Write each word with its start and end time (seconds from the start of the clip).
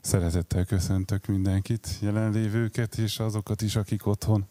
Szeretettel 0.00 0.64
köszöntök 0.64 1.26
mindenkit, 1.26 1.88
jelenlévőket 2.00 2.98
és 2.98 3.18
azokat 3.18 3.62
is, 3.62 3.76
akik 3.76 4.06
otthon 4.06 4.46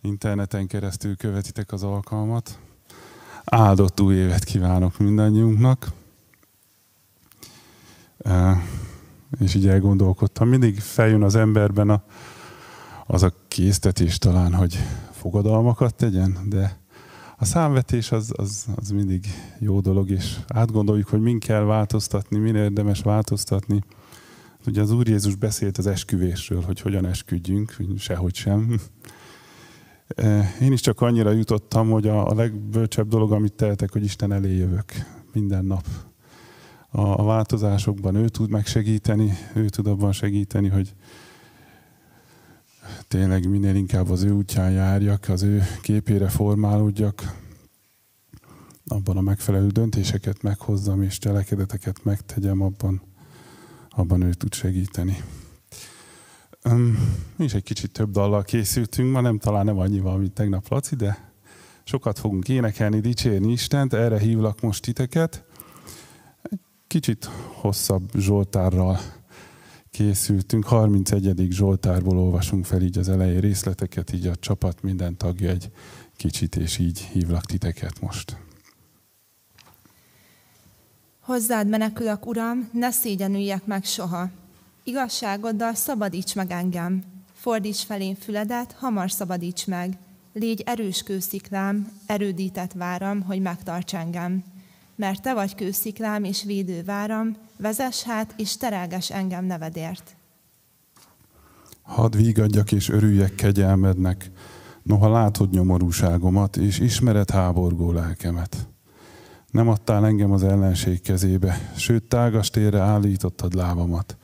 interneten 0.00 0.66
keresztül 0.66 1.16
követitek 1.16 1.72
az 1.72 1.82
alkalmat. 1.82 2.58
Áldott 3.44 4.00
új 4.00 4.14
évet 4.14 4.44
kívánok 4.44 4.98
mindannyiunknak. 4.98 5.90
És 9.40 9.54
így 9.54 9.68
elgondolkodtam, 9.68 10.48
mindig 10.48 10.80
feljön 10.80 11.22
az 11.22 11.34
emberben 11.34 11.90
a, 11.90 12.02
az 13.06 13.22
a 13.22 13.32
késztetés 13.48 14.18
talán, 14.18 14.54
hogy 14.54 14.78
fogadalmakat 15.10 15.94
tegyen, 15.94 16.38
de 16.44 16.78
a 17.36 17.44
számvetés 17.44 18.12
az, 18.12 18.32
az, 18.36 18.66
az 18.76 18.90
mindig 18.90 19.26
jó 19.58 19.80
dolog, 19.80 20.10
és 20.10 20.38
átgondoljuk, 20.46 21.08
hogy 21.08 21.20
min 21.20 21.38
kell 21.38 21.62
változtatni, 21.62 22.38
min 22.38 22.56
érdemes 22.56 23.00
változtatni. 23.00 23.82
Ugye 24.66 24.80
az 24.80 24.90
Úr 24.90 25.08
Jézus 25.08 25.34
beszélt 25.34 25.78
az 25.78 25.86
esküvésről, 25.86 26.60
hogy 26.60 26.80
hogyan 26.80 27.06
esküdjünk, 27.06 27.76
sehogy 27.98 28.34
sem. 28.34 28.80
Én 30.60 30.72
is 30.72 30.80
csak 30.80 31.00
annyira 31.00 31.30
jutottam, 31.30 31.90
hogy 31.90 32.08
a, 32.08 32.28
a 32.28 32.34
legbölcsebb 32.34 33.08
dolog, 33.08 33.32
amit 33.32 33.52
tehetek, 33.52 33.92
hogy 33.92 34.04
Isten 34.04 34.32
elé 34.32 34.56
jövök 34.56 34.92
minden 35.32 35.64
nap. 35.64 35.86
A, 36.88 37.00
a 37.00 37.24
változásokban 37.24 38.14
ő 38.14 38.28
tud 38.28 38.50
megsegíteni, 38.50 39.32
ő 39.54 39.68
tud 39.68 39.86
abban 39.86 40.12
segíteni, 40.12 40.68
hogy 40.68 40.94
tényleg 43.08 43.48
minél 43.48 43.74
inkább 43.74 44.10
az 44.10 44.22
ő 44.22 44.30
útján 44.30 44.70
járjak, 44.70 45.28
az 45.28 45.42
ő 45.42 45.62
képére 45.82 46.28
formálódjak, 46.28 47.40
abban 48.86 49.16
a 49.16 49.20
megfelelő 49.20 49.66
döntéseket 49.66 50.42
meghozzam, 50.42 51.02
és 51.02 51.18
cselekedeteket 51.18 52.04
megtegyem, 52.04 52.60
abban, 52.60 53.02
abban 53.94 54.22
ő 54.22 54.32
tud 54.32 54.54
segíteni. 54.54 55.16
Mi 57.36 57.44
is 57.44 57.54
egy 57.54 57.62
kicsit 57.62 57.90
több 57.90 58.10
dallal 58.10 58.42
készültünk 58.42 59.12
ma, 59.12 59.20
nem 59.20 59.38
talán 59.38 59.64
nem 59.64 59.78
annyival, 59.78 60.18
mint 60.18 60.32
tegnap 60.32 60.68
Laci, 60.68 60.96
de 60.96 61.32
sokat 61.84 62.18
fogunk 62.18 62.48
énekelni, 62.48 63.00
dicsérni 63.00 63.52
Istent, 63.52 63.92
erre 63.92 64.18
hívlak 64.18 64.60
most 64.60 64.82
titeket. 64.82 65.44
Egy 66.42 66.58
kicsit 66.86 67.24
hosszabb 67.60 68.10
Zsoltárral 68.14 69.00
készültünk. 69.90 70.64
31. 70.64 71.46
Zsoltárból 71.50 72.18
olvasunk 72.18 72.64
fel 72.64 72.82
így 72.82 72.98
az 72.98 73.08
elején 73.08 73.40
részleteket, 73.40 74.12
így 74.12 74.26
a 74.26 74.36
csapat 74.36 74.82
minden 74.82 75.16
tagja 75.16 75.50
egy 75.50 75.70
kicsit, 76.16 76.56
és 76.56 76.78
így 76.78 77.00
hívlak 77.00 77.44
titeket 77.44 78.00
most. 78.00 78.36
Hozzád 81.32 81.68
menekülök, 81.68 82.26
Uram, 82.26 82.68
ne 82.72 82.90
szégyenüljek 82.90 83.66
meg 83.66 83.84
soha. 83.84 84.28
Igazságoddal 84.84 85.74
szabadíts 85.74 86.34
meg 86.34 86.50
engem. 86.50 87.04
Fordíts 87.32 87.84
felén 87.84 88.14
füledet, 88.14 88.76
hamar 88.78 89.10
szabadíts 89.10 89.66
meg. 89.66 89.98
Légy 90.32 90.62
erős 90.66 91.02
kősziklám, 91.02 91.92
erődített 92.06 92.72
váram, 92.72 93.22
hogy 93.22 93.40
megtarts 93.40 93.94
engem. 93.94 94.44
Mert 94.94 95.22
te 95.22 95.34
vagy 95.34 95.54
kősziklám 95.54 96.24
és 96.24 96.42
védőváram, 96.42 97.36
vezess 97.56 98.02
hát 98.02 98.34
és 98.36 98.56
terelges 98.56 99.10
engem 99.10 99.44
nevedért. 99.44 100.16
Hadd 101.82 102.16
vígadjak 102.16 102.72
és 102.72 102.88
örüljek 102.88 103.34
kegyelmednek, 103.34 104.30
noha 104.82 105.10
látod 105.10 105.50
nyomorúságomat, 105.50 106.56
és 106.56 106.78
ismered 106.78 107.30
háborgó 107.30 107.92
lelkemet. 107.92 108.71
Nem 109.52 109.68
adtál 109.68 110.06
engem 110.06 110.32
az 110.32 110.42
ellenség 110.42 111.00
kezébe, 111.00 111.72
sőt 111.76 112.08
tágas 112.08 112.50
térre 112.50 112.78
állítottad 112.78 113.54
lábamat. 113.54 114.16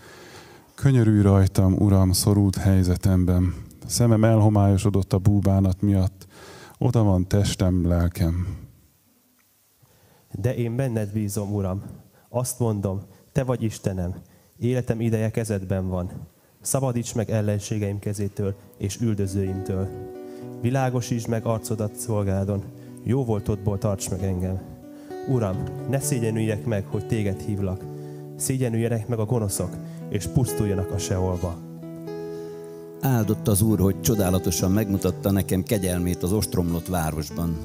Könyörülj 0.74 1.22
rajtam, 1.22 1.72
Uram, 1.72 2.12
szorult 2.12 2.56
helyzetemben. 2.56 3.54
Szemem 3.86 4.24
elhomályosodott 4.24 5.12
a 5.12 5.18
búbánat 5.18 5.80
miatt. 5.80 6.26
Oda 6.78 7.02
van 7.02 7.26
testem, 7.26 7.86
lelkem. 7.86 8.56
De 10.32 10.54
én 10.54 10.76
benned 10.76 11.12
bízom, 11.12 11.54
Uram. 11.54 11.82
Azt 12.28 12.58
mondom, 12.58 13.00
te 13.32 13.44
vagy 13.44 13.62
Istenem. 13.62 14.14
Életem 14.58 15.00
ideje 15.00 15.30
kezedben 15.30 15.88
van. 15.88 16.10
Szabadíts 16.60 17.14
meg 17.14 17.30
ellenségeim 17.30 17.98
kezétől 17.98 18.54
és 18.78 19.00
üldözőimtől. 19.00 19.88
Világosítsd 20.60 21.28
meg 21.28 21.44
arcodat 21.46 21.94
szolgádon. 21.94 22.64
Jó 23.02 23.24
voltodból 23.24 23.78
tarts 23.78 24.10
meg 24.10 24.22
engem. 24.22 24.77
Uram, 25.28 25.56
ne 25.90 26.00
szégyenüljek 26.00 26.64
meg, 26.64 26.84
hogy 26.86 27.06
téged 27.06 27.40
hívlak. 27.40 27.84
Szégyenüljenek 28.36 29.08
meg 29.08 29.18
a 29.18 29.24
gonoszok, 29.24 29.70
és 30.08 30.26
pusztuljanak 30.26 30.90
a 30.90 30.98
seholba. 30.98 31.56
Áldott 33.00 33.48
az 33.48 33.62
Úr, 33.62 33.78
hogy 33.78 34.00
csodálatosan 34.00 34.70
megmutatta 34.70 35.30
nekem 35.30 35.62
kegyelmét 35.62 36.22
az 36.22 36.32
ostromlott 36.32 36.86
városban. 36.86 37.56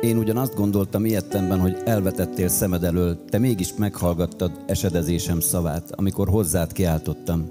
Én 0.00 0.16
ugyan 0.16 0.36
azt 0.36 0.54
gondoltam 0.54 1.04
ilyettemben, 1.04 1.60
hogy 1.60 1.76
elvetettél 1.84 2.48
szemed 2.48 2.84
elől, 2.84 3.24
te 3.24 3.38
mégis 3.38 3.74
meghallgattad 3.76 4.50
esedezésem 4.66 5.40
szavát, 5.40 5.90
amikor 5.90 6.28
hozzád 6.28 6.72
kiáltottam. 6.72 7.48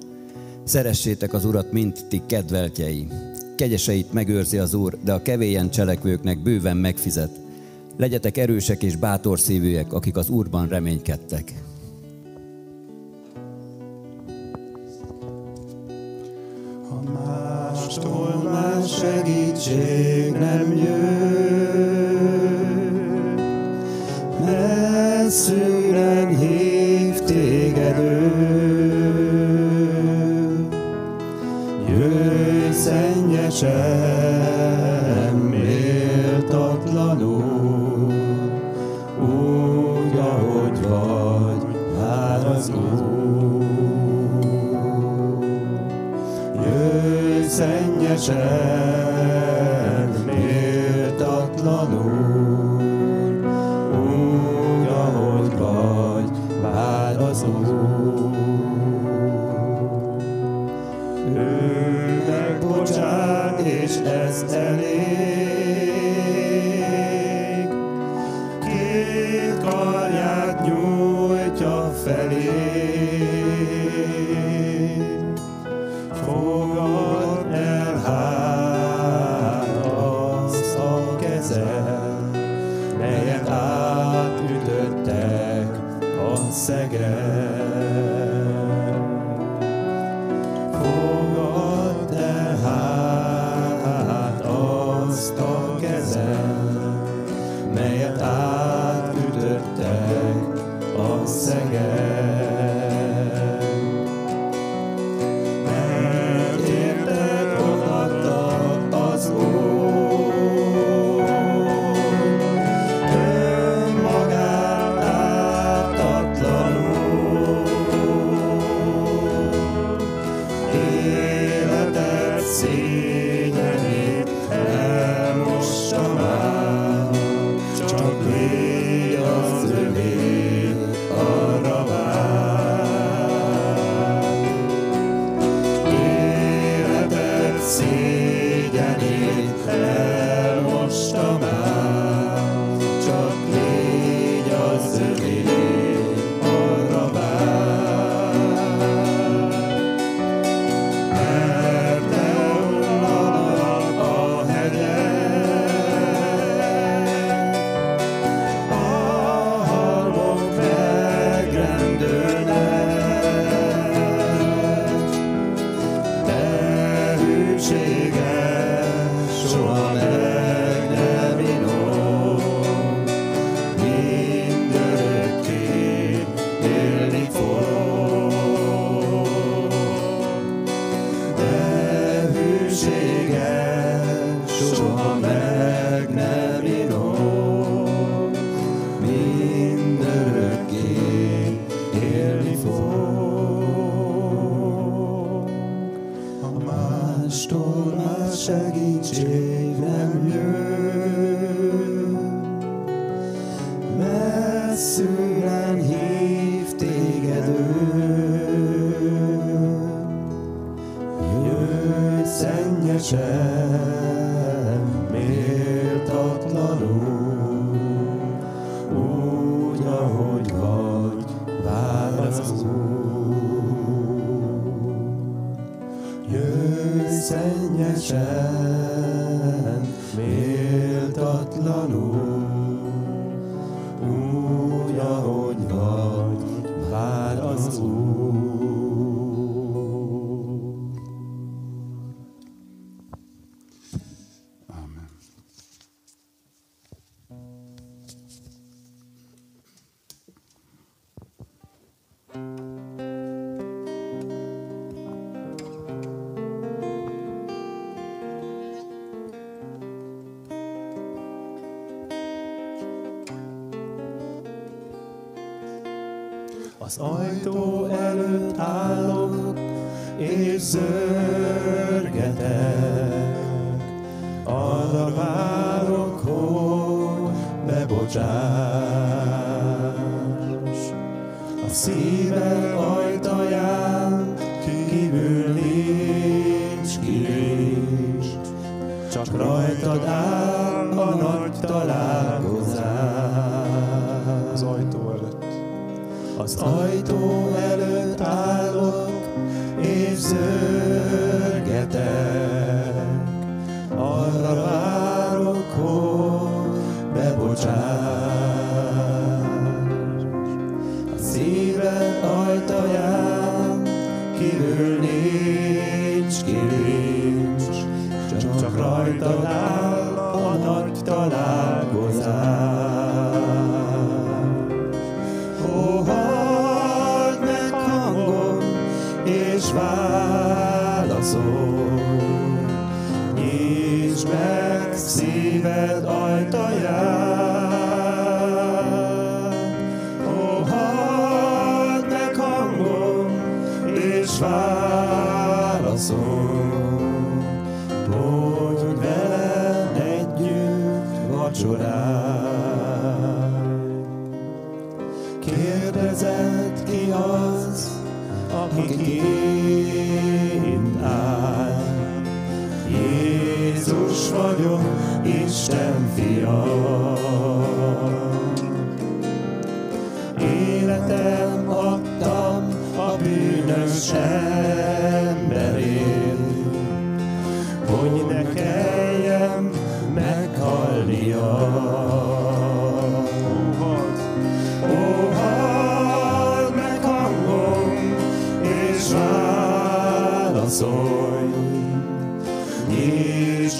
Szeressétek 0.63 1.33
az 1.33 1.45
Urat, 1.45 1.71
mint 1.71 2.05
ti 2.07 2.21
kedveltjei. 2.25 3.07
Kegyeseit 3.55 4.13
megőrzi 4.13 4.57
az 4.57 4.73
Úr, 4.73 4.97
de 5.03 5.13
a 5.13 5.21
kevélyen 5.21 5.69
cselekvőknek 5.69 6.43
bőven 6.43 6.77
megfizet. 6.77 7.40
Legyetek 8.01 8.37
erősek 8.37 8.83
és 8.83 8.95
bátor 8.95 9.39
szívűek, 9.39 9.93
akik 9.93 10.17
az 10.17 10.29
Úrban 10.29 10.67
reménykedtek. 10.67 11.53
mástól 17.13 18.49
más 18.51 18.97
segítség 18.97 20.31
nem 20.31 20.77
jön. 20.77 21.11
Messzűren 24.45 26.37
hív 26.37 27.19
téged 27.19 27.97
ő. 27.97 28.31
Jöjj 31.87 32.71
szennyesen, 32.71 34.10
szennyesen, 48.21 49.00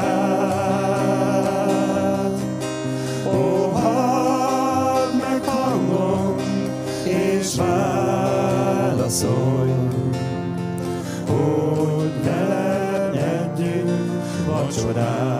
Ó, 3.27 3.71
hadd 3.71 5.15
meg 5.21 5.43
hangom, 5.45 6.35
és 7.03 7.55
válaszolj, 7.55 8.93
hogy 11.27 12.23
velem 12.23 13.13
együtt 13.13 14.45
vacsorál. 14.45 15.34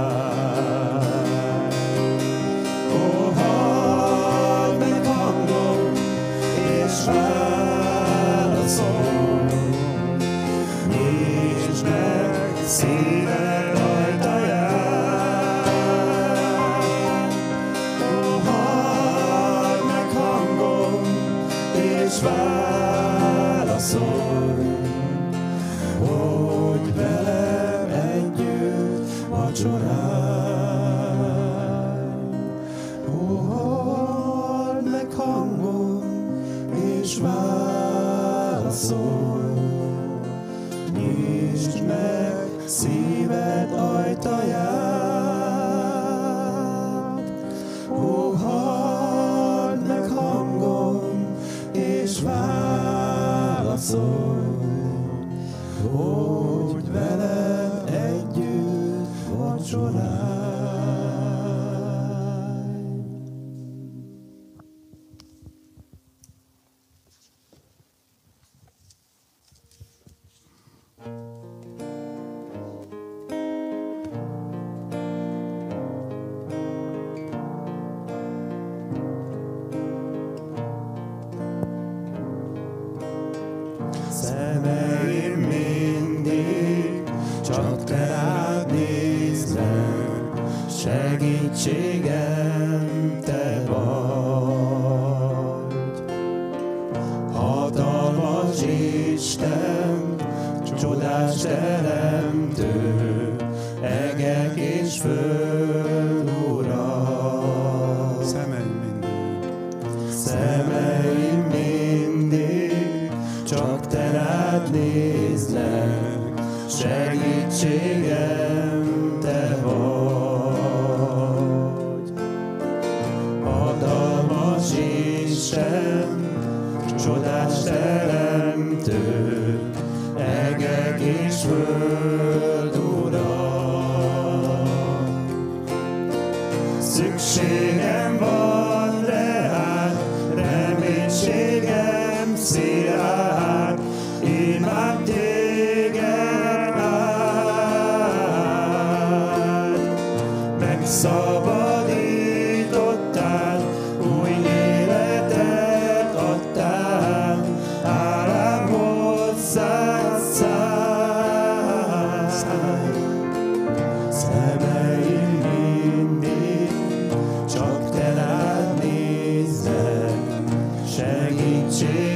day. 171.94 172.15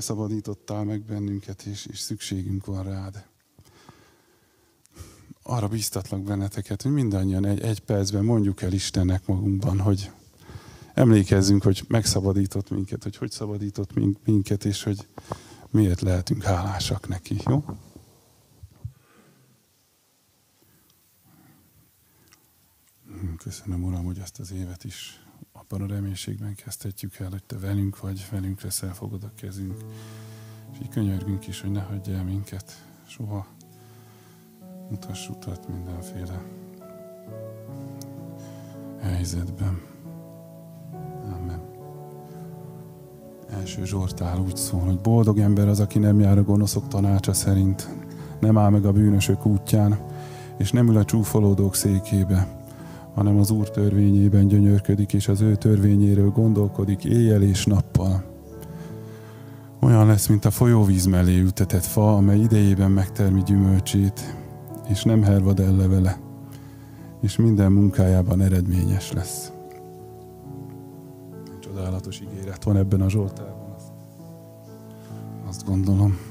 Te 0.00 0.06
szabadítottál 0.06 0.84
meg 0.84 1.02
bennünket, 1.02 1.62
és, 1.62 1.86
és 1.86 1.98
szükségünk 1.98 2.66
van 2.66 2.84
rád. 2.84 3.26
Arra 5.42 5.68
biztatlak 5.68 6.22
benneteket, 6.22 6.82
hogy 6.82 6.92
mindannyian 6.92 7.44
egy, 7.46 7.60
egy 7.60 7.80
percben 7.80 8.24
mondjuk 8.24 8.62
el 8.62 8.72
Istennek 8.72 9.26
magunkban, 9.26 9.80
hogy 9.80 10.10
emlékezzünk, 10.94 11.62
hogy 11.62 11.84
megszabadított 11.88 12.70
minket, 12.70 13.02
hogy 13.02 13.16
hogy 13.16 13.30
szabadított 13.30 13.94
mink- 13.94 14.26
minket, 14.26 14.64
és 14.64 14.82
hogy 14.82 15.08
miért 15.70 16.00
lehetünk 16.00 16.42
hálásak 16.42 17.08
neki, 17.08 17.36
jó? 17.46 17.64
Köszönöm, 23.36 23.84
Uram, 23.84 24.04
hogy 24.04 24.18
ezt 24.18 24.38
az 24.38 24.52
évet 24.52 24.84
is 24.84 25.24
reménységben 26.10 26.54
kezdhetjük 26.54 27.16
el, 27.16 27.28
hogy 27.30 27.42
Te 27.42 27.58
velünk 27.58 28.00
vagy, 28.00 28.26
velünk 28.30 28.60
leszel, 28.60 28.94
fogod 28.94 29.24
a 29.24 29.30
kezünk. 29.34 29.76
És 30.72 30.78
így 30.82 30.88
könyörgünk 30.88 31.46
is, 31.46 31.60
hogy 31.60 31.70
ne 31.70 31.80
hagyj 31.80 32.12
el 32.12 32.24
minket 32.24 32.84
soha. 33.06 33.46
Mutass 34.88 35.28
utat 35.28 35.68
mindenféle 35.68 36.42
helyzetben. 39.00 39.80
Amen. 41.24 41.60
Első 43.50 43.84
Zsoltál 43.84 44.38
úgy 44.38 44.56
szól, 44.56 44.80
hogy 44.80 45.00
boldog 45.00 45.38
ember 45.38 45.68
az, 45.68 45.80
aki 45.80 45.98
nem 45.98 46.20
jár 46.20 46.38
a 46.38 46.42
gonoszok 46.42 46.88
tanácsa 46.88 47.32
szerint, 47.32 47.88
nem 48.40 48.58
áll 48.58 48.70
meg 48.70 48.84
a 48.84 48.92
bűnösök 48.92 49.46
útján, 49.46 49.98
és 50.58 50.72
nem 50.72 50.88
ül 50.88 50.96
a 50.96 51.04
csúfolódók 51.04 51.74
székébe, 51.74 52.59
hanem 53.20 53.38
az 53.38 53.50
Úr 53.50 53.70
törvényében 53.70 54.46
gyönyörködik, 54.46 55.12
és 55.12 55.28
az 55.28 55.40
ő 55.40 55.54
törvényéről 55.54 56.30
gondolkodik 56.30 57.04
éjjel 57.04 57.42
és 57.42 57.64
nappal. 57.64 58.24
Olyan 59.80 60.06
lesz, 60.06 60.26
mint 60.26 60.44
a 60.44 60.50
folyóvíz 60.50 61.06
mellé 61.06 61.38
ültetett 61.38 61.84
fa, 61.84 62.16
amely 62.16 62.38
idejében 62.38 62.90
megtermi 62.90 63.42
gyümölcsét, 63.42 64.36
és 64.88 65.02
nem 65.02 65.22
hervad 65.22 65.60
el 65.60 65.76
levele, 65.76 66.20
és 67.20 67.36
minden 67.36 67.72
munkájában 67.72 68.40
eredményes 68.40 69.12
lesz. 69.12 69.52
Csodálatos 71.60 72.20
ígéret 72.20 72.64
van 72.64 72.76
ebben 72.76 73.00
a 73.00 73.10
Zsoltárban. 73.10 73.74
Azt, 75.48 75.66
gondolom. 75.66 76.29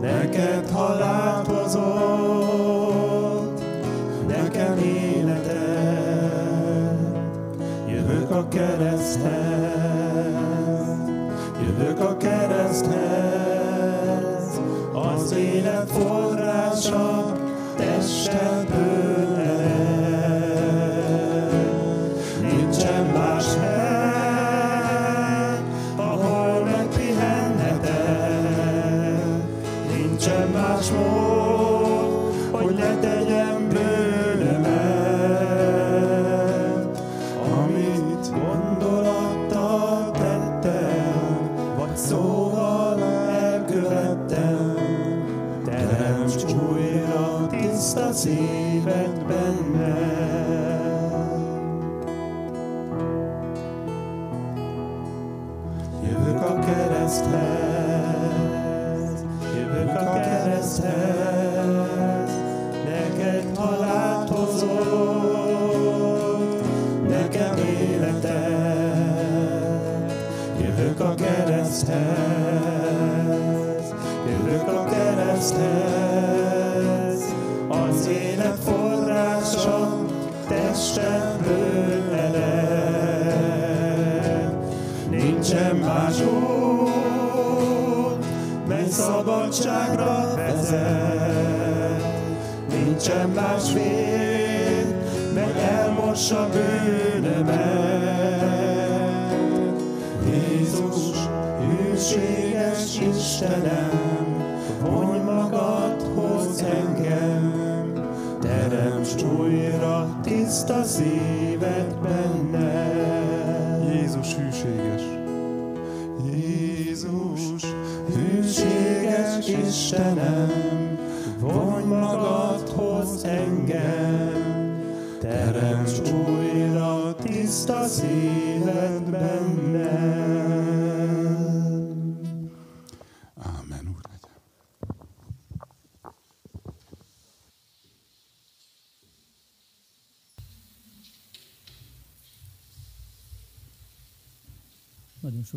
neked 0.00 0.70
halált 0.70 1.46
hozott, 1.46 2.82
nekem 4.28 4.78
életed. 4.78 5.78
Jövök 7.88 8.30
a 8.30 8.48
kereszthez, 8.48 9.30
jövök 11.62 12.00
a 12.00 12.16
kereszthez, 12.16 12.90
az 14.92 15.32
élet 15.32 15.90
forrása 15.90 17.32
testemből. 17.76 18.89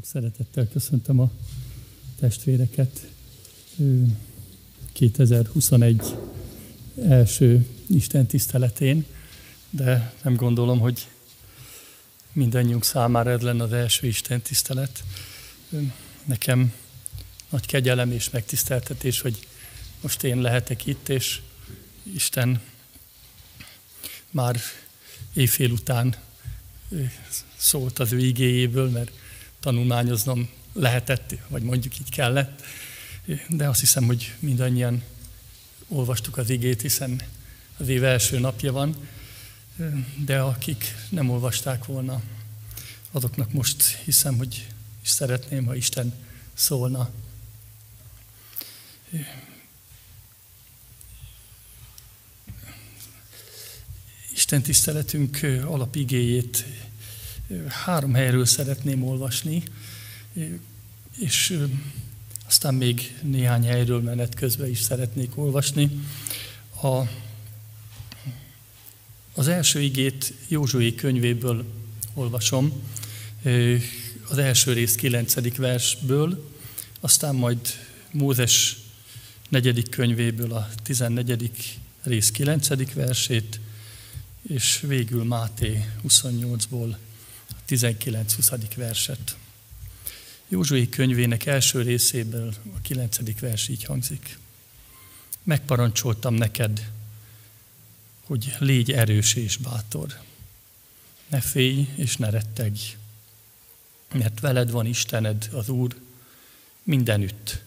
Sok 0.04 0.12
szeretettel 0.12 0.68
köszöntöm 0.68 1.20
a 1.20 1.32
testvéreket. 2.20 3.08
2021 4.92 6.16
első 7.08 7.68
Isten 7.88 8.26
tiszteletén, 8.26 9.06
de 9.70 10.14
nem 10.24 10.36
gondolom, 10.36 10.80
hogy 10.80 11.08
mindannyiunk 12.34 12.84
számára 12.84 13.32
ez 13.32 13.42
lenne 13.42 13.64
az 13.64 13.74
első 13.74 14.08
Isten 14.08 14.42
tisztelet. 14.42 15.04
Nekem 16.26 16.74
nagy 17.50 17.66
kegyelem 17.66 18.12
és 18.12 18.30
megtiszteltetés, 18.30 19.22
hogy 19.22 19.48
most 20.02 20.24
én 20.24 20.42
lehetek 20.42 20.86
itt, 20.86 21.10
és 21.10 21.42
Isten 22.14 22.62
már 24.32 24.60
éjfél 25.34 25.72
után 25.72 26.16
szólt 27.58 28.00
az 28.00 28.12
ő 28.12 28.20
igéjéből, 28.20 28.90
mert 28.90 29.12
tanulmányoznom 29.64 30.50
lehetett, 30.74 31.36
vagy 31.48 31.64
mondjuk 31.64 32.00
így 32.00 32.10
kellett, 32.10 32.62
de 33.50 33.70
azt 33.70 33.80
hiszem, 33.80 34.06
hogy 34.06 34.34
mindannyian 34.40 35.04
olvastuk 35.88 36.38
az 36.38 36.50
igét, 36.50 36.82
hiszen 36.82 37.22
az 37.78 37.88
év 37.88 38.04
első 38.04 38.40
napja 38.40 38.72
van, 38.72 39.10
de 40.26 40.40
akik 40.40 40.96
nem 41.10 41.30
olvasták 41.30 41.86
volna, 41.86 42.22
azoknak 43.12 43.52
most 43.52 43.84
hiszem, 43.84 44.38
hogy 44.38 44.68
is 45.04 45.10
szeretném, 45.10 45.66
ha 45.66 45.76
Isten 45.76 46.14
szólna. 46.54 47.10
Isten 54.34 54.62
tiszteletünk 54.62 55.40
alapigéjét 55.66 56.66
három 57.68 58.14
helyről 58.14 58.46
szeretném 58.46 59.04
olvasni, 59.04 59.64
és 61.18 61.60
aztán 62.48 62.74
még 62.74 63.20
néhány 63.22 63.66
helyről 63.66 64.02
menet 64.02 64.36
közben 64.36 64.70
is 64.70 64.80
szeretnék 64.80 65.38
olvasni. 65.38 65.90
A, 66.82 67.02
az 69.34 69.48
első 69.48 69.82
igét 69.82 70.34
Józsué 70.48 70.96
könyvéből 70.96 71.66
olvasom, 72.14 72.72
az 74.28 74.38
első 74.38 74.74
rész 74.74 74.96
9. 74.96 75.56
versből, 75.56 76.50
aztán 77.00 77.36
majd 77.36 77.60
Mózes 78.12 78.78
negyedik 79.50 79.90
könyvéből 79.90 80.52
a 80.54 80.70
14. 80.84 81.80
rész 82.04 82.32
9. 82.32 82.94
versét, 82.94 83.60
és 84.42 84.84
végül 84.88 85.24
Máté 85.24 85.86
28-ból 86.08 86.92
a 86.92 86.98
19-20. 87.70 88.72
verset. 88.76 89.38
Józsué 90.48 90.90
könyvének 90.90 91.46
első 91.46 91.82
részéből 91.82 92.54
a 92.76 92.82
9. 92.82 93.40
vers 93.40 93.68
így 93.68 93.84
hangzik. 93.84 94.38
Megparancsoltam 95.44 96.34
neked, 96.34 96.92
hogy 98.24 98.56
légy 98.60 98.92
erős 98.92 99.34
és 99.34 99.58
bátor. 99.58 100.20
Ne 101.28 101.42
félj 101.42 101.90
és 101.96 102.18
ne 102.18 102.30
rettegj, 102.30 102.96
mert 104.14 104.40
veled 104.40 104.72
van 104.72 104.86
Istened, 104.86 105.50
az 105.52 105.70
Úr, 105.70 105.96
mindenütt, 106.84 107.62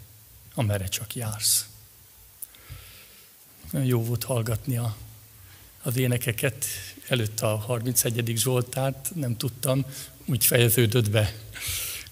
amerre 0.55 0.89
csak 0.89 1.15
jársz. 1.15 1.67
Jó 3.71 4.05
volt 4.05 4.25
hallgatni 4.25 4.77
a, 4.77 4.97
az 5.83 5.97
énekeket, 5.97 6.65
előtt 7.09 7.40
a 7.40 7.57
31. 7.57 8.33
Zsoltárt, 8.37 9.11
nem 9.14 9.37
tudtam, 9.37 9.85
úgy 10.25 10.45
fejeződött 10.45 11.11
be, 11.11 11.35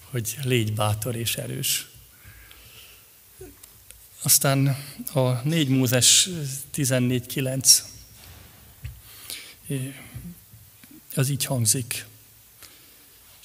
hogy 0.01 0.37
légy 0.43 0.73
bátor 0.73 1.15
és 1.15 1.35
erős. 1.35 1.87
Aztán 4.21 4.77
a 5.13 5.29
4 5.29 5.67
Mózes 5.67 6.29
14.9 6.75 7.79
az 11.15 11.29
így 11.29 11.45
hangzik. 11.45 12.05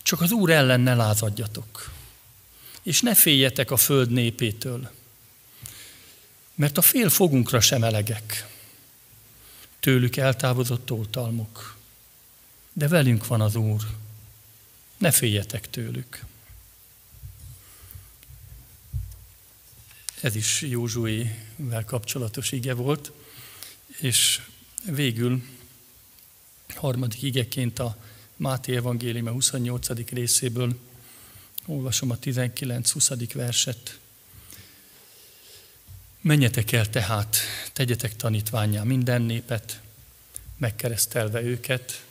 Csak 0.03 0.21
az 0.21 0.33
Úr 0.33 0.51
ellen 0.51 0.81
ne 0.81 0.95
lázadjatok, 0.95 1.93
és 2.83 3.01
ne 3.01 3.15
féljetek 3.15 3.71
a 3.71 3.77
föld 3.77 4.11
népétől, 4.11 4.91
mert 6.55 6.79
a 6.79 6.83
fél 6.83 7.09
fogunkra 7.09 7.61
sem 7.61 7.85
elegek. 7.85 8.47
Tőlük 9.81 10.17
eltávozott 10.17 10.91
oltalmuk, 10.91 11.77
de 12.73 12.89
velünk 12.89 13.27
van 13.27 13.41
az 13.41 13.55
Úr. 13.55 13.87
Ne 14.97 15.11
féljetek 15.11 15.71
tőlük. 15.71 16.25
Ez 20.21 20.35
is 20.35 20.61
Józsuével 20.61 21.85
kapcsolatos 21.85 22.53
ige 22.53 22.75
volt, 22.75 23.13
és 23.87 24.41
végül 24.85 25.43
harmadik 26.75 27.23
igeként 27.23 27.79
a 27.79 27.97
Máté 28.37 28.77
Evangélium 28.77 29.29
28. 29.29 29.89
részéből 30.11 30.79
olvasom 31.67 32.11
a 32.11 32.19
19-20. 32.19 33.31
verset. 33.35 34.00
Menjetek 36.23 36.73
el 36.73 36.91
tehát, 36.91 37.37
tegyetek 37.73 38.17
tanítványá 38.17 38.83
minden 38.83 39.23
népet, 39.23 39.81
megkeresztelve 40.57 41.43
őket, 41.43 42.05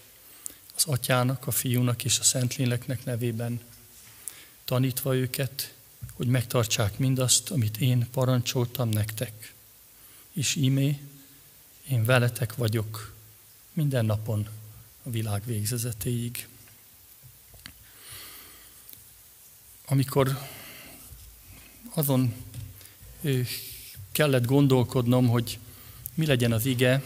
az 0.75 0.83
atyának, 0.85 1.47
a 1.47 1.51
fiúnak 1.51 2.03
és 2.03 2.19
a 2.19 2.23
szentléleknek 2.23 3.05
nevében, 3.05 3.61
tanítva 4.65 5.15
őket, 5.15 5.73
hogy 6.13 6.27
megtartsák 6.27 6.97
mindazt, 6.97 7.51
amit 7.51 7.77
én 7.77 8.09
parancsoltam 8.11 8.89
nektek. 8.89 9.53
És 10.31 10.55
ímé, 10.55 10.99
én 11.89 12.05
veletek 12.05 12.55
vagyok 12.55 13.13
minden 13.73 14.05
napon 14.05 14.49
a 15.03 15.09
világ 15.09 15.45
végzezetéig. 15.45 16.47
Amikor 19.85 20.47
azon 21.93 22.33
kellett 24.19 24.45
gondolkodnom, 24.45 25.27
hogy 25.27 25.59
mi 26.13 26.25
legyen 26.25 26.51
az 26.51 26.65
ige, 26.65 27.03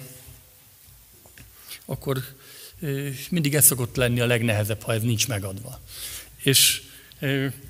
akkor 1.85 2.23
mindig 3.29 3.55
ez 3.55 3.65
szokott 3.65 3.95
lenni 3.95 4.19
a 4.19 4.25
legnehezebb, 4.25 4.81
ha 4.81 4.93
ez 4.93 5.01
nincs 5.01 5.27
megadva. 5.27 5.79
És 6.35 6.81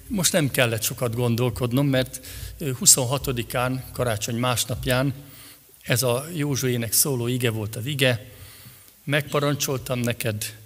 most 0.08 0.32
nem 0.32 0.52
kellett 0.52 0.82
sokat 0.82 1.16
gondolkodnom, 1.16 1.88
mert 1.88 2.26
26-án, 2.60 3.82
karácsony 3.92 4.36
másnapján 4.36 5.14
ez 5.82 6.04
a 6.04 6.28
Józsuének 6.34 6.94
szóló 6.94 7.28
ige 7.28 7.50
volt 7.50 7.76
az 7.76 7.86
ige. 7.86 8.26
Megparancsoltam 9.04 10.00
neked, 10.00 10.58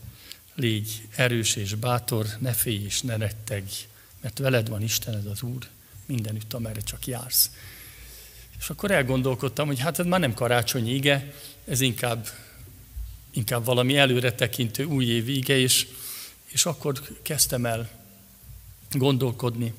légy 0.55 1.07
erős 1.15 1.55
és 1.55 1.73
bátor, 1.73 2.25
ne 2.39 2.53
félj 2.53 2.83
és 2.83 3.01
ne 3.01 3.17
rettegj, 3.17 3.73
mert 4.21 4.37
veled 4.39 4.69
van 4.69 4.81
Istened 4.81 5.25
az 5.25 5.41
Úr, 5.41 5.67
mindenütt, 6.05 6.53
amerre 6.53 6.81
csak 6.81 7.07
jársz. 7.07 7.51
És 8.59 8.69
akkor 8.69 8.91
elgondolkodtam, 8.91 9.67
hogy 9.67 9.79
hát 9.79 9.99
ez 9.99 10.05
már 10.05 10.19
nem 10.19 10.33
karácsonyi 10.33 10.93
ige, 10.93 11.33
ez 11.65 11.81
inkább, 11.81 12.27
inkább 13.31 13.65
valami 13.65 13.97
előre 13.97 14.33
tekintő 14.33 14.83
újévi 14.83 15.37
ige, 15.37 15.57
és, 15.57 15.87
és 16.45 16.65
akkor 16.65 17.01
kezdtem 17.21 17.65
el 17.65 17.89
gondolkodni 18.91 19.73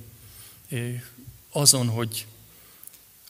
azon, 1.51 1.89
hogy, 1.89 2.27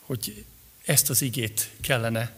hogy 0.01 0.45
ezt 0.85 1.09
az 1.09 1.21
igét 1.21 1.69
kellene 1.81 2.37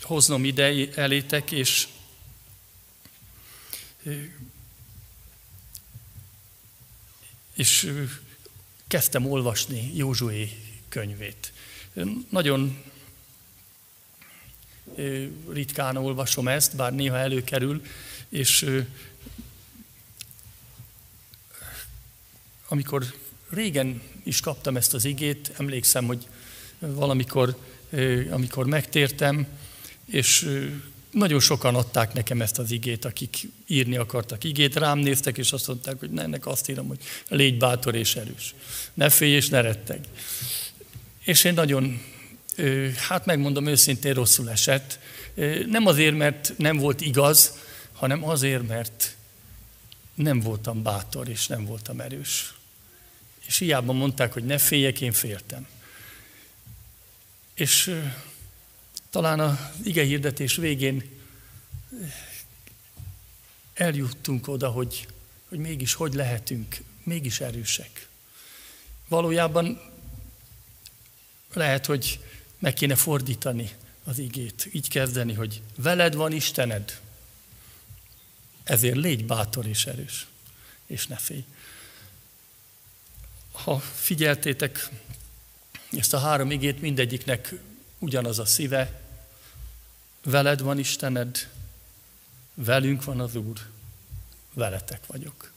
hoznom 0.00 0.44
ide 0.44 0.94
elétek, 0.94 1.50
és 1.50 1.88
és 7.54 7.92
kezdtem 8.86 9.26
olvasni 9.26 9.96
Józsué 9.96 10.69
könyvét. 10.90 11.52
Nagyon 12.28 12.82
ritkán 15.48 15.96
olvasom 15.96 16.48
ezt, 16.48 16.76
bár 16.76 16.94
néha 16.94 17.16
előkerül, 17.16 17.82
és 18.28 18.66
amikor 22.68 23.14
régen 23.48 24.02
is 24.22 24.40
kaptam 24.40 24.76
ezt 24.76 24.94
az 24.94 25.04
igét, 25.04 25.52
emlékszem, 25.58 26.06
hogy 26.06 26.26
valamikor, 26.78 27.56
amikor 28.30 28.66
megtértem, 28.66 29.46
és 30.06 30.48
nagyon 31.10 31.40
sokan 31.40 31.74
adták 31.74 32.12
nekem 32.12 32.40
ezt 32.40 32.58
az 32.58 32.70
igét, 32.70 33.04
akik 33.04 33.48
írni 33.66 33.96
akartak 33.96 34.44
igét, 34.44 34.76
rám 34.76 34.98
néztek, 34.98 35.38
és 35.38 35.52
azt 35.52 35.66
mondták, 35.66 35.98
hogy 35.98 36.10
ne, 36.10 36.22
ennek 36.22 36.46
azt 36.46 36.68
írom, 36.68 36.88
hogy 36.88 36.98
légy 37.28 37.58
bátor 37.58 37.94
és 37.94 38.16
erős. 38.16 38.54
Ne 38.94 39.08
félj 39.08 39.32
és 39.32 39.48
ne 39.48 39.60
retteg. 39.60 40.00
És 41.20 41.44
én 41.44 41.54
nagyon, 41.54 42.02
hát 43.08 43.26
megmondom 43.26 43.66
őszintén, 43.66 44.14
rosszul 44.14 44.50
esett. 44.50 44.98
Nem 45.66 45.86
azért, 45.86 46.16
mert 46.16 46.54
nem 46.56 46.76
volt 46.76 47.00
igaz, 47.00 47.52
hanem 47.92 48.24
azért, 48.24 48.68
mert 48.68 49.16
nem 50.14 50.40
voltam 50.40 50.82
bátor, 50.82 51.28
és 51.28 51.46
nem 51.46 51.64
voltam 51.64 52.00
erős. 52.00 52.54
És 53.46 53.58
hiába 53.58 53.92
mondták, 53.92 54.32
hogy 54.32 54.44
ne 54.44 54.58
féljek, 54.58 55.00
én 55.00 55.12
féltem. 55.12 55.66
És 57.54 57.96
talán 59.10 59.40
az 59.40 59.56
ige 59.84 60.04
hirdetés 60.04 60.56
végén 60.56 61.18
eljuttunk 63.74 64.48
oda, 64.48 64.68
hogy, 64.68 65.08
hogy 65.48 65.58
mégis 65.58 65.94
hogy 65.94 66.14
lehetünk, 66.14 66.76
mégis 67.02 67.40
erősek. 67.40 68.08
Valójában 69.08 69.89
lehet, 71.54 71.86
hogy 71.86 72.20
meg 72.58 72.74
kéne 72.74 72.94
fordítani 72.94 73.70
az 74.04 74.18
igét, 74.18 74.68
így 74.72 74.88
kezdeni, 74.88 75.32
hogy 75.32 75.62
veled 75.76 76.14
van 76.14 76.32
Istened, 76.32 77.00
ezért 78.64 78.96
légy 78.96 79.26
bátor 79.26 79.66
és 79.66 79.86
erős, 79.86 80.26
és 80.86 81.06
ne 81.06 81.16
félj. 81.16 81.44
Ha 83.52 83.78
figyeltétek 83.78 84.88
ezt 85.90 86.14
a 86.14 86.18
három 86.18 86.50
igét, 86.50 86.80
mindegyiknek 86.80 87.54
ugyanaz 87.98 88.38
a 88.38 88.44
szíve, 88.44 89.00
veled 90.22 90.60
van 90.60 90.78
Istened, 90.78 91.48
velünk 92.54 93.04
van 93.04 93.20
az 93.20 93.34
Úr, 93.34 93.58
veletek 94.54 95.06
vagyok. 95.06 95.52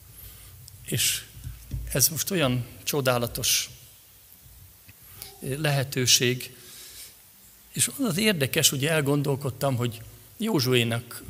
És 0.84 1.24
ez 1.92 2.08
most 2.08 2.30
olyan 2.30 2.66
csodálatos 2.82 3.70
lehetőség, 5.56 6.56
és 7.72 7.90
az 7.98 8.04
az 8.04 8.18
érdekes, 8.18 8.68
hogy 8.68 8.86
elgondolkodtam, 8.86 9.76
hogy 9.76 10.00
Józsuénak 10.36 11.22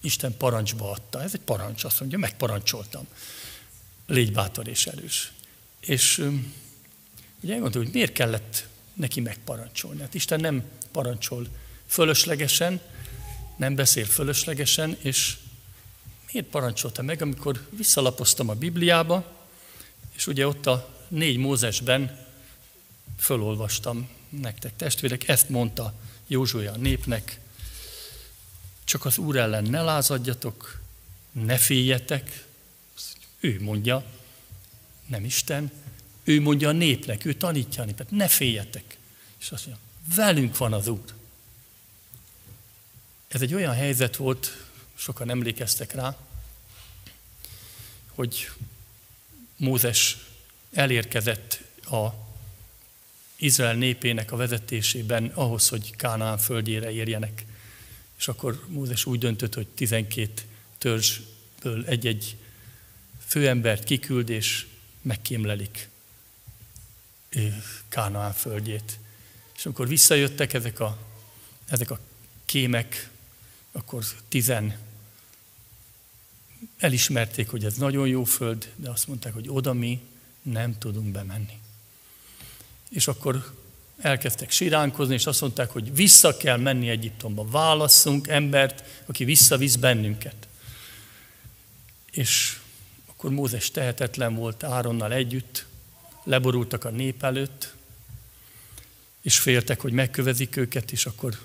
Isten 0.00 0.36
parancsba 0.36 0.90
adta. 0.90 1.22
Ez 1.22 1.34
egy 1.34 1.40
parancs, 1.40 1.84
azt 1.84 2.00
mondja, 2.00 2.18
megparancsoltam. 2.18 3.06
Légy 4.06 4.32
bátor 4.32 4.68
és 4.68 4.86
erős. 4.86 5.32
És 5.80 6.18
ugye 7.40 7.52
elgondoltam, 7.52 7.82
hogy 7.82 7.92
miért 7.92 8.12
kellett 8.12 8.66
neki 8.94 9.20
megparancsolni. 9.20 10.00
Hát 10.00 10.14
Isten 10.14 10.40
nem 10.40 10.64
parancsol 10.92 11.46
fölöslegesen, 11.86 12.80
nem 13.56 13.74
beszél 13.74 14.04
fölöslegesen, 14.04 14.96
és 15.00 15.36
miért 16.32 16.48
parancsolta 16.48 17.02
meg, 17.02 17.22
amikor 17.22 17.68
visszalapoztam 17.70 18.48
a 18.48 18.54
Bibliába, 18.54 19.46
és 20.16 20.26
ugye 20.26 20.46
ott 20.46 20.66
a 20.66 21.06
négy 21.08 21.36
Mózesben 21.36 22.23
fölolvastam 23.18 24.08
nektek 24.28 24.76
testvérek, 24.76 25.28
ezt 25.28 25.48
mondta 25.48 25.94
Józsuja 26.26 26.72
a 26.72 26.76
népnek, 26.76 27.38
csak 28.84 29.04
az 29.04 29.18
Úr 29.18 29.36
ellen 29.36 29.64
ne 29.64 29.82
lázadjatok, 29.82 30.80
ne 31.32 31.56
féljetek, 31.56 32.44
ő 33.40 33.60
mondja, 33.60 34.04
nem 35.06 35.24
Isten, 35.24 35.72
ő 36.24 36.40
mondja 36.40 36.68
a 36.68 36.72
népnek, 36.72 37.24
ő 37.24 37.34
tanítja 37.34 37.82
a 37.82 37.86
népet, 37.86 38.10
ne 38.10 38.28
féljetek. 38.28 38.98
És 39.38 39.50
azt 39.50 39.66
mondja, 39.66 39.84
velünk 40.14 40.56
van 40.56 40.72
az 40.72 40.88
Úr. 40.88 41.04
Ez 43.28 43.42
egy 43.42 43.54
olyan 43.54 43.74
helyzet 43.74 44.16
volt, 44.16 44.66
sokan 44.94 45.30
emlékeztek 45.30 45.92
rá, 45.92 46.16
hogy 48.14 48.50
Mózes 49.56 50.18
elérkezett 50.72 51.60
a 51.84 52.23
Izrael 53.44 53.74
népének 53.74 54.32
a 54.32 54.36
vezetésében 54.36 55.26
ahhoz, 55.26 55.68
hogy 55.68 55.96
Kánaán 55.96 56.38
földjére 56.38 56.90
érjenek. 56.90 57.44
És 58.18 58.28
akkor 58.28 58.64
Mózes 58.68 59.06
úgy 59.06 59.18
döntött, 59.18 59.54
hogy 59.54 59.66
12 59.66 60.32
törzsből 60.78 61.84
egy-egy 61.86 62.36
főembert 63.26 63.84
kiküld, 63.84 64.28
és 64.28 64.66
megkémlelik 65.02 65.88
Kánaán 67.88 68.32
földjét. 68.32 68.98
És 69.56 69.64
amikor 69.64 69.88
visszajöttek 69.88 70.52
ezek 70.52 70.80
a, 70.80 70.98
ezek 71.68 71.90
a 71.90 71.98
kémek, 72.44 73.10
akkor 73.72 74.04
tizen 74.28 74.78
elismerték, 76.78 77.48
hogy 77.48 77.64
ez 77.64 77.76
nagyon 77.76 78.08
jó 78.08 78.24
föld, 78.24 78.72
de 78.76 78.90
azt 78.90 79.06
mondták, 79.06 79.32
hogy 79.32 79.48
oda 79.48 79.72
mi 79.72 80.00
nem 80.42 80.78
tudunk 80.78 81.12
bemenni. 81.12 81.62
És 82.94 83.08
akkor 83.08 83.54
elkezdtek 83.98 84.50
siránkozni, 84.50 85.14
és 85.14 85.26
azt 85.26 85.40
mondták, 85.40 85.70
hogy 85.70 85.94
vissza 85.94 86.36
kell 86.36 86.56
menni 86.56 86.88
Egyiptomba, 86.88 87.44
válasszunk 87.50 88.28
embert, 88.28 88.84
aki 89.06 89.24
visszavisz 89.24 89.76
bennünket. 89.76 90.48
És 92.10 92.60
akkor 93.06 93.30
Mózes 93.30 93.70
tehetetlen 93.70 94.34
volt 94.34 94.62
Áronnal 94.62 95.12
együtt, 95.12 95.66
leborultak 96.24 96.84
a 96.84 96.90
nép 96.90 97.22
előtt, 97.22 97.74
és 99.22 99.38
féltek, 99.38 99.80
hogy 99.80 99.92
megkövezik 99.92 100.56
őket, 100.56 100.92
és 100.92 101.06
akkor 101.06 101.38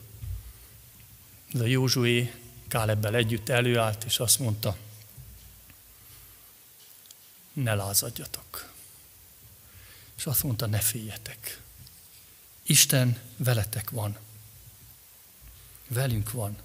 ez 1.53 1.59
a 1.59 1.65
Józsué 1.65 2.33
Kálebbel 2.67 3.15
együtt 3.15 3.49
előállt, 3.49 4.03
és 4.03 4.19
azt 4.19 4.39
mondta, 4.39 4.77
ne 7.53 7.73
lázadjatok. 7.73 8.69
És 10.19 10.25
azt 10.25 10.43
mondta, 10.43 10.65
ne 10.65 10.79
féljetek. 10.79 11.61
Isten 12.63 13.19
veletek 13.37 13.89
van. 13.89 14.17
Velünk 15.87 16.31
van. 16.31 16.57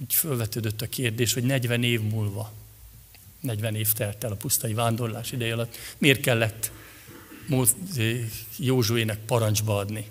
Így 0.00 0.14
fölvetődött 0.14 0.82
a 0.82 0.88
kérdés, 0.88 1.32
hogy 1.32 1.42
40 1.42 1.82
év 1.82 2.00
múlva, 2.00 2.52
40 3.40 3.74
év 3.74 3.92
telt 3.92 4.24
el 4.24 4.32
a 4.32 4.36
pusztai 4.36 4.74
vándorlás 4.74 5.32
ideje 5.32 5.52
alatt, 5.52 5.76
miért 5.98 6.20
kellett 6.20 6.70
Józsuének 8.56 9.18
parancsba 9.18 9.76
adni, 9.76 10.10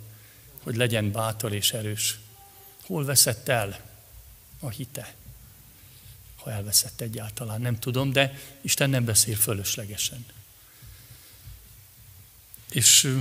hogy 0.63 0.75
legyen 0.75 1.11
bátor 1.11 1.53
és 1.53 1.71
erős. 1.71 2.19
Hol 2.85 3.05
veszett 3.05 3.47
el 3.47 3.79
a 4.59 4.69
hite? 4.69 5.15
Ha 6.37 6.51
elveszett 6.51 7.01
egyáltalán, 7.01 7.61
nem 7.61 7.79
tudom, 7.79 8.11
de 8.11 8.39
Isten 8.61 8.89
nem 8.89 9.05
beszél 9.05 9.35
fölöslegesen. 9.35 10.25
És 12.69 13.17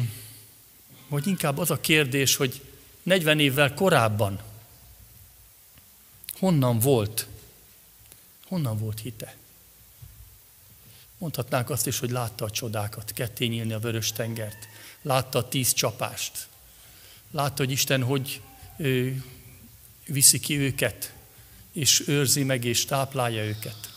vagy 1.09 1.27
inkább 1.27 1.59
az 1.59 1.71
a 1.71 1.81
kérdés, 1.81 2.37
hogy 2.37 2.63
40 3.03 3.41
évvel 3.41 3.75
korábban 3.75 4.41
honnan 6.39 6.79
volt, 6.79 7.27
honnan 8.47 8.79
volt 8.79 9.01
hite? 9.01 9.37
Mondhatnánk 11.19 11.71
azt 11.71 11.87
is, 11.87 11.99
hogy 11.99 12.11
látta 12.11 12.45
a 12.45 12.51
csodákat, 12.51 13.13
ketté 13.13 13.47
nyílni 13.47 13.73
a 13.73 13.79
vörös 13.79 14.13
tengert, 14.13 14.69
látta 15.03 15.39
a 15.39 15.49
tíz 15.49 15.73
csapást, 15.73 16.49
látta, 17.31 17.63
hogy 17.63 17.71
Isten 17.71 18.03
hogy 18.03 18.41
ő, 18.77 19.25
viszi 20.07 20.41
ki 20.41 20.59
őket, 20.59 21.15
és 21.77 22.03
őrzi 22.07 22.43
meg, 22.43 22.65
és 22.65 22.85
táplálja 22.85 23.45
őket. 23.45 23.93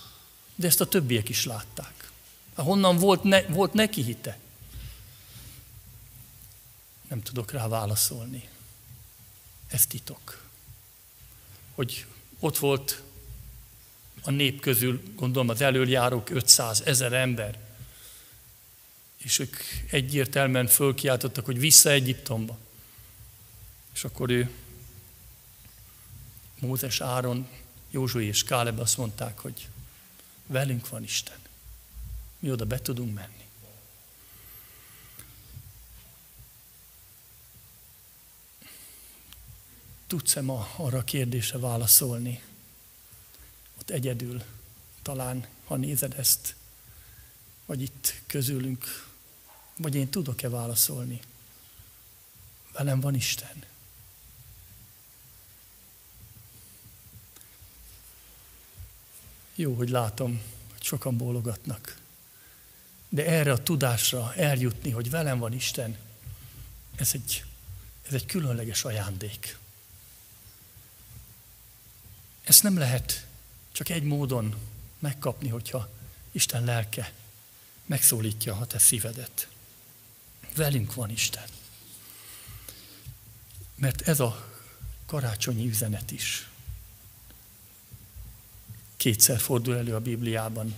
De 0.55 0.67
ezt 0.67 0.81
a 0.81 0.87
többiek 0.87 1.29
is 1.29 1.45
látták. 1.45 2.11
Honnan 2.55 2.97
volt, 2.97 3.23
ne, 3.23 3.41
volt 3.41 3.73
neki 3.73 4.01
hite? 4.01 4.37
Nem 7.07 7.21
tudok 7.21 7.51
rá 7.51 7.67
válaszolni. 7.67 8.49
Ez 9.67 9.85
titok. 9.85 10.43
Hogy 11.75 12.05
ott 12.39 12.57
volt 12.57 13.01
a 14.21 14.31
nép 14.31 14.61
közül, 14.61 15.03
gondolom 15.15 15.49
az 15.49 15.61
előjárók 15.61 16.29
500 16.29 16.81
ezer 16.85 17.13
ember, 17.13 17.59
és 19.17 19.39
ők 19.39 19.55
egyértelműen 19.89 20.67
fölkiáltottak, 20.67 21.45
hogy 21.45 21.59
vissza 21.59 21.89
Egyiptomba. 21.89 22.57
És 23.93 24.03
akkor 24.03 24.29
ő, 24.29 24.49
Mózes, 26.59 27.01
Áron, 27.01 27.47
Józsué 27.89 28.25
és 28.25 28.43
Káleb 28.43 28.79
azt 28.79 28.97
mondták, 28.97 29.39
hogy 29.39 29.67
velünk 30.47 30.89
van 30.89 31.03
Isten. 31.03 31.37
Mi 32.39 32.51
oda 32.51 32.65
be 32.65 32.81
tudunk 32.81 33.13
menni. 33.13 33.47
Tudsz-e 40.07 40.41
ma 40.41 40.69
arra 40.75 40.97
a 40.97 41.03
kérdésre 41.03 41.57
válaszolni? 41.57 42.43
Ott 43.79 43.89
egyedül, 43.89 44.43
talán, 45.01 45.47
ha 45.65 45.75
nézed 45.75 46.13
ezt, 46.17 46.55
vagy 47.65 47.81
itt 47.81 48.21
közülünk 48.27 49.07
Vagy 49.77 49.95
én 49.95 50.09
tudok-e 50.09 50.49
válaszolni? 50.49 51.21
Velem 52.71 52.99
van 52.99 53.15
Isten. 53.15 53.63
Jó, 59.59 59.73
hogy 59.73 59.89
látom, 59.89 60.41
hogy 60.71 60.83
sokan 60.83 61.17
bólogatnak. 61.17 61.97
De 63.09 63.25
erre 63.25 63.51
a 63.51 63.63
tudásra 63.63 64.33
eljutni, 64.35 64.89
hogy 64.89 65.09
velem 65.09 65.39
van 65.39 65.53
Isten, 65.53 65.97
ez 66.95 67.09
egy, 67.13 67.43
ez 68.07 68.13
egy 68.13 68.25
különleges 68.25 68.83
ajándék. 68.83 69.57
Ezt 72.43 72.63
nem 72.63 72.77
lehet 72.77 73.27
csak 73.71 73.89
egy 73.89 74.03
módon 74.03 74.55
megkapni, 74.99 75.49
hogyha 75.49 75.89
Isten 76.31 76.63
lelke 76.63 77.13
megszólítja 77.85 78.55
a 78.55 78.65
te 78.65 78.77
szívedet. 78.77 79.47
Velünk 80.55 80.93
van 80.93 81.09
Isten. 81.09 81.47
Mert 83.75 84.01
ez 84.01 84.19
a 84.19 84.59
karácsonyi 85.05 85.67
üzenet 85.67 86.11
is. 86.11 86.49
Kétszer 88.99 89.39
fordul 89.39 89.75
elő 89.75 89.95
a 89.95 89.99
Bibliában, 89.99 90.75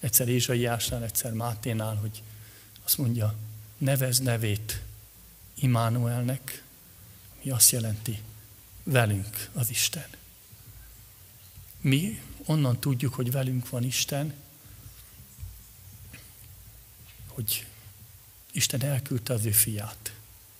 egyszer 0.00 0.28
Ézsaiásnál, 0.28 1.02
egyszer 1.02 1.32
Máténál, 1.32 1.94
hogy 1.94 2.22
azt 2.84 2.98
mondja, 2.98 3.34
nevez 3.78 4.18
nevét 4.18 4.80
Imánuelnek, 5.54 6.62
ami 7.42 7.50
azt 7.50 7.70
jelenti, 7.70 8.22
velünk 8.82 9.48
az 9.52 9.70
Isten. 9.70 10.06
Mi 11.80 12.22
onnan 12.44 12.80
tudjuk, 12.80 13.14
hogy 13.14 13.30
velünk 13.30 13.68
van 13.68 13.84
Isten, 13.84 14.34
hogy 17.26 17.66
Isten 18.52 18.82
elküldte 18.82 19.32
az 19.32 19.44
ő 19.44 19.50
fiát, 19.50 20.14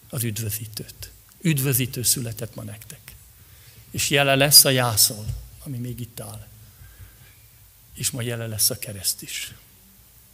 az 0.08 0.22
üdvözítőt. 0.22 1.10
Üdvözítő 1.40 2.02
született 2.02 2.54
ma 2.54 2.62
nektek. 2.62 3.14
És 3.90 4.10
jele 4.10 4.34
lesz 4.34 4.64
a 4.64 4.70
jászol, 4.70 5.26
ami 5.58 5.76
még 5.76 6.00
itt 6.00 6.20
áll. 6.20 6.52
És 7.94 8.10
ma 8.10 8.22
jele 8.22 8.46
lesz 8.46 8.70
a 8.70 8.78
kereszt 8.78 9.22
is. 9.22 9.54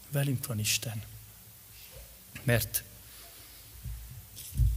Velünk 0.09 0.47
van 0.47 0.59
Isten. 0.59 1.03
Mert 2.43 2.83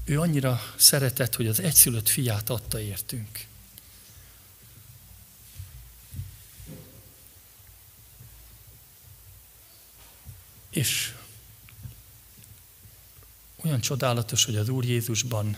ő 0.05 0.19
annyira 0.19 0.61
szeretett, 0.75 1.35
hogy 1.35 1.47
az 1.47 1.59
egyszülött 1.59 2.09
fiát 2.09 2.49
adta 2.49 2.79
értünk. 2.79 3.45
És 10.69 11.13
olyan 13.55 13.81
csodálatos, 13.81 14.45
hogy 14.45 14.55
az 14.55 14.69
Úr 14.69 14.85
Jézusban 14.85 15.57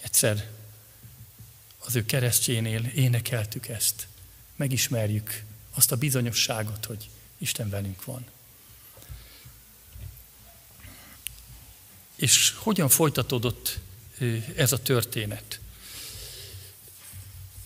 egyszer 0.00 0.50
az 1.78 1.96
ő 1.96 2.04
keresztjénél 2.04 2.84
énekeltük 2.84 3.68
ezt. 3.68 4.06
Megismerjük 4.56 5.44
azt 5.76 5.92
a 5.92 5.96
bizonyosságot, 5.96 6.84
hogy 6.84 7.08
Isten 7.38 7.68
velünk 7.68 8.04
van. 8.04 8.26
És 12.16 12.54
hogyan 12.56 12.88
folytatódott 12.88 13.78
ez 14.56 14.72
a 14.72 14.82
történet? 14.82 15.60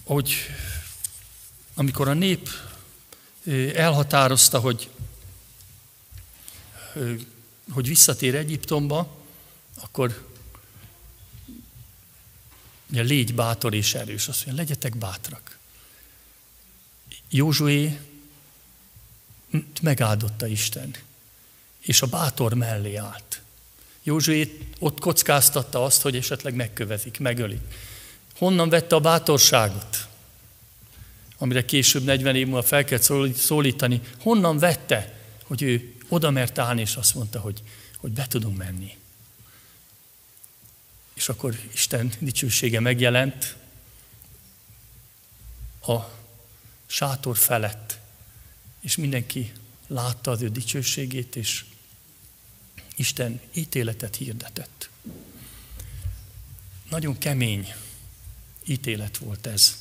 Hogy 0.05 0.35
amikor 1.75 2.09
a 2.09 2.13
nép 2.13 2.49
elhatározta, 3.75 4.59
hogy, 4.59 4.91
hogy 7.71 7.89
visszatér 7.89 8.35
Egyiptomba, 8.35 9.19
akkor 9.75 10.29
ugye, 12.91 13.03
légy 13.03 13.35
bátor 13.35 13.75
és 13.75 13.95
erős. 13.95 14.29
Azt 14.29 14.47
mondja, 14.47 14.63
legyetek 14.63 14.97
bátrak. 14.97 15.60
Józsué 17.31 17.99
megáldotta 19.81 20.47
Isten, 20.47 20.95
és 21.81 22.03
a 22.03 22.07
bátor 22.07 22.55
mellé 22.55 22.95
állt. 22.95 23.41
Józsué 24.03 24.59
ott 24.79 25.01
kockáztatta 25.01 25.85
azt, 25.85 26.03
hogy 26.03 26.17
esetleg 26.17 26.55
megkövezik, 26.55 27.19
megölik. 27.19 27.61
Honnan 28.37 28.69
vette 28.69 28.95
a 28.95 29.01
bátorságot? 29.01 30.09
Amire 31.39 31.65
később 31.65 32.05
40 32.05 32.37
év 32.37 32.47
múlva 32.47 32.63
fel 32.63 32.85
kell 32.85 33.01
szólítani. 33.35 34.01
Honnan 34.21 34.59
vette, 34.59 35.19
hogy 35.45 35.63
ő 35.63 35.95
oda 36.09 36.31
mert 36.31 36.59
állni, 36.59 36.81
és 36.81 36.95
azt 36.95 37.15
mondta, 37.15 37.41
hogy, 37.41 37.63
hogy 37.97 38.11
be 38.11 38.27
tudunk 38.27 38.57
menni. 38.57 38.97
És 41.15 41.29
akkor 41.29 41.59
Isten 41.73 42.13
dicsősége 42.19 42.81
megjelent 42.81 43.57
a 45.87 46.20
sátor 46.91 47.37
felett, 47.37 47.99
és 48.81 48.97
mindenki 48.97 49.53
látta 49.87 50.31
az 50.31 50.43
ő 50.43 50.49
dicsőségét, 50.49 51.37
és 51.37 51.65
Isten 52.97 53.41
ítéletet 53.53 54.17
hirdetett. 54.17 54.91
Nagyon 56.89 57.19
kemény 57.19 57.75
ítélet 58.67 59.17
volt 59.17 59.47
ez. 59.47 59.79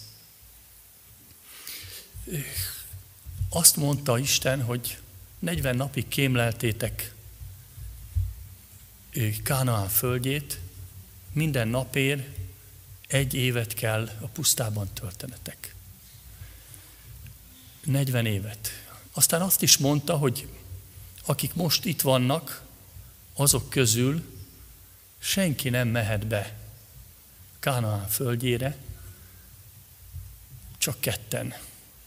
Azt 3.50 3.76
mondta 3.76 4.20
Isten, 4.20 4.64
hogy 4.64 4.98
40 5.40 5.76
napig 5.76 6.08
kémleltétek 6.08 7.14
Kánaán 9.44 9.90
földjét, 9.90 10.60
minden 11.32 11.68
napért 11.68 12.38
egy 13.08 13.34
évet 13.34 13.74
kell 13.74 14.10
a 14.20 14.28
pusztában 14.28 14.94
töltenetek. 14.94 15.74
40 17.84 18.26
évet. 18.26 18.70
Aztán 19.12 19.42
azt 19.42 19.62
is 19.62 19.78
mondta, 19.78 20.18
hogy 20.18 20.48
akik 21.26 21.54
most 21.54 21.86
itt 21.86 22.02
vannak, 22.02 22.64
azok 23.34 23.70
közül 23.70 24.24
senki 25.20 25.70
nem 25.70 25.88
mehet 25.88 26.28
be 26.28 26.58
Kánaán 27.60 28.08
földjére, 28.08 28.78
csak 30.78 31.00
ketten. 31.00 31.54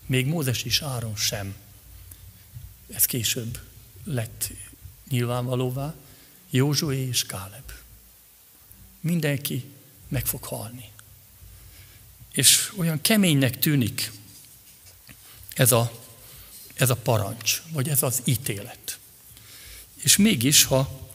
Még 0.07 0.27
Mózes 0.27 0.65
is 0.65 0.83
Áron 0.83 1.17
sem. 1.17 1.55
Ez 2.93 3.05
később 3.05 3.59
lett 4.05 4.51
nyilvánvalóvá. 5.09 5.95
Józsué 6.51 7.07
és 7.07 7.27
Káleb. 7.27 7.73
Mindenki 9.01 9.65
meg 10.09 10.27
fog 10.27 10.45
halni. 10.45 10.91
És 12.33 12.73
olyan 12.77 13.01
keménynek 13.01 13.59
tűnik 13.59 14.13
ez 15.55 15.73
a, 15.73 15.93
ez 16.75 16.91
a 16.91 16.97
parancs, 16.97 17.63
vagy 17.73 17.89
ez 17.89 18.03
az 18.03 18.21
ítélet. 18.25 18.99
És 19.95 20.17
mégis, 20.17 20.65
ha 20.65 21.11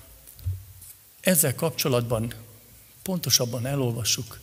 ezzel 1.20 1.56
kapcsolatban 1.56 2.34
pontosabban 3.02 3.66
elolvassuk 3.66 4.40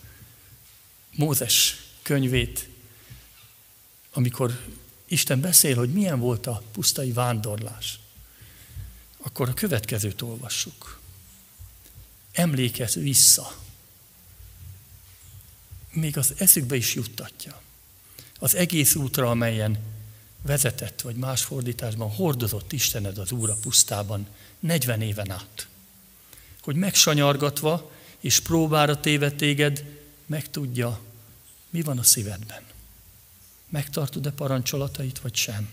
Mózes 1.10 1.76
könyvét, 2.02 2.68
amikor 4.12 4.60
Isten 5.06 5.40
beszél, 5.40 5.76
hogy 5.76 5.92
milyen 5.92 6.20
volt 6.20 6.46
a 6.46 6.62
pusztai 6.72 7.12
vándorlás, 7.12 7.98
akkor 9.16 9.48
a 9.48 9.54
következőt 9.54 10.22
olvassuk. 10.22 11.00
Emlékezz 12.32 12.94
vissza. 12.94 13.56
Még 15.90 16.18
az 16.18 16.34
eszükbe 16.36 16.76
is 16.76 16.94
juttatja. 16.94 17.62
Az 18.44 18.54
egész 18.54 18.94
útra, 18.94 19.30
amelyen 19.30 19.78
vezetett, 20.42 21.00
vagy 21.00 21.16
más 21.16 21.42
fordításban 21.42 22.10
hordozott 22.10 22.72
Istened 22.72 23.18
az 23.18 23.32
Úr 23.32 23.50
a 23.50 23.56
pusztában 23.62 24.26
40 24.60 25.00
éven 25.00 25.30
át 25.30 25.68
hogy 26.64 26.76
megsanyargatva 26.76 27.90
és 28.20 28.40
próbára 28.40 29.00
téve 29.00 29.30
téged, 29.30 29.84
megtudja, 30.26 31.00
mi 31.70 31.82
van 31.82 31.98
a 31.98 32.02
szívedben. 32.02 32.62
Megtartod-e 33.68 34.30
parancsolatait, 34.30 35.18
vagy 35.18 35.34
sem? 35.34 35.70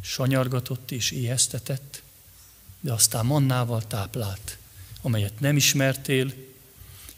Sanyargatott 0.00 0.90
és 0.90 1.10
éheztetett, 1.10 2.02
de 2.80 2.92
aztán 2.92 3.26
mannával 3.26 3.86
táplált, 3.86 4.58
amelyet 5.02 5.40
nem 5.40 5.56
ismertél, 5.56 6.32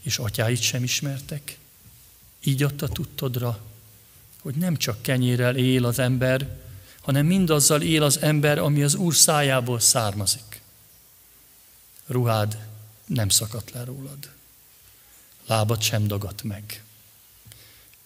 és 0.03 0.19
atyáit 0.19 0.61
sem 0.61 0.83
ismertek. 0.83 1.59
Így 2.45 2.63
adta 2.63 2.89
tudtodra, 2.89 3.70
hogy 4.41 4.55
nem 4.55 4.77
csak 4.77 5.03
kenyérrel 5.03 5.57
él 5.57 5.85
az 5.85 5.99
ember, 5.99 6.59
hanem 7.01 7.27
mindazzal 7.27 7.83
él 7.83 8.03
az 8.03 8.21
ember, 8.21 8.59
ami 8.59 8.83
az 8.83 8.95
Úr 8.95 9.15
szájából 9.15 9.81
származik 9.81 10.51
ruhád 12.11 12.59
nem 13.07 13.29
szakadt 13.29 13.71
le 13.71 13.85
rólad. 13.85 14.31
Lábad 15.47 15.83
sem 15.83 16.07
dagadt 16.07 16.43
meg. 16.43 16.83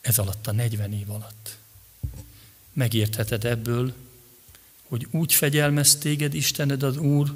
Ez 0.00 0.18
alatt 0.18 0.46
a 0.46 0.52
40 0.52 0.92
év 0.92 1.10
alatt. 1.10 1.56
Megértheted 2.72 3.44
ebből, 3.44 3.94
hogy 4.82 5.06
úgy 5.10 5.32
fegyelmez 5.32 5.96
téged 5.96 6.34
Istened 6.34 6.82
az 6.82 6.96
Úr, 6.96 7.34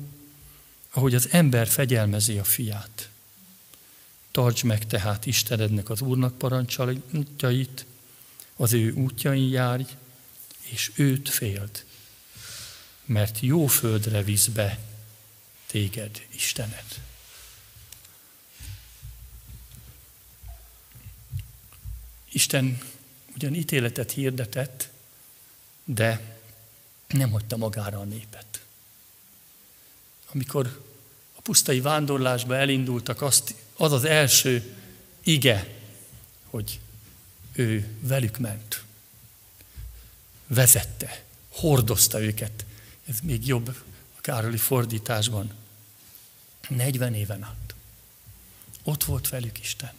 ahogy 0.91 1.15
az 1.15 1.29
ember 1.31 1.67
fegyelmezi 1.67 2.39
a 2.39 2.45
fiát. 2.45 3.09
Tarts 4.31 4.65
meg 4.65 4.87
tehát 4.87 5.27
Istenednek 5.27 5.91
az 5.91 6.01
Úrnak 6.01 6.39
parancsait, 6.39 7.87
az 8.61 8.73
ő 8.73 8.93
útjain 8.93 9.49
járj, 9.49 9.85
és 10.61 10.91
őt 10.95 11.29
féld, 11.29 11.85
mert 13.05 13.41
jó 13.41 13.67
földre 13.67 14.23
visz 14.23 14.47
be 14.47 14.79
téged, 15.67 16.27
Istened. 16.35 17.01
Isten 22.33 22.79
ugyan 23.35 23.55
ítéletet 23.55 24.13
hirdetett, 24.13 24.89
de 25.85 26.37
nem 27.09 27.31
hagyta 27.31 27.57
magára 27.57 27.99
a 27.99 28.05
népet. 28.05 28.61
Amikor 30.33 30.85
a 31.35 31.41
pusztai 31.41 31.81
vándorlásba 31.81 32.57
elindultak, 32.57 33.23
azt, 33.23 33.55
az 33.77 33.93
az 33.93 34.05
első 34.05 34.77
ige, 35.23 35.75
hogy 36.45 36.81
ő 37.59 37.97
velük 38.01 38.39
ment. 38.39 38.85
Vezette, 40.47 41.25
hordozta 41.49 42.21
őket. 42.21 42.65
Ez 43.05 43.21
még 43.21 43.47
jobb 43.47 43.69
a 44.17 44.21
Károli 44.21 44.57
fordításban. 44.57 45.55
40 46.69 47.15
éven 47.15 47.43
át. 47.43 47.75
Ott 48.83 49.05
volt 49.05 49.29
velük 49.29 49.61
Isten. 49.61 49.93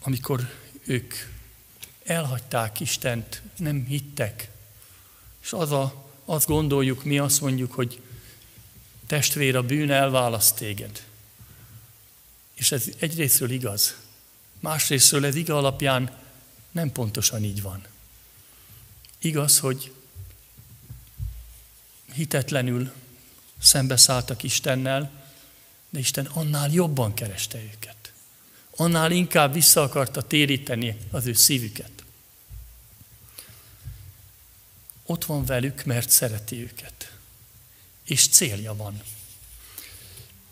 Amikor 0.00 0.54
ők 0.84 1.14
elhagyták 2.04 2.80
Istent, 2.80 3.42
nem 3.56 3.84
hittek, 3.84 4.50
és 5.42 5.52
az 5.52 5.72
a, 5.72 6.10
azt 6.24 6.46
gondoljuk, 6.46 7.04
mi 7.04 7.18
azt 7.18 7.40
mondjuk, 7.40 7.72
hogy 7.72 8.00
testvér, 9.06 9.56
a 9.56 9.62
bűn 9.62 9.90
elválaszt 9.90 10.56
téged. 10.56 11.04
És 12.54 12.72
ez 12.72 12.84
egyrésztről 12.98 13.50
igaz. 13.50 13.96
Másrésztről 14.60 15.26
ez 15.26 15.34
iga 15.34 15.56
alapján 15.56 16.10
nem 16.70 16.92
pontosan 16.92 17.44
így 17.44 17.62
van. 17.62 17.86
Igaz, 19.18 19.58
hogy 19.58 19.92
hitetlenül 22.12 22.92
szembeszálltak 23.58 24.42
Istennel, 24.42 25.24
de 25.90 25.98
Isten 25.98 26.26
annál 26.26 26.70
jobban 26.70 27.14
kereste 27.14 27.58
őket. 27.58 28.12
Annál 28.76 29.10
inkább 29.10 29.52
vissza 29.52 29.82
akarta 29.82 30.22
téríteni 30.22 30.96
az 31.10 31.26
ő 31.26 31.32
szívüket. 31.32 32.04
Ott 35.06 35.24
van 35.24 35.44
velük, 35.44 35.84
mert 35.84 36.10
szereti 36.10 36.62
őket. 36.62 37.16
És 38.06 38.28
célja 38.28 38.74
van. 38.76 39.02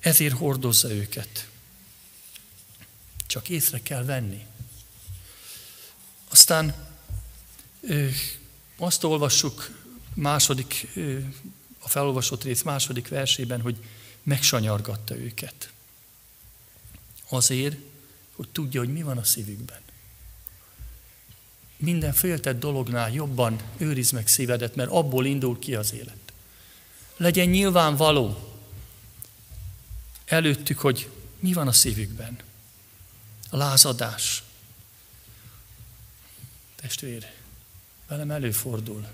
Ezért 0.01 0.35
hordozza 0.35 0.91
őket. 0.91 1.49
Csak 3.27 3.49
észre 3.49 3.83
kell 3.83 4.05
venni. 4.05 4.47
Aztán 6.29 6.75
azt 8.77 9.05
olvassuk 9.05 9.71
második, 10.15 10.87
a 11.79 11.89
felolvasott 11.89 12.43
rész 12.43 12.63
második 12.63 13.09
versében, 13.09 13.61
hogy 13.61 13.77
megsanyargatta 14.23 15.17
őket. 15.17 15.73
Azért, 17.29 17.77
hogy 18.33 18.49
tudja, 18.49 18.81
hogy 18.81 18.93
mi 18.93 19.03
van 19.03 19.19
a 19.19 19.25
szívükben 19.25 19.83
minden 21.85 22.13
féltett 22.13 22.61
dolognál 22.61 23.13
jobban 23.13 23.61
őriz 23.77 24.11
meg 24.11 24.29
szívedet, 24.29 24.75
mert 24.75 24.91
abból 24.91 25.27
indul 25.27 25.59
ki 25.59 25.75
az 25.75 25.93
élet. 25.93 26.24
Legyen 27.17 27.49
nyilvánvaló 27.49 28.53
előttük, 30.25 30.79
hogy 30.79 31.11
mi 31.39 31.53
van 31.53 31.69
a 31.69 31.73
szívükben. 31.73 32.39
A 33.51 33.57
lázadás. 33.57 34.43
Testvér, 36.75 37.33
velem 38.07 38.31
előfordul. 38.31 39.07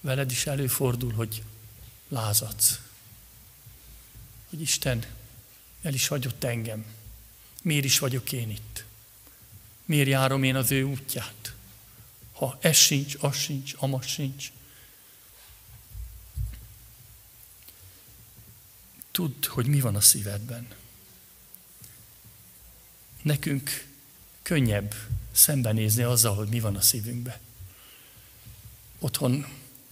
Veled 0.00 0.30
is 0.30 0.46
előfordul, 0.46 1.12
hogy 1.12 1.42
lázadsz. 2.08 2.80
Hogy 4.50 4.60
Isten 4.60 5.04
el 5.82 5.94
is 5.94 6.06
hagyott 6.06 6.44
engem. 6.44 6.84
Miért 7.62 7.84
is 7.84 7.98
vagyok 7.98 8.32
én 8.32 8.50
itt? 8.50 8.84
Miért 9.84 10.08
járom 10.08 10.42
én 10.42 10.56
az 10.56 10.70
ő 10.70 10.82
útját? 10.82 11.54
Ha 12.32 12.58
ez 12.60 12.76
sincs, 12.76 13.16
az 13.20 13.36
sincs, 13.36 13.72
amaz 13.76 14.06
sincs. 14.06 14.52
Tudd, 19.14 19.46
hogy 19.46 19.66
mi 19.66 19.80
van 19.80 19.96
a 19.96 20.00
szívedben. 20.00 20.66
Nekünk 23.22 23.86
könnyebb 24.42 24.94
szembenézni 25.32 26.02
azzal, 26.02 26.34
hogy 26.34 26.48
mi 26.48 26.60
van 26.60 26.76
a 26.76 26.80
szívünkben. 26.80 27.36
Otthon 28.98 29.46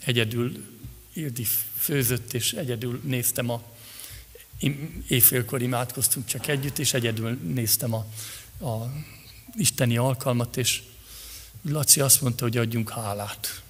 egyedül 0.05 0.67
Ildi 1.13 1.45
főzött, 1.77 2.33
és 2.33 2.53
egyedül 2.53 3.01
néztem 3.05 3.51
a 3.51 3.63
éjfélkor 5.07 5.63
imádkoztunk 5.63 6.27
csak 6.27 6.47
együtt, 6.47 6.79
és 6.79 6.95
egyedül 6.95 7.31
néztem 7.31 7.93
a, 7.95 8.07
a 8.67 8.93
isteni 9.57 9.97
alkalmat, 9.97 10.57
és 10.57 10.83
Laci 11.63 12.01
azt 12.01 12.21
mondta, 12.21 12.45
hogy 12.45 12.57
adjunk 12.57 12.91
hálát. 12.91 13.63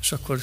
És 0.00 0.12
akkor 0.12 0.40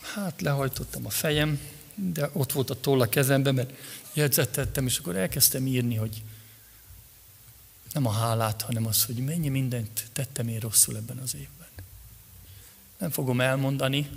hát 0.00 0.40
lehajtottam 0.40 1.06
a 1.06 1.10
fejem, 1.10 1.60
de 1.96 2.30
ott 2.32 2.52
volt 2.52 2.70
a 2.70 2.80
toll 2.80 3.00
a 3.00 3.08
kezemben, 3.08 3.54
mert 3.54 3.72
jegyzettettem, 4.12 4.86
és 4.86 4.98
akkor 4.98 5.16
elkezdtem 5.16 5.66
írni, 5.66 5.94
hogy 5.94 6.22
nem 7.92 8.06
a 8.06 8.12
hálát, 8.12 8.62
hanem 8.62 8.86
az, 8.86 9.04
hogy 9.04 9.16
mennyi 9.16 9.48
mindent 9.48 10.06
tettem 10.12 10.48
én 10.48 10.60
rosszul 10.60 10.96
ebben 10.96 11.18
az 11.18 11.34
évben. 11.34 11.68
Nem 12.98 13.10
fogom 13.10 13.40
elmondani, 13.40 14.10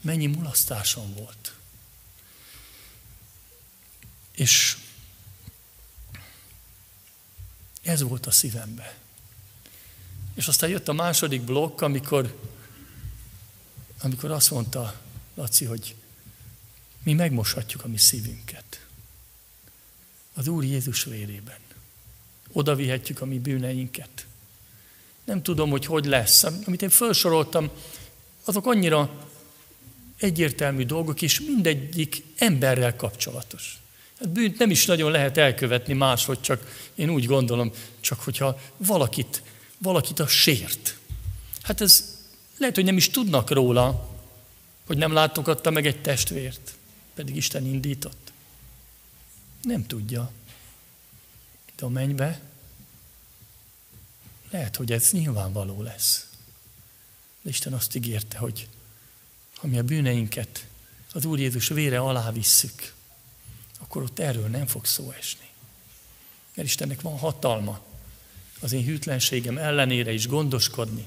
mennyi 0.00 0.26
mulasztásom 0.26 1.14
volt. 1.14 1.54
És 4.32 4.76
ez 7.82 8.02
volt 8.02 8.26
a 8.26 8.30
szívembe. 8.30 8.98
És 10.34 10.48
aztán 10.48 10.70
jött 10.70 10.88
a 10.88 10.92
második 10.92 11.42
blokk, 11.42 11.80
amikor, 11.80 12.38
amikor 14.00 14.30
azt 14.30 14.50
mondta 14.50 15.00
Laci, 15.34 15.64
hogy 15.64 15.94
mi 17.06 17.12
megmoshatjuk 17.12 17.84
a 17.84 17.88
mi 17.88 17.96
szívünket. 17.96 18.86
Az 20.34 20.48
Úr 20.48 20.64
Jézus 20.64 21.04
vérében. 21.04 21.58
Oda 22.52 22.74
vihetjük 22.74 23.20
a 23.20 23.24
mi 23.24 23.38
bűneinket. 23.38 24.26
Nem 25.24 25.42
tudom, 25.42 25.70
hogy 25.70 25.86
hogy 25.86 26.04
lesz. 26.04 26.42
Amit 26.42 26.82
én 26.82 26.88
felsoroltam, 26.88 27.70
azok 28.44 28.66
annyira 28.66 29.28
egyértelmű 30.18 30.84
dolgok, 30.84 31.22
és 31.22 31.40
mindegyik 31.40 32.22
emberrel 32.36 32.96
kapcsolatos. 32.96 33.78
Hát 34.18 34.28
bűnt 34.28 34.58
nem 34.58 34.70
is 34.70 34.86
nagyon 34.86 35.10
lehet 35.10 35.36
elkövetni 35.36 35.94
máshogy, 35.94 36.40
csak 36.40 36.90
én 36.94 37.10
úgy 37.10 37.26
gondolom, 37.26 37.72
csak 38.00 38.20
hogyha 38.20 38.60
valakit, 38.76 39.42
valakit 39.78 40.18
a 40.18 40.26
sért. 40.26 40.96
Hát 41.62 41.80
ez 41.80 42.18
lehet, 42.58 42.74
hogy 42.74 42.84
nem 42.84 42.96
is 42.96 43.10
tudnak 43.10 43.50
róla, 43.50 44.08
hogy 44.86 44.96
nem 44.96 45.12
látogatta 45.12 45.70
meg 45.70 45.86
egy 45.86 46.00
testvért, 46.00 46.75
pedig 47.16 47.36
Isten 47.36 47.66
indított. 47.66 48.32
Nem 49.62 49.86
tudja. 49.86 50.32
De 51.76 51.84
a 51.84 51.88
mennybe 51.88 52.40
lehet, 54.50 54.76
hogy 54.76 54.92
ez 54.92 55.10
nyilvánvaló 55.10 55.82
lesz. 55.82 56.30
De 57.42 57.48
Isten 57.48 57.72
azt 57.72 57.94
ígérte, 57.94 58.38
hogy 58.38 58.68
ha 59.54 59.66
mi 59.66 59.78
a 59.78 59.82
bűneinket 59.82 60.66
az 61.12 61.24
Úr 61.24 61.38
Jézus 61.38 61.68
vére 61.68 61.98
alá 61.98 62.32
visszük, 62.32 62.94
akkor 63.78 64.02
ott 64.02 64.18
erről 64.18 64.46
nem 64.46 64.66
fog 64.66 64.84
szó 64.84 65.10
esni. 65.10 65.48
Mert 66.54 66.68
Istennek 66.68 67.00
van 67.00 67.18
hatalma 67.18 67.84
az 68.60 68.72
én 68.72 68.84
hűtlenségem 68.84 69.58
ellenére 69.58 70.12
is 70.12 70.26
gondoskodni. 70.26 71.06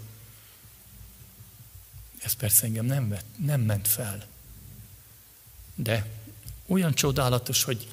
Ez 2.19 2.33
persze 2.33 2.65
engem 2.65 2.85
nem, 2.85 3.09
vett, 3.09 3.25
nem 3.37 3.61
ment 3.61 3.87
fel. 3.87 4.27
De 5.83 6.05
olyan 6.67 6.93
csodálatos, 6.93 7.63
hogy 7.63 7.87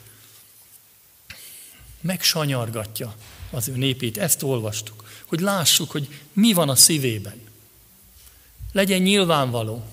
megsanyargatja 2.01 3.14
az 3.51 3.68
ő 3.68 3.76
népét. 3.76 4.18
Ezt 4.18 4.43
olvastuk. 4.43 5.05
Hogy 5.26 5.41
lássuk, 5.41 5.91
hogy 5.91 6.20
mi 6.32 6.53
van 6.53 6.68
a 6.68 6.74
szívében. 6.74 7.41
Legyen 8.72 9.03
nyilvánvaló. 9.03 9.84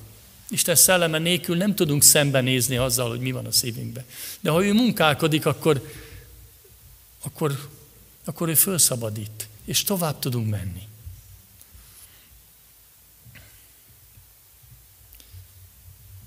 Isten 0.49 0.75
szelleme 0.75 1.17
nélkül 1.17 1.57
nem 1.57 1.75
tudunk 1.75 2.03
szembenézni 2.03 2.77
azzal, 2.77 3.09
hogy 3.09 3.19
mi 3.19 3.31
van 3.31 3.45
a 3.45 3.51
szívünkben. 3.51 4.03
De 4.39 4.49
ha 4.49 4.65
ő 4.65 4.73
munkálkodik, 4.73 5.45
akkor, 5.45 5.91
akkor, 7.21 7.69
akkor 8.23 8.49
ő 8.49 8.53
felszabadít, 8.53 9.47
és 9.65 9.83
tovább 9.83 10.19
tudunk 10.19 10.49
menni. 10.49 10.87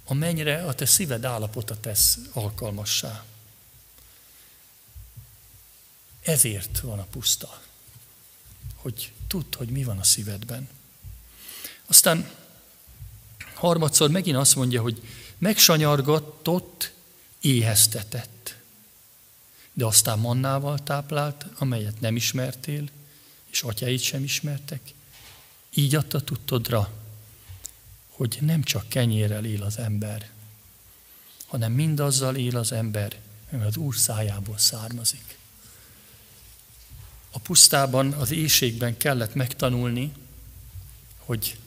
Amennyire 0.06 0.64
a 0.64 0.74
te 0.74 0.86
szíved 0.86 1.24
állapota 1.24 1.80
tesz 1.80 2.18
alkalmassá. 2.32 3.24
Ezért 6.22 6.80
van 6.80 6.98
a 6.98 7.04
puszta, 7.04 7.60
hogy 8.76 9.12
tudd, 9.26 9.56
hogy 9.56 9.68
mi 9.68 9.84
van 9.84 9.98
a 9.98 10.04
szívedben. 10.04 10.68
Aztán 11.86 12.30
harmadszor 13.54 14.10
megint 14.10 14.36
azt 14.36 14.56
mondja, 14.56 14.82
hogy 14.82 15.02
megsanyargatott, 15.38 16.92
éheztetett, 17.40 18.56
de 19.72 19.84
aztán 19.84 20.18
mannával 20.18 20.82
táplált, 20.82 21.46
amelyet 21.58 22.00
nem 22.00 22.16
ismertél, 22.16 22.88
és 23.50 23.62
atyáit 23.62 24.00
sem 24.00 24.24
ismertek. 24.24 24.80
Így 25.74 25.94
adta 25.94 26.20
tudtodra, 26.20 26.90
hogy 28.16 28.38
nem 28.40 28.62
csak 28.62 28.88
kenyérrel 28.88 29.44
él 29.44 29.62
az 29.62 29.78
ember, 29.78 30.30
hanem 31.46 31.72
mindazzal 31.72 32.36
él 32.36 32.56
az 32.56 32.72
ember, 32.72 33.16
ami 33.52 33.64
az 33.64 33.76
Úr 33.76 33.96
szájából 33.96 34.58
származik. 34.58 35.38
A 37.30 37.38
pusztában, 37.38 38.12
az 38.12 38.30
éjségben 38.30 38.96
kellett 38.96 39.34
megtanulni, 39.34 40.12
hogy, 41.18 41.58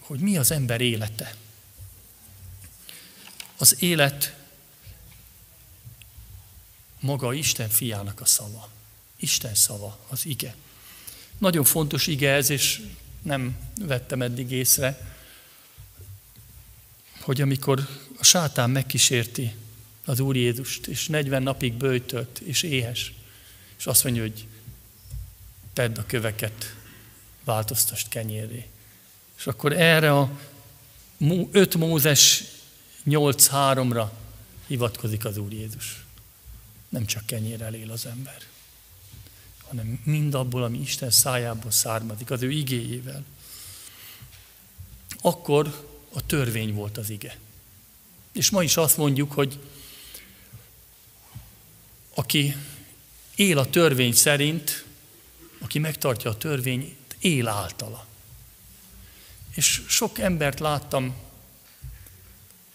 hogy 0.00 0.18
mi 0.20 0.36
az 0.36 0.50
ember 0.50 0.80
élete. 0.80 1.36
Az 3.56 3.82
élet 3.82 4.36
maga 7.00 7.32
Isten 7.32 7.68
fiának 7.68 8.20
a 8.20 8.24
szava. 8.24 8.68
Isten 9.16 9.54
szava, 9.54 9.98
az 10.08 10.26
ige. 10.26 10.56
Nagyon 11.38 11.64
fontos 11.64 12.06
ige 12.06 12.32
ez, 12.32 12.50
és 12.50 12.82
nem 13.22 13.56
vettem 13.80 14.22
eddig 14.22 14.50
észre, 14.50 15.16
hogy 17.20 17.40
amikor 17.40 17.88
a 18.18 18.24
sátán 18.24 18.70
megkísérti 18.70 19.54
az 20.04 20.20
Úr 20.20 20.36
Jézust, 20.36 20.86
és 20.86 21.06
40 21.06 21.42
napig 21.42 21.72
bőjtölt, 21.72 22.38
és 22.38 22.62
éhes, 22.62 23.12
és 23.78 23.86
azt 23.86 24.04
mondja, 24.04 24.22
hogy 24.22 24.46
tedd 25.72 25.98
a 25.98 26.06
köveket, 26.06 26.76
változtast 27.44 28.08
kenyérré. 28.08 28.66
És 29.38 29.46
akkor 29.46 29.72
erre 29.72 30.18
a 30.18 30.38
5 31.50 31.74
Mózes 31.74 32.44
8.3-ra 33.06 34.08
hivatkozik 34.66 35.24
az 35.24 35.36
Úr 35.36 35.52
Jézus. 35.52 36.04
Nem 36.88 37.06
csak 37.06 37.26
kenyérrel 37.26 37.74
él 37.74 37.90
az 37.90 38.06
ember 38.06 38.47
hanem 39.68 40.00
mind 40.04 40.34
abból, 40.34 40.62
ami 40.62 40.78
Isten 40.78 41.10
szájából 41.10 41.70
származik, 41.70 42.30
az 42.30 42.42
ő 42.42 42.50
igéjével. 42.50 43.24
Akkor 45.20 45.86
a 46.12 46.26
törvény 46.26 46.74
volt 46.74 46.98
az 46.98 47.10
ige. 47.10 47.38
És 48.32 48.50
ma 48.50 48.62
is 48.62 48.76
azt 48.76 48.96
mondjuk, 48.96 49.32
hogy 49.32 49.58
aki 52.14 52.56
él 53.34 53.58
a 53.58 53.70
törvény 53.70 54.12
szerint, 54.12 54.84
aki 55.58 55.78
megtartja 55.78 56.30
a 56.30 56.36
törvényt, 56.36 56.96
él 57.18 57.48
általa. 57.48 58.06
És 59.54 59.82
sok 59.88 60.18
embert 60.18 60.60
láttam, 60.60 61.14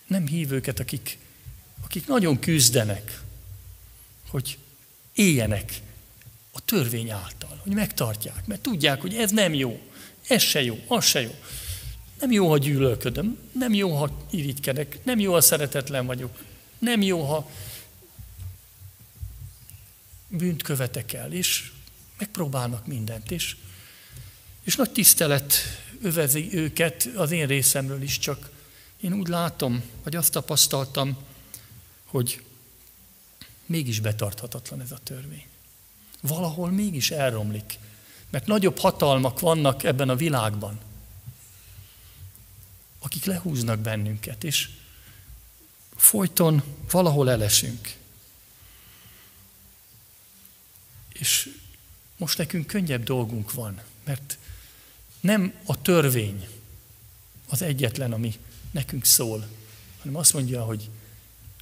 nem 0.07 0.27
hívőket, 0.27 0.79
akik, 0.79 1.17
akik 1.83 2.07
nagyon 2.07 2.39
küzdenek, 2.39 3.21
hogy 4.29 4.57
éljenek 5.13 5.81
törvény 6.65 7.09
által, 7.09 7.59
hogy 7.63 7.73
megtartják, 7.73 8.45
mert 8.45 8.61
tudják, 8.61 9.01
hogy 9.01 9.15
ez 9.15 9.31
nem 9.31 9.53
jó, 9.53 9.81
ez 10.27 10.41
se 10.41 10.63
jó, 10.63 10.83
az 10.87 11.05
se 11.05 11.21
jó. 11.21 11.35
Nem 12.19 12.31
jó, 12.31 12.49
ha 12.49 12.57
gyűlölködöm, 12.57 13.37
nem 13.51 13.73
jó, 13.73 13.95
ha 13.95 14.25
irigykedek, 14.29 14.99
nem 15.03 15.19
jó, 15.19 15.33
ha 15.33 15.41
szeretetlen 15.41 16.05
vagyok, 16.05 16.39
nem 16.79 17.01
jó, 17.01 17.23
ha 17.25 17.49
bűnt 20.27 20.63
követek 20.63 21.13
el, 21.13 21.33
és 21.33 21.71
megpróbálnak 22.17 22.87
mindent, 22.87 23.31
és, 23.31 23.55
és 24.63 24.75
nagy 24.75 24.91
tisztelet 24.91 25.53
övezi 26.01 26.49
őket 26.51 27.09
az 27.15 27.31
én 27.31 27.47
részemről 27.47 28.01
is, 28.01 28.19
csak 28.19 28.49
én 29.01 29.13
úgy 29.13 29.27
látom, 29.27 29.83
vagy 30.03 30.15
azt 30.15 30.31
tapasztaltam, 30.31 31.17
hogy 32.05 32.43
mégis 33.65 33.99
betarthatatlan 33.99 34.81
ez 34.81 34.91
a 34.91 34.99
törvény 35.03 35.45
valahol 36.27 36.71
mégis 36.71 37.11
elromlik. 37.11 37.79
Mert 38.29 38.45
nagyobb 38.45 38.77
hatalmak 38.77 39.39
vannak 39.39 39.83
ebben 39.83 40.09
a 40.09 40.15
világban, 40.15 40.79
akik 42.99 43.25
lehúznak 43.25 43.79
bennünket, 43.79 44.43
és 44.43 44.69
folyton 45.95 46.63
valahol 46.91 47.29
elesünk. 47.29 47.95
És 51.13 51.49
most 52.17 52.37
nekünk 52.37 52.67
könnyebb 52.67 53.03
dolgunk 53.03 53.53
van, 53.53 53.81
mert 54.03 54.37
nem 55.19 55.53
a 55.65 55.81
törvény 55.81 56.47
az 57.47 57.61
egyetlen, 57.61 58.13
ami 58.13 58.39
nekünk 58.71 59.05
szól, 59.05 59.47
hanem 59.99 60.15
azt 60.15 60.33
mondja, 60.33 60.63
hogy 60.63 60.89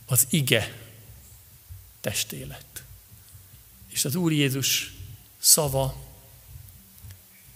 az 0.06 0.28
ige 0.30 0.78
testélet. 2.02 2.84
És 3.92 4.06
az 4.06 4.16
Úr 4.16 4.32
Jézus 4.32 4.94
szava, 5.38 6.10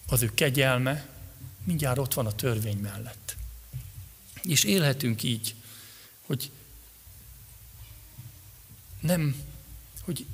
az 0.07 0.21
ő 0.21 0.33
kegyelme 0.33 1.07
mindjárt 1.63 1.97
ott 1.97 2.13
van 2.13 2.25
a 2.25 2.35
törvény 2.35 2.77
mellett. 2.77 3.35
És 4.41 4.63
élhetünk 4.63 5.23
így, 5.23 5.55
hogy 6.25 6.51
nem, 8.99 9.35
hogy 10.01 10.25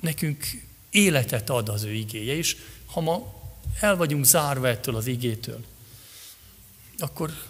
nekünk 0.00 0.46
életet 0.90 1.50
ad 1.50 1.68
az 1.68 1.82
ő 1.82 1.92
igéje, 1.92 2.34
és 2.34 2.56
ha 2.86 3.00
ma 3.00 3.34
el 3.80 3.96
vagyunk 3.96 4.24
zárva 4.24 4.68
ettől 4.68 4.96
az 4.96 5.06
igétől, 5.06 5.64
akkor 6.98 7.46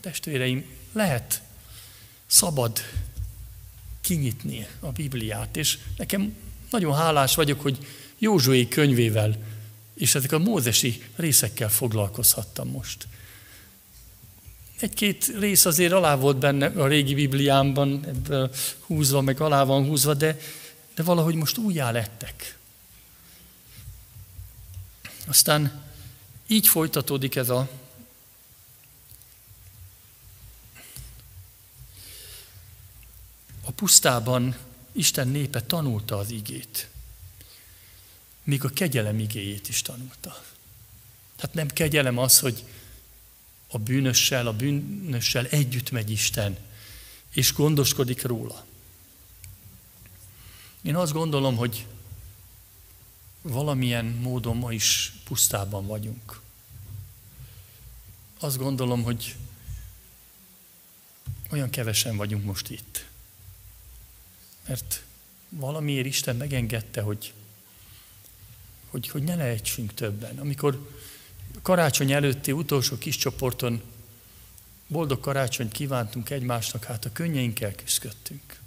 testvéreim, 0.00 0.64
lehet 0.92 1.42
szabad 2.26 2.78
kinyitni 4.00 4.66
a 4.80 4.92
Bibliát, 4.92 5.56
és 5.56 5.78
nekem 5.96 6.36
nagyon 6.70 6.94
hálás 6.94 7.34
vagyok, 7.34 7.60
hogy 7.60 7.78
Józsué 8.18 8.68
könyvével 8.68 9.36
és 9.98 10.14
ezek 10.14 10.32
a 10.32 10.38
mózesi 10.38 11.02
részekkel 11.16 11.70
foglalkozhattam 11.70 12.68
most. 12.68 13.06
Egy-két 14.80 15.26
rész 15.38 15.64
azért 15.64 15.92
alá 15.92 16.14
volt 16.14 16.36
benne 16.36 16.66
a 16.66 16.86
régi 16.86 17.14
Bibliámban, 17.14 18.04
ebből 18.06 18.50
húzva, 18.80 19.20
meg 19.20 19.40
alá 19.40 19.64
van 19.64 19.86
húzva, 19.86 20.14
de, 20.14 20.38
de 20.94 21.02
valahogy 21.02 21.34
most 21.34 21.58
újjá 21.58 21.90
lettek. 21.90 22.56
Aztán 25.26 25.82
így 26.46 26.68
folytatódik 26.68 27.36
ez 27.36 27.48
a 27.48 27.68
a 33.64 33.70
pusztában 33.70 34.56
Isten 34.98 35.28
népe 35.28 35.62
tanulta 35.62 36.16
az 36.16 36.30
igét. 36.30 36.88
Még 38.44 38.64
a 38.64 38.68
kegyelem 38.68 39.18
igéjét 39.18 39.68
is 39.68 39.82
tanulta. 39.82 40.44
Tehát 41.36 41.54
nem 41.54 41.68
kegyelem 41.68 42.18
az, 42.18 42.38
hogy 42.38 42.64
a 43.66 43.78
bűnössel, 43.78 44.46
a 44.46 44.52
bűnössel 44.52 45.46
együtt 45.46 45.90
megy 45.90 46.10
Isten, 46.10 46.56
és 47.30 47.52
gondoskodik 47.52 48.22
róla. 48.22 48.64
Én 50.82 50.96
azt 50.96 51.12
gondolom, 51.12 51.56
hogy 51.56 51.86
valamilyen 53.42 54.04
módon 54.04 54.56
ma 54.56 54.72
is 54.72 55.12
pusztában 55.24 55.86
vagyunk. 55.86 56.40
Azt 58.38 58.58
gondolom, 58.58 59.02
hogy 59.02 59.36
olyan 61.50 61.70
kevesen 61.70 62.16
vagyunk 62.16 62.44
most 62.44 62.70
itt. 62.70 63.06
Mert 64.68 65.02
valamiért 65.48 66.06
Isten 66.06 66.36
megengedte, 66.36 67.00
hogy, 67.00 67.32
hogy, 68.90 69.08
hogy 69.08 69.22
ne 69.22 69.34
lehetsünk 69.34 69.94
többen. 69.94 70.38
Amikor 70.38 70.96
karácsony 71.62 72.12
előtti 72.12 72.52
utolsó 72.52 72.98
kis 72.98 73.16
csoporton 73.16 73.82
boldog 74.86 75.20
karácsonyt 75.20 75.72
kívántunk 75.72 76.30
egymásnak, 76.30 76.84
hát 76.84 77.04
a 77.04 77.12
könnyeinkkel 77.12 77.74
küzdöttünk. 77.74 78.60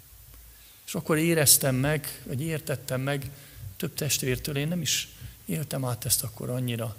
És 0.86 0.96
akkor 0.96 1.18
éreztem 1.18 1.76
meg, 1.76 2.22
vagy 2.26 2.42
értettem 2.42 3.02
meg 3.02 3.30
több 3.78 3.94
testvértől, 3.94 4.58
én 4.58 4.68
nem 4.68 4.82
is 4.82 5.10
éltem 5.46 5.86
át 5.86 6.06
ezt 6.06 6.24
akkor 6.24 6.50
annyira, 6.50 6.98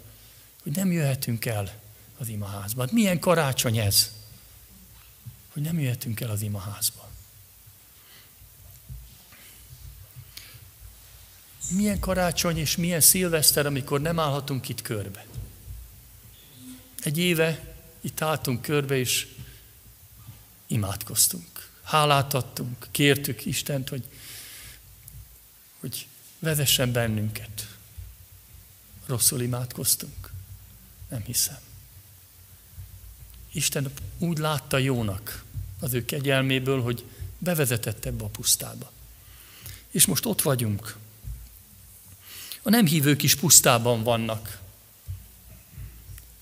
hogy 0.62 0.72
nem 0.76 0.92
jöhetünk 0.92 1.44
el 1.44 1.80
az 2.18 2.28
imaházba. 2.28 2.80
Hát 2.82 2.92
milyen 2.92 3.18
karácsony 3.18 3.78
ez, 3.78 4.12
hogy 5.52 5.62
nem 5.62 5.80
jöhetünk 5.80 6.20
el 6.20 6.30
az 6.30 6.42
imaházba. 6.42 7.11
Milyen 11.72 12.00
karácsony 12.00 12.58
és 12.58 12.76
milyen 12.76 13.00
szilveszter, 13.00 13.66
amikor 13.66 14.00
nem 14.00 14.18
állhatunk 14.18 14.68
itt 14.68 14.82
körbe. 14.82 15.26
Egy 17.02 17.18
éve 17.18 17.74
itt 18.00 18.20
álltunk 18.20 18.62
körbe, 18.62 18.96
és 18.96 19.26
imádkoztunk. 20.66 21.68
Hálát 21.82 22.34
adtunk, 22.34 22.88
kértük 22.90 23.44
Istent, 23.44 23.88
hogy, 23.88 24.04
hogy 25.80 26.06
vezessen 26.38 26.92
bennünket. 26.92 27.76
Rosszul 29.06 29.40
imádkoztunk. 29.40 30.30
Nem 31.08 31.22
hiszem. 31.22 31.58
Isten 33.52 33.92
úgy 34.18 34.38
látta 34.38 34.78
jónak 34.78 35.44
az 35.80 35.94
ő 35.94 36.04
kegyelméből, 36.04 36.82
hogy 36.82 37.04
bevezetett 37.38 38.04
ebbe 38.04 38.24
a 38.24 38.28
pusztába. 38.28 38.92
És 39.90 40.06
most 40.06 40.26
ott 40.26 40.42
vagyunk. 40.42 40.96
A 42.62 42.70
nem 42.70 42.86
hívők 42.86 43.22
is 43.22 43.34
pusztában 43.34 44.02
vannak. 44.02 44.60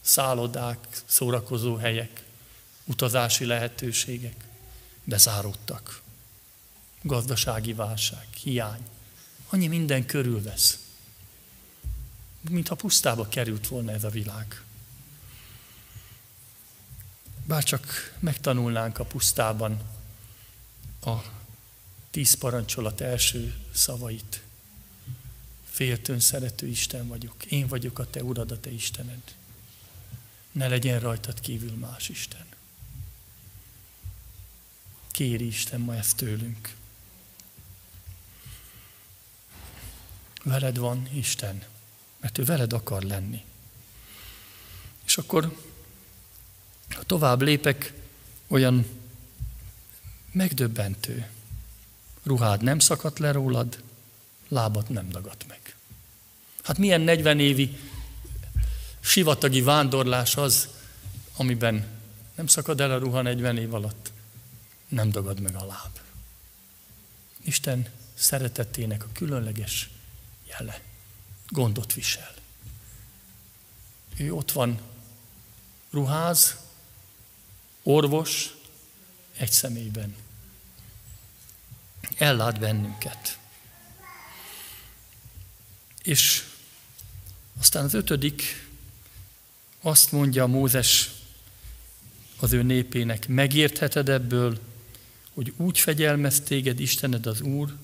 Szállodák, 0.01 0.87
szórakozó 1.05 1.77
helyek, 1.77 2.25
utazási 2.85 3.45
lehetőségek 3.45 4.45
bezáródtak. 5.05 6.03
Gazdasági 7.03 7.73
válság, 7.73 8.27
hiány. 8.43 8.87
Annyi 9.49 9.67
minden 9.67 10.07
körülvesz. 10.07 10.79
Mintha 12.51 12.75
pusztába 12.75 13.29
került 13.29 13.69
volna 13.69 13.93
ez 13.93 14.05
a 14.05 14.09
világ. 14.11 14.63
Bár 17.45 17.63
csak 17.63 18.15
megtanulnánk 18.19 18.99
a 18.99 19.05
pusztában 19.05 19.81
a 21.05 21.17
tíz 22.11 22.35
parancsolat 22.35 23.01
első 23.01 23.55
szavait. 23.73 24.43
Féltőn 25.81 26.21
szerető 26.21 26.67
Isten 26.67 27.09
vagyok. 27.09 27.45
Én 27.45 27.67
vagyok 27.67 27.99
a 27.99 28.11
te 28.11 28.23
urad, 28.23 28.51
a 28.51 28.61
te 28.61 28.71
Istened. 28.71 29.35
Ne 30.53 30.69
legyen 30.69 31.01
rajtad 31.01 31.41
kívül 31.41 31.73
más 31.73 32.09
Isten. 32.09 32.45
Kéri 35.11 35.47
Isten 35.47 35.81
ma 35.81 35.95
ezt 35.95 36.17
tőlünk. 36.17 36.75
Veled 40.43 40.77
van 40.77 41.09
Isten, 41.13 41.65
mert 42.19 42.39
ő 42.39 42.45
veled 42.45 42.73
akar 42.73 43.03
lenni. 43.03 43.45
És 45.05 45.19
akkor, 45.19 45.57
ha 46.89 47.03
tovább 47.03 47.43
lépek, 47.43 47.93
olyan 48.47 48.87
megdöbbentő. 50.33 51.31
Ruhád 52.23 52.63
nem 52.63 52.79
szakadt 52.79 53.19
le 53.19 53.33
rólad, 53.33 53.83
lábad 54.49 54.91
nem 54.91 55.09
dagadt 55.09 55.47
meg. 55.49 55.70
Hát 56.71 56.79
milyen 56.79 57.01
40 57.01 57.41
évi 57.41 57.79
sivatagi 59.01 59.61
vándorlás 59.61 60.37
az, 60.37 60.69
amiben 61.37 61.87
nem 62.35 62.47
szakad 62.47 62.81
el 62.81 62.91
a 62.91 62.99
ruha 62.99 63.23
40 63.23 63.57
év 63.57 63.75
alatt, 63.75 64.13
nem 64.89 65.11
dagad 65.11 65.41
meg 65.41 65.55
a 65.55 65.65
láb. 65.65 65.99
Isten 67.45 67.89
szeretetének 68.15 69.05
a 69.05 69.09
különleges 69.13 69.91
jele. 70.49 70.81
Gondot 71.49 71.95
visel. 71.95 72.35
Ő 74.17 74.33
ott 74.33 74.53
van 74.53 74.81
ruház, 75.91 76.57
orvos, 77.83 78.55
egy 79.37 79.53
személyben. 79.53 80.17
Ellát 82.17 82.59
bennünket. 82.59 83.39
És 86.03 86.49
aztán 87.61 87.85
az 87.85 87.95
ötödik 87.95 88.69
azt 89.81 90.13
mondja 90.13 90.47
Mózes 90.47 91.11
az 92.39 92.53
ő 92.53 92.63
népének, 92.63 93.29
megértheted 93.29 94.09
ebből, 94.09 94.59
hogy 95.35 95.53
úgy 95.57 95.79
fegyelmez 95.79 96.41
téged 96.41 96.81
Istened 96.81 97.27
az 97.27 97.41
Úr, 97.41 97.77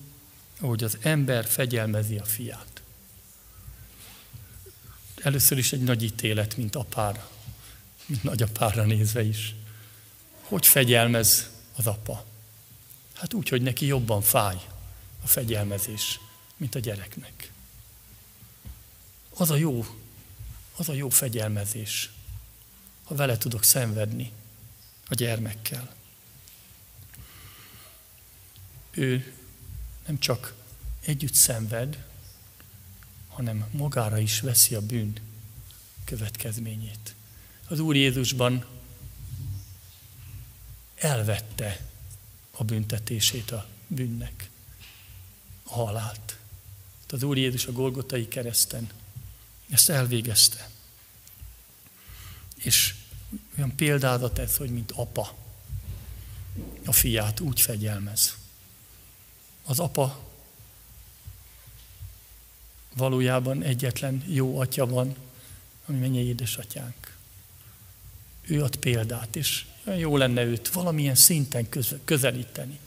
ahogy 0.59 0.83
az 0.83 0.97
ember 1.01 1.45
fegyelmezi 1.45 2.17
a 2.17 2.23
fiát. 2.23 2.81
Először 5.15 5.57
is 5.57 5.73
egy 5.73 5.83
nagy 5.83 6.03
ítélet, 6.03 6.57
mint 6.57 6.75
apára, 6.75 7.29
mint 8.05 8.23
nagyapára 8.23 8.83
nézve 8.83 9.23
is. 9.23 9.55
Hogy 10.41 10.65
fegyelmez 10.65 11.49
az 11.75 11.87
apa? 11.87 12.25
Hát 13.13 13.33
úgy, 13.33 13.49
hogy 13.49 13.61
neki 13.61 13.85
jobban 13.85 14.21
fáj 14.21 14.55
a 15.23 15.27
fegyelmezés, 15.27 16.19
mint 16.57 16.75
a 16.75 16.79
gyereknek. 16.79 17.51
Az 19.37 19.49
a 19.49 19.55
jó, 19.55 19.85
az 20.75 20.89
a 20.89 20.93
jó 20.93 21.09
fegyelmezés, 21.09 22.11
ha 23.03 23.15
vele 23.15 23.37
tudok 23.37 23.63
szenvedni 23.63 24.31
a 25.09 25.13
gyermekkel 25.13 25.95
ő 28.97 29.33
nem 30.05 30.19
csak 30.19 30.53
együtt 31.05 31.33
szenved, 31.33 32.05
hanem 33.27 33.65
magára 33.71 34.17
is 34.17 34.39
veszi 34.39 34.75
a 34.75 34.81
bűn 34.81 35.19
következményét. 36.03 37.15
Az 37.67 37.79
Úr 37.79 37.95
Jézusban 37.95 38.65
elvette 40.95 41.85
a 42.51 42.63
büntetését 42.63 43.51
a 43.51 43.67
bűnnek, 43.87 44.49
a 45.63 45.73
halált. 45.73 46.37
Az 47.09 47.23
Úr 47.23 47.37
Jézus 47.37 47.65
a 47.65 47.71
Golgotai 47.71 48.27
kereszten 48.27 48.89
ezt 49.69 49.89
elvégezte. 49.89 50.69
És 52.55 52.93
olyan 53.57 53.75
példázat 53.75 54.39
ez, 54.39 54.57
hogy 54.57 54.69
mint 54.69 54.91
apa 54.91 55.35
a 56.85 56.91
fiát 56.91 57.39
úgy 57.39 57.61
fegyelmez 57.61 58.35
az 59.67 59.79
apa 59.79 60.19
valójában 62.95 63.63
egyetlen 63.63 64.23
jó 64.27 64.59
atya 64.59 64.85
van, 64.85 65.15
ami 65.85 65.97
mennyi 65.97 66.19
édesatyánk. 66.19 67.15
Ő 68.41 68.63
ad 68.63 68.75
példát, 68.75 69.35
és 69.35 69.65
jó 69.97 70.17
lenne 70.17 70.43
őt 70.43 70.69
valamilyen 70.69 71.15
szinten 71.15 71.67
közelíteni. 72.05 72.79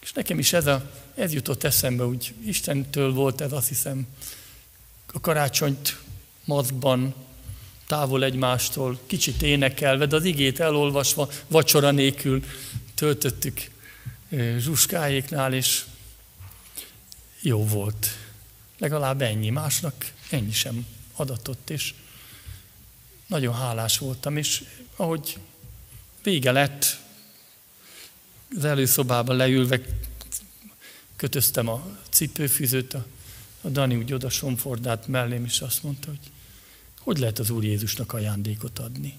És 0.00 0.12
nekem 0.12 0.38
is 0.38 0.52
ez, 0.52 0.66
a, 0.66 0.90
ez 1.14 1.32
jutott 1.32 1.64
eszembe, 1.64 2.04
úgy 2.04 2.34
Istentől 2.44 3.12
volt 3.12 3.40
ez, 3.40 3.52
azt 3.52 3.68
hiszem, 3.68 4.06
a 5.12 5.20
karácsonyt 5.20 5.98
maszkban, 6.44 7.14
távol 7.86 8.24
egymástól, 8.24 8.98
kicsit 9.06 9.42
énekelve, 9.42 10.06
de 10.06 10.16
az 10.16 10.24
igét 10.24 10.60
elolvasva, 10.60 11.28
vacsora 11.46 11.90
nélkül 11.90 12.44
töltöttük 12.94 13.70
Zsuskáéknál, 14.58 15.54
és 15.54 15.84
jó 17.40 17.66
volt. 17.66 18.06
Legalább 18.78 19.22
ennyi, 19.22 19.50
másnak 19.50 20.12
ennyi 20.30 20.52
sem 20.52 20.86
adatott, 21.16 21.70
és 21.70 21.94
nagyon 23.26 23.54
hálás 23.54 23.98
voltam, 23.98 24.36
és 24.36 24.64
ahogy 24.96 25.38
vége 26.22 26.52
lett, 26.52 27.00
az 28.56 28.64
előszobában 28.64 29.36
leülve 29.36 29.80
kötöztem 31.16 31.68
a 31.68 31.98
cipőfűzőt, 32.10 32.94
a, 32.94 33.06
a 33.62 33.68
Dani 33.68 33.96
úgy 33.96 34.12
oda 34.12 34.30
somfordált 34.30 35.06
mellém, 35.06 35.44
és 35.44 35.60
azt 35.60 35.82
mondta, 35.82 36.08
hogy 36.08 36.30
hogy 37.02 37.18
lehet 37.18 37.38
az 37.38 37.50
Úr 37.50 37.64
Jézusnak 37.64 38.12
ajándékot 38.12 38.78
adni. 38.78 39.18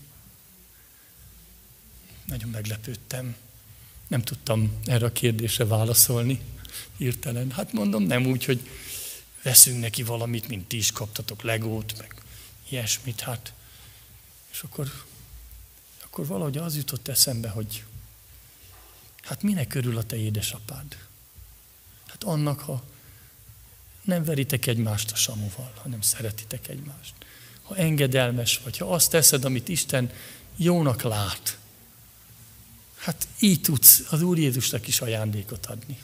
Nagyon 2.26 2.50
meglepődtem. 2.50 3.36
Nem 4.08 4.22
tudtam 4.22 4.80
erre 4.86 5.06
a 5.06 5.12
kérdésre 5.12 5.66
válaszolni 5.66 6.42
hirtelen. 6.98 7.52
Hát 7.52 7.74
mondom, 7.74 8.04
nem 8.04 8.26
úgy, 8.26 8.46
hogy 8.46 8.70
veszünk 9.42 9.80
neki 9.80 10.04
valamit, 10.04 10.48
mint 10.48 10.68
ti 10.68 10.78
is 10.78 10.92
kaptatok 10.92 11.42
legót, 11.42 11.98
meg 11.98 12.16
ilyesmit, 12.70 13.20
hát. 13.22 13.54
És 14.52 14.62
akkor, 14.62 14.92
akkor 16.04 16.28
valahogy 16.28 16.58
az 16.58 16.76
jutott 16.76 17.08
eszembe, 17.08 17.50
hogy 17.50 17.84
hát 19.22 19.42
minek 19.42 19.68
körül 19.68 19.98
a 19.98 20.04
te 20.04 20.16
édesapád? 20.16 20.98
Hát 22.08 22.24
annak, 22.24 22.60
ha 22.60 22.84
nem 24.04 24.24
veritek 24.24 24.66
egymást 24.66 25.12
a 25.12 25.16
samuval, 25.16 25.74
hanem 25.82 26.02
szeretitek 26.02 26.68
egymást. 26.68 27.14
Ha 27.62 27.76
engedelmes 27.76 28.60
vagy, 28.64 28.78
ha 28.78 28.94
azt 28.94 29.10
teszed, 29.10 29.46
amit 29.46 29.70
Isten 29.70 30.12
jónak 30.58 31.02
lát, 31.02 31.58
Hát 33.04 33.28
így 33.40 33.62
tudsz 33.62 34.04
az 34.10 34.22
Úr 34.22 34.38
Jézusnak 34.38 34.88
is 34.88 35.02
ajándékot 35.02 35.66
adni. 35.66 36.00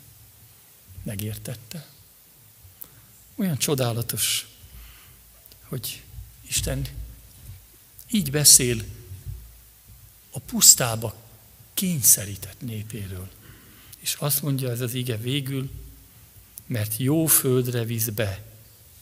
Megértette. 1.04 1.88
Olyan 3.36 3.58
csodálatos, 3.58 4.48
hogy 5.64 6.04
Isten 6.48 6.88
így 8.12 8.32
beszél 8.32 8.84
a 10.32 10.40
pusztába 10.40 11.16
kényszerített 11.74 12.62
népéről. 12.62 13.30
És 14.00 14.16
azt 14.20 14.42
mondja 14.42 14.70
ez 14.70 14.82
az 14.82 14.94
ige 14.94 15.18
végül, 15.18 15.70
mert 16.70 16.98
jó 16.98 17.26
földre 17.26 17.84
visz 17.84 18.08
be 18.08 18.44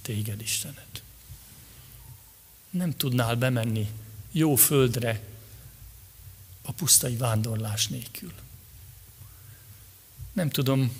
téged 0.01 0.41
Istened. 0.41 1.01
Nem 2.69 2.97
tudnál 2.97 3.35
bemenni 3.35 3.87
jó 4.31 4.55
földre, 4.55 5.21
a 6.61 6.71
pusztai 6.71 7.15
vándorlás 7.15 7.87
nélkül. 7.87 8.33
Nem 10.33 10.49
tudom, 10.49 10.91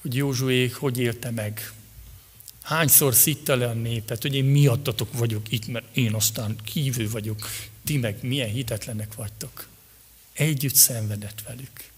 hogy 0.00 0.14
Józsué 0.14 0.68
hogy 0.68 0.98
élte 0.98 1.30
meg. 1.30 1.72
Hányszor 2.62 3.14
szitta 3.14 3.56
le 3.56 3.68
a 3.68 3.72
népet, 3.72 4.22
hogy 4.22 4.34
én 4.34 4.44
miattatok 4.44 5.12
vagyok 5.12 5.52
itt, 5.52 5.66
mert 5.66 5.96
én 5.96 6.14
aztán 6.14 6.56
kívül 6.64 7.10
vagyok, 7.10 7.48
ti 7.84 7.96
meg 7.96 8.18
milyen 8.22 8.50
hitetlenek 8.50 9.14
vagytok. 9.14 9.68
Együtt 10.32 10.74
szenvedett 10.74 11.42
velük. 11.42 11.90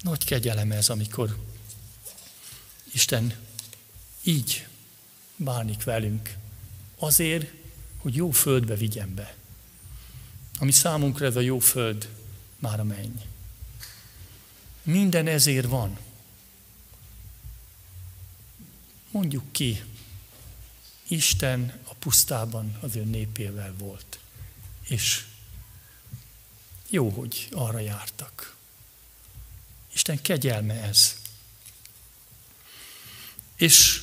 Nagy 0.00 0.24
kegyelem 0.24 0.72
ez, 0.72 0.88
amikor 0.88 1.38
Isten 2.92 3.34
így 4.22 4.66
bánik 5.36 5.84
velünk. 5.84 6.34
Azért, 6.98 7.52
hogy 7.98 8.14
jó 8.14 8.30
földbe 8.30 8.74
vigyen 8.74 9.14
be. 9.14 9.34
Ami 10.58 10.72
számunkra 10.72 11.26
ez 11.26 11.36
a 11.36 11.40
jó 11.40 11.58
föld, 11.58 12.08
már 12.58 12.80
a 12.80 12.84
menny. 12.84 13.20
Minden 14.82 15.26
ezért 15.26 15.66
van. 15.66 15.98
Mondjuk 19.10 19.52
ki, 19.52 19.82
Isten 21.08 21.80
a 21.84 21.94
pusztában 21.94 22.78
az 22.80 22.96
ő 22.96 23.04
népével 23.04 23.74
volt. 23.78 24.18
És 24.88 25.24
jó, 26.88 27.08
hogy 27.08 27.48
arra 27.52 27.78
jártak. 27.78 28.56
Isten 30.00 30.22
kegyelme 30.22 30.74
ez. 30.82 31.16
És 33.56 34.02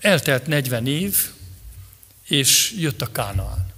eltelt 0.00 0.46
40 0.46 0.86
év, 0.86 1.30
és 2.28 2.74
jött 2.78 3.02
a 3.02 3.12
Kánaán. 3.12 3.72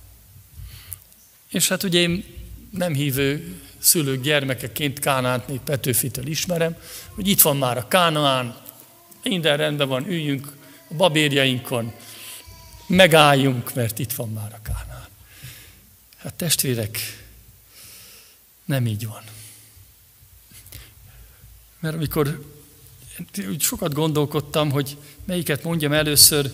És 1.49 1.69
hát 1.69 1.83
ugye 1.83 1.99
én 1.99 2.25
nem 2.71 2.95
hívő 2.95 3.61
szülők 3.79 4.23
gyermekeként 4.23 4.99
Kánánt 4.99 5.49
még 5.49 5.61
Petőfitől 5.61 6.27
ismerem, 6.27 6.77
hogy 7.09 7.29
itt 7.29 7.41
van 7.41 7.57
már 7.57 7.77
a 7.77 7.89
Kánaán, 7.89 8.61
minden 9.23 9.57
rendben 9.57 9.89
van, 9.89 10.07
üljünk 10.07 10.57
a 10.89 10.95
babérjainkon, 10.95 11.95
megálljunk, 12.87 13.75
mert 13.75 13.99
itt 13.99 14.13
van 14.13 14.29
már 14.29 14.53
a 14.53 14.63
Kánán. 14.63 15.09
Hát 16.17 16.35
testvérek, 16.35 16.99
nem 18.65 18.87
így 18.87 19.07
van. 19.07 19.23
Mert 21.87 21.99
amikor 21.99 22.45
úgy 23.49 23.61
sokat 23.61 23.93
gondolkodtam, 23.93 24.71
hogy 24.71 24.97
melyiket 25.25 25.63
mondjam 25.63 25.93
először, 25.93 26.51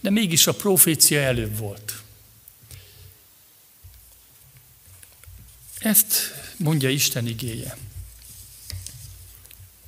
de 0.00 0.10
mégis 0.10 0.46
a 0.46 0.54
profécia 0.54 1.20
előbb 1.20 1.56
volt. 1.56 2.02
Ezt 5.78 6.14
mondja 6.56 6.88
Isten 6.88 7.26
igéje. 7.26 7.76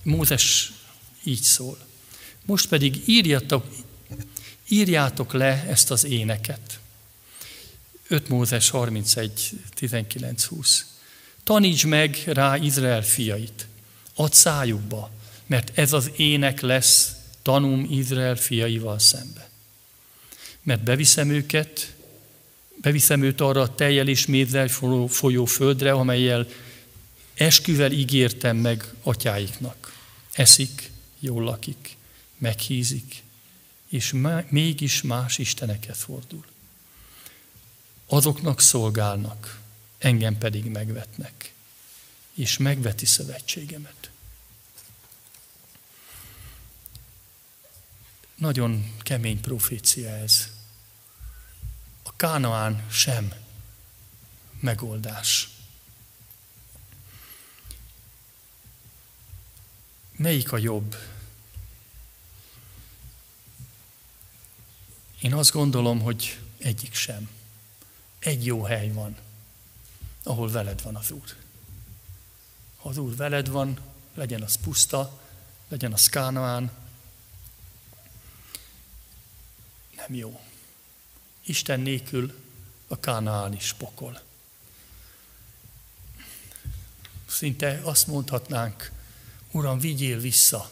Mózes 0.03 0.73
így 1.25 1.43
szól. 1.43 1.79
Most 2.45 2.69
pedig 2.69 3.09
írjatok, 3.09 3.67
írjátok 4.69 5.33
le 5.33 5.65
ezt 5.69 5.91
az 5.91 6.05
éneket. 6.05 6.81
5 8.09 8.29
Mózes 8.29 8.71
31, 8.71 9.51
19, 9.75 10.45
20. 10.45 10.87
Taníts 11.45 11.87
meg 11.87 12.23
rá 12.27 12.57
Izrael 12.57 13.03
fiait, 13.03 13.67
add 14.17 14.33
szájukba, 14.33 15.11
mert 15.47 15.79
ez 15.79 15.93
az 15.93 16.11
ének 16.17 16.61
lesz 16.61 17.13
tanum 17.43 17.87
Izrael 17.91 18.37
fiaival 18.37 18.99
szembe. 18.99 19.49
Mert 20.63 20.83
beviszem 20.83 21.31
őket, 21.31 21.95
beviszem 22.81 23.23
őt 23.23 23.41
arra 23.41 23.61
a 23.61 23.75
teljel 23.75 24.09
és 24.09 24.27
mézzel 24.27 24.69
folyó 25.09 25.45
földre, 25.45 25.93
amelyel 25.93 26.49
esküvel 27.35 27.93
ígértem 27.93 28.57
meg 28.57 28.85
atyáiknak. 29.03 29.95
Eszik, 30.33 30.91
jól 31.21 31.43
lakik, 31.43 31.97
meghízik, 32.39 33.23
és 33.89 34.15
mégis 34.49 35.03
más 35.03 35.39
istenekhez 35.39 36.03
fordul. 36.03 36.45
Azoknak 38.07 38.61
szolgálnak, 38.61 39.61
engem 39.99 40.39
pedig 40.39 40.65
megvetnek, 40.65 41.53
és 42.37 42.57
megveti 42.57 43.07
szövetségemet. 43.07 44.11
Nagyon 48.35 48.97
kemény 49.03 49.41
profécia 49.41 50.09
ez. 50.11 50.49
A 52.03 52.17
Kánaán 52.17 52.91
sem 52.91 53.33
megoldás. 54.61 55.49
Melyik 60.17 60.53
a 60.53 60.59
jobb? 60.59 60.97
Én 65.21 65.35
azt 65.35 65.53
gondolom, 65.53 66.01
hogy 66.01 66.41
egyik 66.59 66.95
sem. 66.95 67.31
Egy 68.19 68.47
jó 68.47 68.63
hely 68.63 68.93
van, 68.93 69.17
ahol 70.23 70.51
veled 70.51 70.83
van 70.83 70.97
az 70.97 71.11
Úr. 71.11 71.46
Az 72.87 72.97
Úr 72.97 73.17
veled 73.17 73.49
van, 73.49 73.79
legyen 74.15 74.43
az 74.43 74.55
puszta, 74.55 75.21
legyen 75.69 75.93
az 75.93 76.09
Kánaán, 76.09 76.71
nem 79.97 80.15
jó. 80.15 80.41
Isten 81.45 81.81
nélkül 81.81 82.35
a 82.87 83.01
Kánaán 83.01 83.55
is 83.55 83.73
pokol. 83.73 84.21
Szinte 87.27 87.81
azt 87.83 88.07
mondhatnánk, 88.07 88.93
Uram, 89.51 89.79
vigyél 89.79 90.19
vissza 90.19 90.71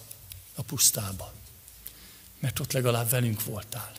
a 0.54 0.62
pusztába, 0.62 1.32
mert 2.38 2.58
ott 2.58 2.72
legalább 2.72 3.10
velünk 3.10 3.44
voltál. 3.44 3.92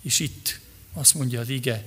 És 0.00 0.18
itt 0.18 0.60
azt 0.92 1.14
mondja 1.14 1.40
az 1.40 1.48
ige, 1.48 1.86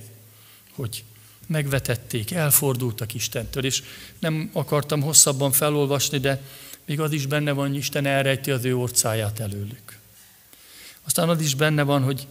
hogy 0.74 1.04
megvetették, 1.46 2.30
elfordultak 2.30 3.14
Istentől, 3.14 3.64
és 3.64 3.82
nem 4.18 4.50
akartam 4.52 5.02
hosszabban 5.02 5.52
felolvasni, 5.52 6.18
de 6.18 6.42
még 6.84 7.00
az 7.00 7.12
is 7.12 7.26
benne 7.26 7.52
van, 7.52 7.68
hogy 7.68 7.76
Isten 7.76 8.06
elrejti 8.06 8.50
az 8.50 8.64
ő 8.64 8.76
orcáját 8.76 9.40
előlük. 9.40 9.98
Aztán 11.02 11.28
az 11.28 11.40
is 11.40 11.54
benne 11.54 11.82
van, 11.82 12.02
hogy 12.02 12.26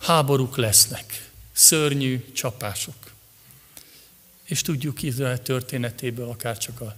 háborúk 0.00 0.56
lesznek, 0.56 1.30
szörnyű 1.52 2.24
csapások. 2.32 3.12
És 4.44 4.62
tudjuk 4.62 5.02
Izrael 5.02 5.42
történetéből, 5.42 6.28
akár 6.28 6.58
csak 6.58 6.80
a 6.80 6.96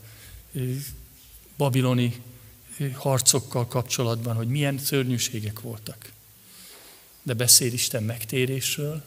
babiloni 1.57 2.23
harcokkal 2.93 3.67
kapcsolatban, 3.67 4.37
hogy 4.37 4.49
milyen 4.49 4.79
szörnyűségek 4.79 5.61
voltak. 5.61 6.13
De 7.23 7.35
beszél 7.35 7.73
Isten 7.73 8.03
megtérésről, 8.03 9.05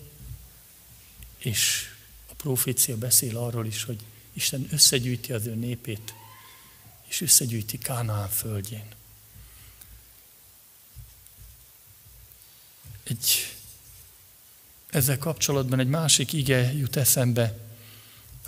és 1.37 1.91
profécia 2.37 2.97
beszél 2.97 3.37
arról 3.37 3.65
is, 3.65 3.83
hogy 3.83 3.99
Isten 4.33 4.67
összegyűjti 4.71 5.33
az 5.33 5.45
ő 5.45 5.55
népét, 5.55 6.13
és 7.07 7.21
összegyűjti 7.21 7.77
Kánaán 7.77 8.29
földjén. 8.29 8.85
Egy, 13.03 13.55
ezzel 14.89 15.17
kapcsolatban 15.17 15.79
egy 15.79 15.87
másik 15.87 16.33
ige 16.33 16.73
jut 16.73 16.95
eszembe, 16.95 17.57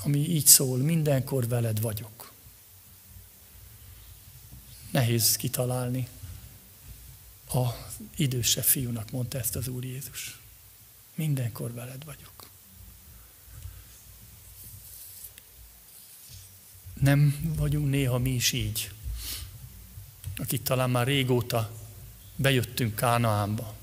ami 0.04 0.30
így 0.30 0.48
szól, 0.48 0.78
mindenkor 0.78 1.48
veled 1.48 1.82
vagyok. 1.82 2.32
Nehéz 4.92 5.36
kitalálni. 5.36 6.08
A 7.54 7.68
idősebb 8.16 8.64
fiúnak 8.64 9.12
mondta 9.12 9.38
ezt 9.38 9.56
az 9.56 9.68
Úr 9.68 9.84
Jézus. 9.84 10.40
Mindenkor 11.16 11.74
veled 11.74 12.04
vagyok. 12.04 12.39
Nem 17.00 17.54
vagyunk 17.58 17.90
néha 17.90 18.18
mi 18.18 18.30
is 18.30 18.52
így, 18.52 18.92
akik 20.38 20.64
talán 20.64 20.90
már 20.90 21.08
régóta 21.08 21.72
bejöttünk 22.36 22.96
Kánaánba, 22.96 23.76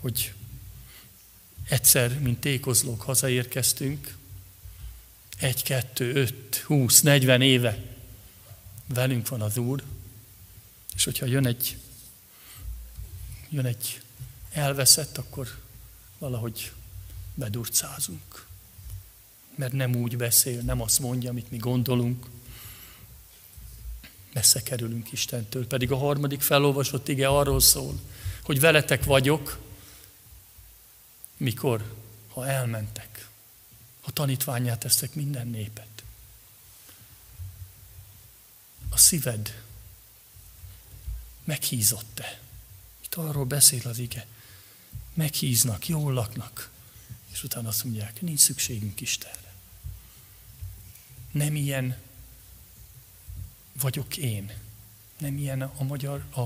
hogy 0.00 0.34
egyszer, 1.68 2.20
mint 2.20 2.40
tékozlók 2.40 3.00
hazaérkeztünk, 3.00 4.16
egy, 5.38 5.62
kettő, 5.62 6.14
öt, 6.14 6.56
húsz, 6.56 7.00
negyven 7.00 7.42
éve 7.42 7.82
velünk 8.86 9.28
van 9.28 9.42
az 9.42 9.56
Úr, 9.56 9.82
és 10.94 11.04
hogyha 11.04 11.26
jön 11.26 11.46
egy, 11.46 11.76
jön 13.48 13.64
egy 13.64 14.00
elveszett, 14.50 15.18
akkor 15.18 15.62
valahogy 16.18 16.72
bedurcázunk. 17.34 18.45
Mert 19.56 19.72
nem 19.72 19.94
úgy 19.94 20.16
beszél, 20.16 20.60
nem 20.60 20.80
azt 20.80 20.98
mondja, 20.98 21.30
amit 21.30 21.50
mi 21.50 21.56
gondolunk. 21.56 22.26
Messze 24.32 24.62
kerülünk 24.62 25.12
Istentől. 25.12 25.66
Pedig 25.66 25.92
a 25.92 25.96
harmadik 25.96 26.40
felolvasott 26.40 27.08
ige 27.08 27.28
arról 27.28 27.60
szól, 27.60 28.00
hogy 28.42 28.60
veletek 28.60 29.04
vagyok, 29.04 29.58
mikor? 31.36 31.94
ha 32.36 32.46
elmentek, 32.46 33.28
ha 34.00 34.10
tanítványát 34.10 34.78
tesztek 34.78 35.14
minden 35.14 35.48
népet. 35.48 36.02
A 38.88 38.96
szíved 38.96 39.62
meghízott-e? 41.44 42.40
Itt 43.04 43.14
arról 43.14 43.44
beszél 43.44 43.88
az 43.88 43.98
ige. 43.98 44.26
Meghíznak, 45.14 45.88
jól 45.88 46.12
laknak, 46.12 46.70
és 47.32 47.42
utána 47.42 47.68
azt 47.68 47.84
mondják, 47.84 48.20
nincs 48.20 48.40
szükségünk 48.40 49.00
Istenre. 49.00 49.45
Nem 51.30 51.54
ilyen 51.54 51.96
vagyok 53.80 54.16
én. 54.16 54.52
Nem 55.18 55.36
ilyen 55.36 55.62
a 55.62 55.82
magyar, 55.82 56.24
a 56.36 56.42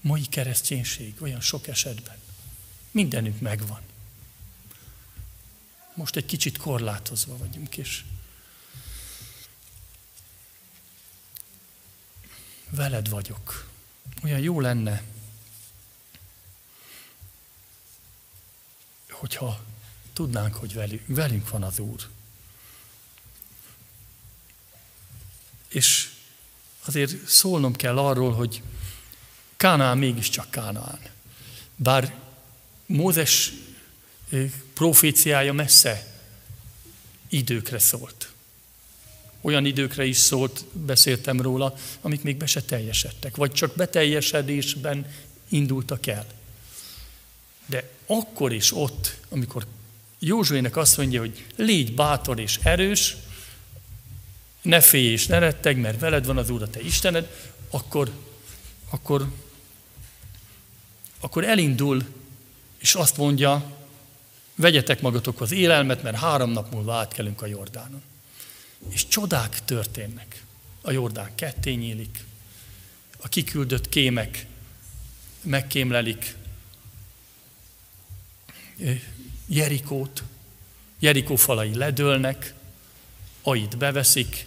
mai 0.00 0.26
kereszténység 0.26 1.22
olyan 1.22 1.40
sok 1.40 1.66
esetben. 1.66 2.16
Mindenünk 2.90 3.40
megvan. 3.40 3.80
Most 5.94 6.16
egy 6.16 6.26
kicsit 6.26 6.56
korlátozva 6.56 7.36
vagyunk, 7.36 7.76
és 7.76 8.04
veled 12.70 13.08
vagyok. 13.08 13.70
Olyan 14.22 14.40
jó 14.40 14.60
lenne, 14.60 15.02
hogyha 19.10 19.64
tudnánk, 20.12 20.54
hogy 20.54 21.02
velünk 21.06 21.48
van 21.48 21.62
az 21.62 21.78
Úr. 21.78 22.08
És 25.68 26.08
azért 26.84 27.28
szólnom 27.28 27.76
kell 27.76 27.98
arról, 27.98 28.32
hogy 28.32 28.62
Kánaán 29.56 29.98
mégiscsak 29.98 30.50
Kánaán. 30.50 30.98
Bár 31.76 32.14
Mózes 32.86 33.52
proféciája 34.74 35.52
messze 35.52 36.06
időkre 37.28 37.78
szólt. 37.78 38.30
Olyan 39.40 39.64
időkre 39.64 40.04
is 40.04 40.16
szólt, 40.16 40.64
beszéltem 40.72 41.40
róla, 41.40 41.74
amik 42.00 42.22
még 42.22 42.36
be 42.36 42.46
se 42.46 42.62
teljesedtek, 42.62 43.36
vagy 43.36 43.52
csak 43.52 43.74
beteljesedésben 43.74 45.06
indultak 45.48 46.06
el. 46.06 46.26
De 47.66 47.90
akkor 48.06 48.52
is 48.52 48.72
ott, 48.76 49.16
amikor 49.28 49.66
Józsuének 50.18 50.76
azt 50.76 50.96
mondja, 50.96 51.20
hogy 51.20 51.46
légy 51.56 51.94
bátor 51.94 52.40
és 52.40 52.58
erős, 52.62 53.16
ne 54.66 54.80
félj 54.80 55.12
és 55.12 55.26
ne 55.26 55.38
retteg, 55.38 55.76
mert 55.76 56.00
veled 56.00 56.26
van 56.26 56.36
az 56.36 56.50
Úr, 56.50 56.62
a 56.62 56.70
te 56.70 56.80
Istened, 56.80 57.50
akkor, 57.70 58.10
akkor, 58.90 59.30
akkor 61.20 61.44
elindul, 61.44 62.04
és 62.78 62.94
azt 62.94 63.16
mondja, 63.16 63.76
vegyetek 64.54 65.00
magatokhoz 65.00 65.52
élelmet, 65.52 66.02
mert 66.02 66.16
három 66.16 66.50
nap 66.50 66.72
múlva 66.72 66.94
átkelünk 66.94 67.42
a 67.42 67.46
Jordánon. 67.46 68.02
És 68.88 69.08
csodák 69.08 69.64
történnek. 69.64 70.44
A 70.80 70.90
Jordán 70.90 71.34
ketté 71.34 71.72
nyílik, 71.72 72.24
a 73.18 73.28
kiküldött 73.28 73.88
kémek 73.88 74.46
megkémlelik 75.42 76.34
Jerikót, 79.46 80.22
Jerikó 80.98 81.36
falai 81.36 81.74
ledőlnek, 81.74 82.54
Ait 83.42 83.76
beveszik, 83.76 84.45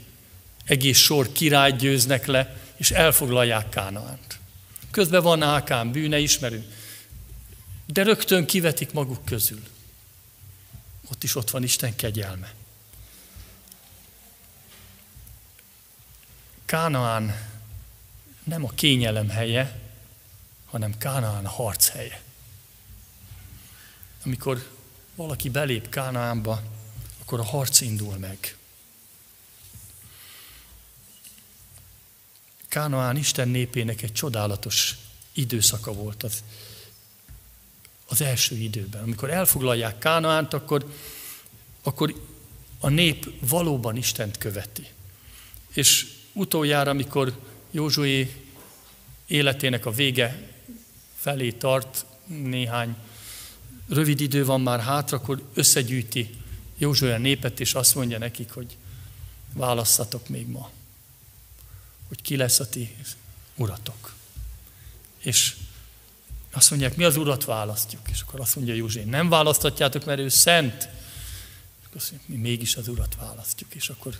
egész 0.69 0.97
sor 0.97 1.31
király 1.31 1.71
győznek 1.71 2.25
le, 2.25 2.57
és 2.75 2.91
elfoglalják 2.91 3.69
Kánaánt. 3.69 4.39
Közben 4.91 5.23
van 5.23 5.41
Ákán 5.43 5.91
bűne, 5.91 6.19
ismerünk, 6.19 6.65
de 7.85 8.03
rögtön 8.03 8.45
kivetik 8.45 8.91
maguk 8.91 9.25
közül. 9.25 9.63
Ott 11.11 11.23
is 11.23 11.35
ott 11.35 11.49
van 11.49 11.63
Isten 11.63 11.95
kegyelme. 11.95 12.53
Kánaán 16.65 17.49
nem 18.43 18.65
a 18.65 18.69
kényelem 18.69 19.29
helye, 19.29 19.79
hanem 20.65 20.97
Kánaán 20.97 21.45
a 21.45 21.49
harc 21.49 21.89
helye. 21.89 22.21
Amikor 24.25 24.69
valaki 25.15 25.49
belép 25.49 25.89
Kánaánba, 25.89 26.61
akkor 27.21 27.39
a 27.39 27.45
harc 27.45 27.81
indul 27.81 28.17
meg. 28.17 28.58
Kánaán 32.69 33.17
Isten 33.17 33.47
népének 33.47 34.01
egy 34.01 34.13
csodálatos 34.13 34.97
időszaka 35.33 35.93
volt 35.93 36.23
az, 36.23 36.43
az 38.07 38.21
első 38.21 38.55
időben. 38.55 39.01
Amikor 39.01 39.29
elfoglalják 39.29 39.97
Kánaánt, 39.97 40.53
akkor, 40.53 40.93
akkor 41.83 42.13
a 42.79 42.89
nép 42.89 43.49
valóban 43.49 43.95
Istent 43.95 44.37
követi. 44.37 44.87
És 45.73 46.07
utoljára, 46.33 46.89
amikor 46.89 47.39
Józsué 47.71 48.43
életének 49.27 49.85
a 49.85 49.91
vége 49.91 50.49
felé 51.15 51.51
tart, 51.51 52.05
néhány 52.25 52.95
rövid 53.87 54.19
idő 54.19 54.45
van 54.45 54.61
már 54.61 54.79
hátra, 54.79 55.17
akkor 55.17 55.49
összegyűjti 55.53 56.35
Józsué 56.77 57.11
a 57.11 57.17
népet, 57.17 57.59
és 57.59 57.73
azt 57.73 57.95
mondja 57.95 58.17
nekik, 58.17 58.51
hogy 58.51 58.77
válasszatok 59.53 60.27
még 60.27 60.47
ma 60.47 60.71
hogy 62.09 62.21
ki 62.21 62.35
lesz 62.35 62.59
a 62.59 62.69
ti 62.69 62.95
uratok. 63.55 64.13
És 65.19 65.55
azt 66.51 66.69
mondják, 66.69 66.95
mi 66.95 67.03
az 67.03 67.17
urat 67.17 67.45
választjuk. 67.45 68.01
És 68.11 68.21
akkor 68.21 68.39
azt 68.39 68.55
mondja 68.55 68.73
József, 68.73 69.05
nem 69.05 69.29
választatjátok, 69.29 70.05
mert 70.05 70.19
ő 70.19 70.29
szent. 70.29 70.89
És 71.81 71.87
azt 71.95 72.11
mondja, 72.11 72.29
mi 72.29 72.35
mégis 72.35 72.75
az 72.75 72.87
urat 72.87 73.15
választjuk. 73.15 73.75
És 73.75 73.89
akkor 73.89 74.19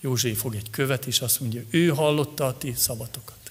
József 0.00 0.38
fog 0.38 0.54
egy 0.54 0.70
követ, 0.70 1.06
és 1.06 1.20
azt 1.20 1.40
mondja, 1.40 1.62
ő 1.70 1.88
hallotta 1.88 2.46
a 2.46 2.58
ti 2.58 2.74
szabatokat. 2.76 3.50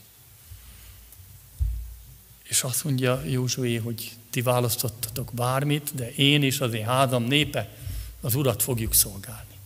És 2.43 2.63
azt 2.63 2.83
mondja 2.83 3.23
Józsué, 3.23 3.75
hogy 3.75 4.11
ti 4.29 4.41
választottatok 4.41 5.33
bármit, 5.33 5.95
de 5.95 6.11
én 6.11 6.43
és 6.43 6.59
az 6.59 6.73
én 6.73 6.85
házam 6.85 7.23
népe 7.23 7.77
az 8.21 8.35
urat 8.35 8.63
fogjuk 8.63 8.93
szolgálni. 8.93 9.57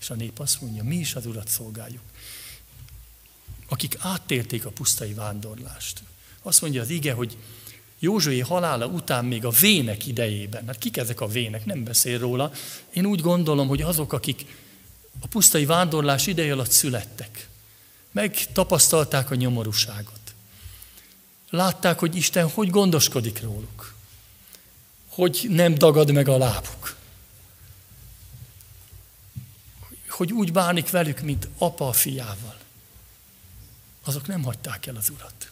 És 0.00 0.10
a 0.10 0.14
nép 0.14 0.38
azt 0.38 0.60
mondja, 0.60 0.82
mi 0.82 0.96
is 0.96 1.14
az 1.14 1.26
urat 1.26 1.48
szolgáljuk 1.48 2.02
akik 3.68 3.96
áttérték 3.98 4.64
a 4.64 4.70
pusztai 4.70 5.12
vándorlást. 5.12 6.02
Azt 6.42 6.60
mondja 6.60 6.82
az 6.82 6.88
ige, 6.88 7.12
hogy 7.12 7.36
Józsué 7.98 8.38
halála 8.38 8.86
után 8.86 9.24
még 9.24 9.44
a 9.44 9.50
vének 9.50 10.06
idejében, 10.06 10.66
hát 10.66 10.78
kik 10.78 10.96
ezek 10.96 11.20
a 11.20 11.26
vének, 11.26 11.64
nem 11.64 11.84
beszél 11.84 12.18
róla, 12.18 12.52
én 12.90 13.06
úgy 13.06 13.20
gondolom, 13.20 13.68
hogy 13.68 13.82
azok, 13.82 14.12
akik 14.12 14.56
a 15.20 15.26
pusztai 15.26 15.64
vándorlás 15.64 16.26
ideje 16.26 16.52
alatt 16.52 16.70
születtek, 16.70 17.48
megtapasztalták 18.10 19.30
a 19.30 19.34
nyomorúságot. 19.34 20.20
Látták, 21.50 21.98
hogy 21.98 22.16
Isten 22.16 22.48
hogy 22.48 22.70
gondoskodik 22.70 23.42
róluk, 23.42 23.94
hogy 25.08 25.46
nem 25.48 25.74
dagad 25.74 26.12
meg 26.12 26.28
a 26.28 26.38
lábuk, 26.38 26.96
hogy 30.08 30.32
úgy 30.32 30.52
bánik 30.52 30.90
velük, 30.90 31.20
mint 31.20 31.48
apa 31.58 31.88
a 31.88 31.92
fiával 31.92 32.57
azok 34.08 34.26
nem 34.26 34.42
hagyták 34.42 34.86
el 34.86 34.96
az 34.96 35.10
urat. 35.10 35.50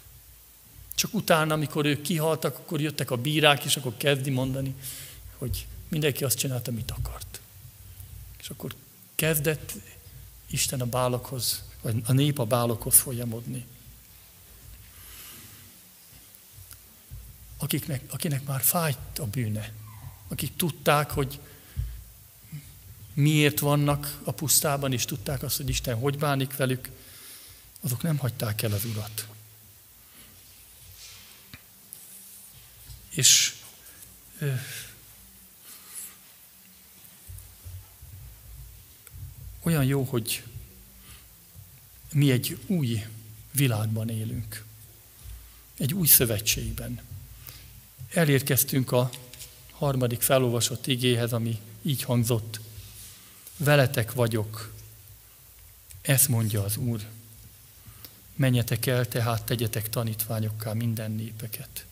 Csak 0.94 1.14
utána, 1.14 1.54
amikor 1.54 1.84
ők 1.84 2.02
kihaltak, 2.02 2.58
akkor 2.58 2.80
jöttek 2.80 3.10
a 3.10 3.16
bírák, 3.16 3.64
és 3.64 3.76
akkor 3.76 3.96
kezdi 3.96 4.30
mondani, 4.30 4.74
hogy 5.38 5.66
mindenki 5.88 6.24
azt 6.24 6.38
csinálta, 6.38 6.70
amit 6.70 6.90
akart. 6.90 7.40
És 8.38 8.48
akkor 8.50 8.74
kezdett 9.14 9.72
Isten 10.46 10.80
a 10.80 10.86
bálokhoz, 10.86 11.62
vagy 11.82 12.02
a 12.06 12.12
nép 12.12 12.38
a 12.38 12.44
bálokhoz 12.44 12.98
folyamodni. 12.98 13.66
Akiknek, 17.58 18.02
akinek 18.08 18.46
már 18.46 18.60
fájt 18.60 19.18
a 19.18 19.26
bűne, 19.26 19.72
akik 20.28 20.56
tudták, 20.56 21.10
hogy 21.10 21.40
miért 23.12 23.58
vannak 23.58 24.18
a 24.24 24.32
pusztában, 24.32 24.92
és 24.92 25.04
tudták 25.04 25.42
azt, 25.42 25.56
hogy 25.56 25.68
Isten 25.68 25.98
hogy 25.98 26.18
bánik 26.18 26.56
velük, 26.56 26.90
azok 27.86 28.02
nem 28.02 28.18
hagyták 28.18 28.62
el 28.62 28.72
az 28.72 28.84
urat. 28.84 29.26
És 33.08 33.54
olyan 39.62 39.84
jó, 39.84 40.02
hogy 40.02 40.42
mi 42.12 42.30
egy 42.30 42.58
új 42.66 43.06
világban 43.50 44.08
élünk. 44.08 44.64
Egy 45.76 45.94
új 45.94 46.06
szövetségben. 46.06 47.00
Elérkeztünk 48.08 48.92
a 48.92 49.10
harmadik 49.70 50.22
felolvasott 50.22 50.86
igéhez, 50.86 51.32
ami 51.32 51.60
így 51.82 52.02
hangzott. 52.02 52.60
Veletek 53.56 54.12
vagyok, 54.12 54.72
ezt 56.00 56.28
mondja 56.28 56.64
az 56.64 56.76
Úr. 56.76 57.14
Menjetek 58.36 58.86
el, 58.86 59.08
tehát 59.08 59.42
tegyetek 59.42 59.88
tanítványokká 59.88 60.72
minden 60.72 61.10
népeket. 61.10 61.86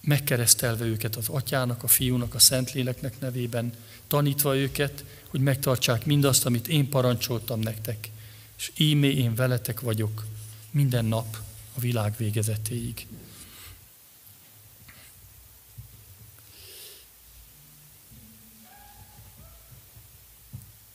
megkeresztelve 0.00 0.84
őket 0.84 1.16
az 1.16 1.28
atyának, 1.28 1.82
a 1.82 1.88
fiúnak, 1.88 2.34
a 2.34 2.38
szentléleknek 2.38 3.20
nevében, 3.20 3.74
tanítva 4.06 4.56
őket, 4.56 5.04
hogy 5.28 5.40
megtartsák 5.40 6.06
mindazt, 6.06 6.46
amit 6.46 6.68
én 6.68 6.88
parancsoltam 6.88 7.60
nektek. 7.60 8.10
És 8.56 8.72
ímé 8.76 9.14
én 9.14 9.34
veletek 9.34 9.80
vagyok 9.80 10.26
minden 10.70 11.04
nap 11.04 11.36
a 11.74 11.80
világ 11.80 12.14
végezetéig. 12.16 13.06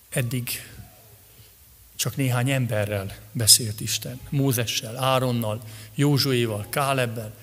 Eddig 0.10 0.50
csak 1.96 2.16
néhány 2.16 2.50
emberrel 2.50 3.18
beszélt 3.32 3.82
Isten. 3.82 4.20
Mózessel, 4.30 4.98
Áronnal, 4.98 5.62
Józsuéval, 5.96 6.66
Kálebbel. 6.70 7.34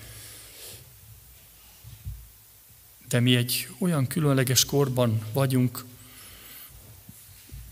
De 3.07 3.19
mi 3.19 3.35
egy 3.35 3.69
olyan 3.77 4.07
különleges 4.07 4.65
korban 4.65 5.25
vagyunk, 5.33 5.85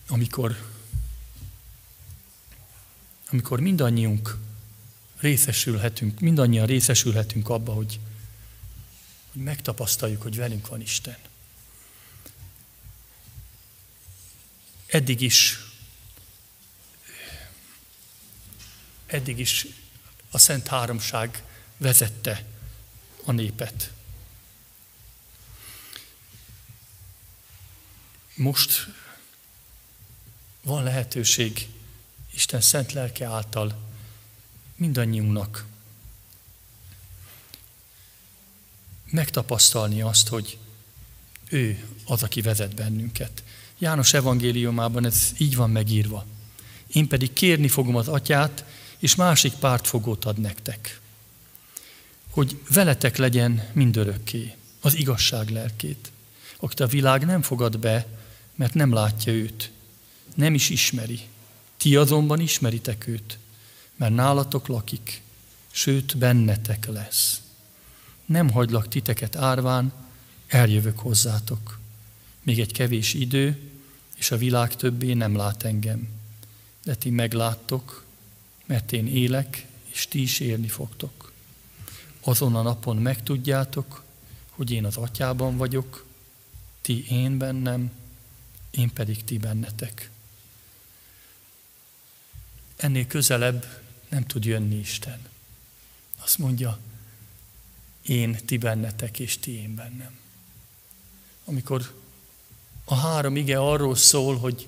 amikor, 0.07 0.69
amikor 3.29 3.59
mindannyiunk 3.59 4.37
részesülhetünk, 5.19 6.19
mindannyian 6.19 6.65
részesülhetünk 6.65 7.49
abba, 7.49 7.73
hogy, 7.73 7.99
hogy 9.31 9.41
megtapasztaljuk, 9.41 10.21
hogy 10.21 10.35
velünk 10.35 10.67
van 10.67 10.81
Isten. 10.81 11.17
Eddig 14.87 15.21
is 15.21 15.70
eddig 19.11 19.39
is 19.39 19.67
a 20.31 20.37
Szent 20.37 20.67
Háromság 20.67 21.43
vezette 21.77 22.45
a 23.23 23.31
népet. 23.31 23.91
Most 28.35 28.87
van 30.61 30.83
lehetőség 30.83 31.67
Isten 32.33 32.61
szent 32.61 32.91
lelke 32.91 33.25
által 33.25 33.79
mindannyiunknak 34.75 35.65
megtapasztalni 39.05 40.01
azt, 40.01 40.27
hogy 40.27 40.57
ő 41.49 41.87
az, 42.05 42.23
aki 42.23 42.41
vezet 42.41 42.75
bennünket. 42.75 43.43
János 43.77 44.13
evangéliumában 44.13 45.05
ez 45.05 45.31
így 45.37 45.55
van 45.55 45.69
megírva. 45.69 46.25
Én 46.87 47.07
pedig 47.07 47.33
kérni 47.33 47.67
fogom 47.67 47.95
az 47.95 48.07
atyát, 48.07 48.63
és 49.01 49.15
másik 49.15 49.53
pártfogót 49.53 50.25
ad 50.25 50.37
nektek, 50.37 50.99
hogy 52.29 52.59
veletek 52.69 53.17
legyen 53.17 53.69
mindörökké 53.73 54.55
az 54.81 54.95
igazság 54.95 55.49
lelkét, 55.49 56.11
akit 56.57 56.79
a 56.79 56.87
világ 56.87 57.25
nem 57.25 57.41
fogad 57.41 57.79
be, 57.79 58.07
mert 58.55 58.73
nem 58.73 58.93
látja 58.93 59.33
őt, 59.33 59.71
nem 60.35 60.53
is 60.53 60.69
ismeri. 60.69 61.19
Ti 61.77 61.95
azonban 61.95 62.39
ismeritek 62.39 63.07
őt, 63.07 63.37
mert 63.95 64.13
nálatok 64.13 64.67
lakik, 64.67 65.21
sőt 65.71 66.17
bennetek 66.17 66.85
lesz. 66.85 67.41
Nem 68.25 68.49
hagylak 68.49 68.87
titeket 68.87 69.35
árván, 69.35 69.93
eljövök 70.47 70.99
hozzátok. 70.99 71.79
Még 72.43 72.59
egy 72.59 72.71
kevés 72.71 73.13
idő, 73.13 73.59
és 74.15 74.31
a 74.31 74.37
világ 74.37 74.75
többé 74.75 75.13
nem 75.13 75.35
lát 75.35 75.63
engem. 75.63 76.09
De 76.83 76.95
ti 76.95 77.09
megláttok, 77.09 78.05
mert 78.71 78.91
én 78.91 79.07
élek, 79.07 79.65
és 79.89 80.07
ti 80.07 80.21
is 80.21 80.39
élni 80.39 80.67
fogtok. 80.67 81.31
Azon 82.21 82.55
a 82.55 82.61
napon 82.61 82.97
megtudjátok, 82.97 84.03
hogy 84.49 84.71
én 84.71 84.85
az 84.85 84.97
atyában 84.97 85.57
vagyok, 85.57 86.05
ti 86.81 87.07
én 87.09 87.37
bennem, 87.37 87.91
én 88.69 88.93
pedig 88.93 89.23
ti 89.23 89.37
bennetek. 89.37 90.09
Ennél 92.75 93.07
közelebb 93.07 93.81
nem 94.09 94.25
tud 94.25 94.45
jönni 94.45 94.75
Isten. 94.75 95.19
Azt 96.17 96.37
mondja, 96.37 96.79
én 98.01 98.37
ti 98.45 98.57
bennetek, 98.57 99.19
és 99.19 99.37
ti 99.37 99.51
én 99.51 99.75
bennem. 99.75 100.17
Amikor 101.45 101.93
a 102.83 102.95
három 102.95 103.35
ige 103.35 103.59
arról 103.59 103.95
szól, 103.95 104.37
hogy, 104.37 104.67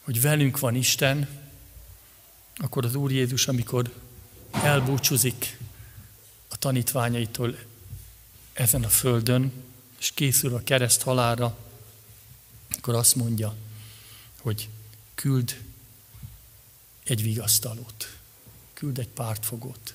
hogy 0.00 0.20
velünk 0.20 0.58
van 0.58 0.74
Isten, 0.74 1.41
akkor 2.56 2.84
az 2.84 2.94
Úr 2.94 3.12
Jézus, 3.12 3.48
amikor 3.48 3.94
elbúcsúzik 4.50 5.58
a 6.48 6.56
tanítványaitól 6.56 7.58
ezen 8.52 8.84
a 8.84 8.88
földön, 8.88 9.52
és 9.98 10.10
készül 10.14 10.54
a 10.54 10.62
kereszt 10.64 11.02
halára, 11.02 11.58
akkor 12.76 12.94
azt 12.94 13.14
mondja, 13.14 13.54
hogy 14.40 14.68
küld 15.14 15.60
egy 17.04 17.22
vigasztalót, 17.22 18.16
küld 18.72 18.98
egy 18.98 19.08
pártfogót, 19.08 19.94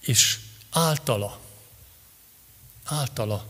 és 0.00 0.40
általa, 0.70 1.40
általa 2.84 3.46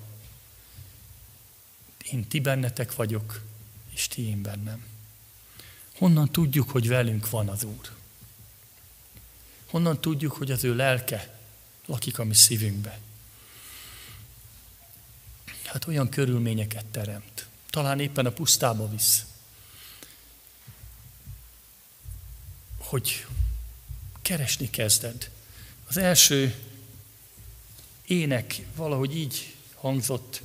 én 2.11 2.29
ti 2.29 2.41
bennetek 2.41 2.95
vagyok, 2.95 3.43
és 3.91 4.09
ti 4.09 4.22
én 4.22 4.43
bennem. 4.43 4.88
Honnan 5.99 6.30
tudjuk, 6.30 6.70
hogy 6.70 6.88
velünk 6.88 7.30
van 7.30 7.49
az 7.49 7.64
Úr? 7.64 7.90
Honnan 9.66 10.01
tudjuk, 10.01 10.32
hogy 10.32 10.51
az 10.51 10.64
ő 10.64 10.76
lelke 10.76 11.38
lakik 11.86 12.18
a 12.18 12.24
mi 12.24 12.34
szívünkbe? 12.34 13.01
Hát 15.64 15.86
olyan 15.86 16.09
körülményeket 16.09 16.84
teremt. 16.84 17.46
Talán 17.70 18.01
éppen 18.01 18.26
a 18.26 18.30
pusztába 18.30 18.88
visz. 18.88 19.24
Hogy 22.78 23.26
keresni 24.22 24.70
kezded. 24.70 25.30
Az 25.88 25.96
első 25.96 26.64
ének 28.07 28.66
valahogy 28.76 29.16
így 29.16 29.55
hangzott, 29.74 30.42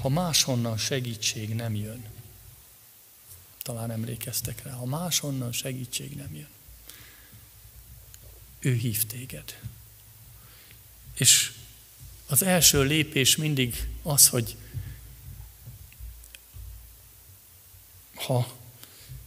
ha 0.00 0.08
máshonnan 0.08 0.76
segítség 0.76 1.54
nem 1.54 1.74
jön 1.74 2.14
talán 3.66 3.90
emlékeztek 3.90 4.62
rá, 4.62 4.72
ha 4.72 4.84
máshonnan 4.84 5.52
segítség 5.52 6.16
nem 6.16 6.34
jön. 6.34 6.48
Ő 8.58 8.74
hív 8.74 9.06
téged. 9.06 9.60
És 11.14 11.52
az 12.26 12.42
első 12.42 12.82
lépés 12.82 13.36
mindig 13.36 13.88
az, 14.02 14.28
hogy 14.28 14.56
ha 18.14 18.56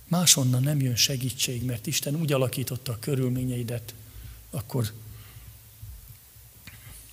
máshonnan 0.08 0.64
nem 0.64 0.82
jön 0.82 0.96
segítség, 0.96 1.64
mert 1.64 1.88
Isten 1.88 2.16
úgy 2.16 2.34
alakította 2.34 2.92
a 2.92 3.00
körülményeidet, 3.00 3.94
akkor, 4.50 4.94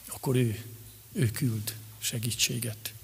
akkor 0.06 0.36
ő, 0.36 0.64
ő 1.12 1.30
küld 1.30 1.76
segítséget. 1.98 2.94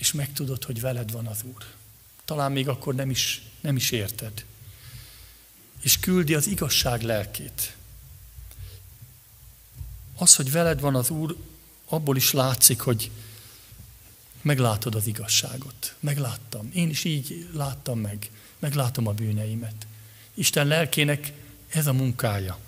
És 0.00 0.12
megtudod, 0.12 0.64
hogy 0.64 0.80
veled 0.80 1.10
van 1.10 1.26
az 1.26 1.42
Úr. 1.42 1.64
Talán 2.24 2.52
még 2.52 2.68
akkor 2.68 2.94
nem 2.94 3.10
is, 3.10 3.42
nem 3.60 3.76
is 3.76 3.90
érted. 3.90 4.44
És 5.80 5.98
küldi 5.98 6.34
az 6.34 6.46
igazság 6.46 7.02
lelkét. 7.02 7.76
Az, 10.16 10.36
hogy 10.36 10.50
veled 10.50 10.80
van 10.80 10.94
az 10.94 11.10
Úr, 11.10 11.36
abból 11.84 12.16
is 12.16 12.30
látszik, 12.32 12.80
hogy 12.80 13.10
meglátod 14.42 14.94
az 14.94 15.06
igazságot. 15.06 15.94
Megláttam. 16.00 16.70
Én 16.74 16.88
is 16.88 17.04
így 17.04 17.48
láttam 17.52 17.98
meg. 17.98 18.30
Meglátom 18.58 19.06
a 19.06 19.12
bűneimet. 19.12 19.86
Isten 20.34 20.66
lelkének 20.66 21.32
ez 21.68 21.86
a 21.86 21.92
munkája. 21.92 22.58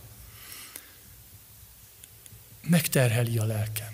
Megterheli 2.62 3.38
a 3.38 3.44
lelkem. 3.44 3.92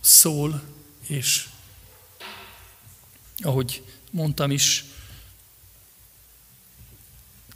Szól, 0.00 0.73
és 1.06 1.48
ahogy 3.36 3.84
mondtam 4.10 4.50
is, 4.50 4.84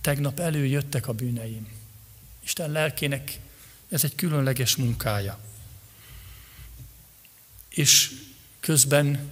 tegnap 0.01 0.41
előjöttek 0.41 1.09
a 1.09 1.13
bűneim. 1.13 1.69
Isten 2.41 2.71
lelkének 2.71 3.39
ez 3.89 4.05
egy 4.05 4.15
különleges 4.15 4.77
munkája. 4.77 5.39
És 7.69 8.13
közben 8.61 9.31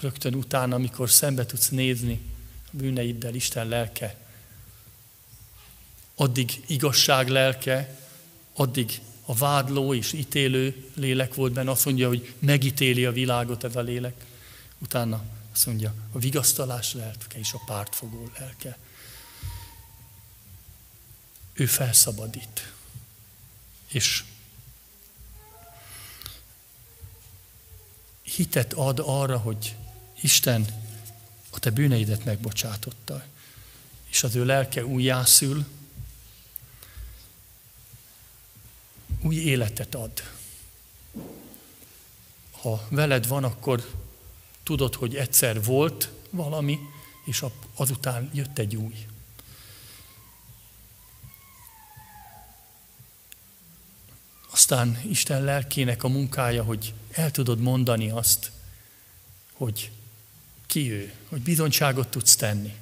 rögtön 0.00 0.34
utána, 0.34 0.74
amikor 0.74 1.10
szembe 1.10 1.46
tudsz 1.46 1.68
nézni 1.68 2.20
a 2.66 2.70
bűneiddel, 2.70 3.34
Isten 3.34 3.68
lelke, 3.68 4.16
addig 6.14 6.62
igazság 6.66 7.28
lelke, 7.28 7.98
addig 8.52 9.00
a 9.26 9.34
vádló 9.34 9.94
és 9.94 10.12
ítélő 10.12 10.90
lélek 10.94 11.34
volt 11.34 11.52
benne, 11.52 11.70
azt 11.70 11.84
mondja, 11.84 12.08
hogy 12.08 12.34
megítéli 12.38 13.04
a 13.04 13.12
világot 13.12 13.64
ez 13.64 13.76
a 13.76 13.80
lélek. 13.80 14.24
Utána 14.78 15.22
azt 15.52 15.66
mondja, 15.66 15.94
a 16.12 16.18
vigasztalás 16.18 16.94
lelke 16.94 17.38
és 17.38 17.52
a 17.52 17.62
pártfogó 17.66 18.30
lelke. 18.38 18.78
ő 21.54 21.66
felszabadít. 21.66 22.72
És 23.86 24.24
hitet 28.22 28.72
ad 28.72 29.02
arra, 29.04 29.38
hogy 29.38 29.76
Isten 30.20 30.66
a 31.50 31.58
te 31.58 31.70
bűneidet 31.70 32.24
megbocsátotta, 32.24 33.24
és 34.06 34.22
az 34.22 34.34
ő 34.34 34.44
lelke 34.44 34.86
újjászül, 34.86 35.64
új 39.24 39.34
életet 39.34 39.94
ad. 39.94 40.22
Ha 42.50 42.86
veled 42.88 43.26
van, 43.26 43.44
akkor 43.44 43.90
tudod, 44.62 44.94
hogy 44.94 45.16
egyszer 45.16 45.64
volt 45.64 46.12
valami, 46.30 46.78
és 47.24 47.44
azután 47.74 48.30
jött 48.32 48.58
egy 48.58 48.76
új. 48.76 49.06
Aztán 54.50 55.00
Isten 55.08 55.42
lelkének 55.42 56.02
a 56.02 56.08
munkája, 56.08 56.62
hogy 56.62 56.94
el 57.10 57.30
tudod 57.30 57.60
mondani 57.60 58.10
azt, 58.10 58.50
hogy 59.52 59.90
ki 60.66 60.90
ő, 60.92 61.12
hogy 61.28 61.40
bizonyságot 61.40 62.08
tudsz 62.08 62.36
tenni. 62.36 62.74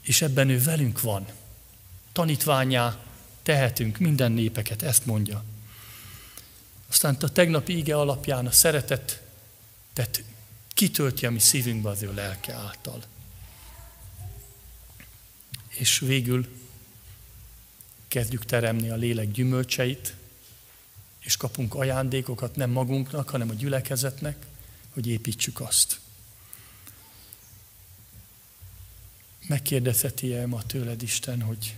És 0.00 0.22
ebben 0.22 0.48
ő 0.48 0.62
velünk 0.62 1.00
van. 1.00 1.26
Tanítványá 2.12 3.03
tehetünk 3.44 3.98
minden 3.98 4.32
népeket, 4.32 4.82
ezt 4.82 5.06
mondja. 5.06 5.44
Aztán 6.88 7.16
a 7.20 7.28
tegnapi 7.28 7.76
ige 7.76 7.96
alapján 7.96 8.46
a 8.46 8.50
szeretet 8.50 9.22
tehát 9.94 10.22
kitölti 10.68 11.26
a 11.26 11.30
mi 11.30 11.38
szívünkbe 11.38 11.88
az 11.88 12.02
ő 12.02 12.14
lelke 12.14 12.52
által. 12.52 13.02
És 15.68 15.98
végül 15.98 16.48
kezdjük 18.08 18.44
teremni 18.44 18.90
a 18.90 18.96
lélek 18.96 19.30
gyümölcseit, 19.30 20.14
és 21.20 21.36
kapunk 21.36 21.74
ajándékokat 21.74 22.56
nem 22.56 22.70
magunknak, 22.70 23.28
hanem 23.28 23.50
a 23.50 23.54
gyülekezetnek, 23.54 24.46
hogy 24.90 25.06
építsük 25.06 25.60
azt. 25.60 26.00
Megkérdezheti-e 29.46 30.46
ma 30.46 30.62
tőled 30.62 31.02
Isten, 31.02 31.42
hogy 31.42 31.76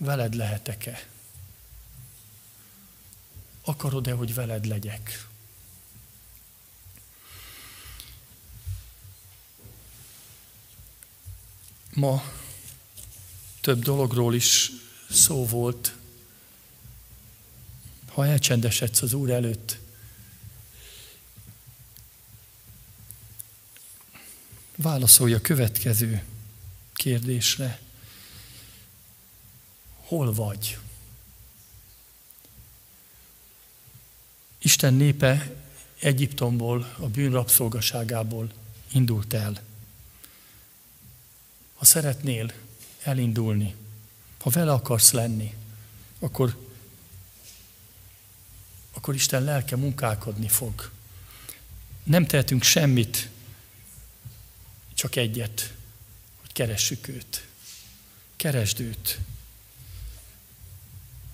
veled 0.00 0.34
lehetek-e? 0.34 1.06
Akarod-e, 3.64 4.12
hogy 4.12 4.34
veled 4.34 4.66
legyek? 4.66 5.28
Ma 11.94 12.32
több 13.60 13.82
dologról 13.82 14.34
is 14.34 14.70
szó 15.10 15.46
volt. 15.46 15.94
Ha 18.08 18.26
elcsendesedsz 18.26 19.02
az 19.02 19.12
Úr 19.12 19.30
előtt, 19.30 19.78
válaszolja 24.76 25.36
a 25.36 25.40
következő 25.40 26.24
kérdésre. 26.92 27.80
Hol 30.10 30.32
vagy? 30.34 30.78
Isten 34.58 34.94
népe 34.94 35.54
Egyiptomból, 35.98 36.94
a 36.98 37.06
bűnrabszolgaságából 37.06 38.52
indult 38.92 39.32
el. 39.32 39.62
Ha 41.74 41.84
szeretnél 41.84 42.52
elindulni, 43.02 43.74
ha 44.38 44.50
vele 44.50 44.72
akarsz 44.72 45.10
lenni, 45.10 45.54
akkor, 46.18 46.58
akkor 48.92 49.14
Isten 49.14 49.42
lelke 49.42 49.76
munkálkodni 49.76 50.48
fog. 50.48 50.90
Nem 52.02 52.26
tehetünk 52.26 52.62
semmit, 52.62 53.28
csak 54.94 55.16
egyet, 55.16 55.74
hogy 56.40 56.52
keressük 56.52 57.08
őt. 57.08 57.46
Keresd 58.36 58.80
őt. 58.80 59.20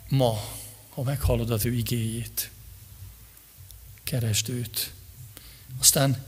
Ma, 0.08 0.58
ha 0.88 1.02
meghallod 1.02 1.50
az 1.50 1.64
ő 1.64 1.72
igéjét, 1.72 2.50
keresd 4.04 4.48
őt. 4.48 4.92
Aztán, 5.78 6.24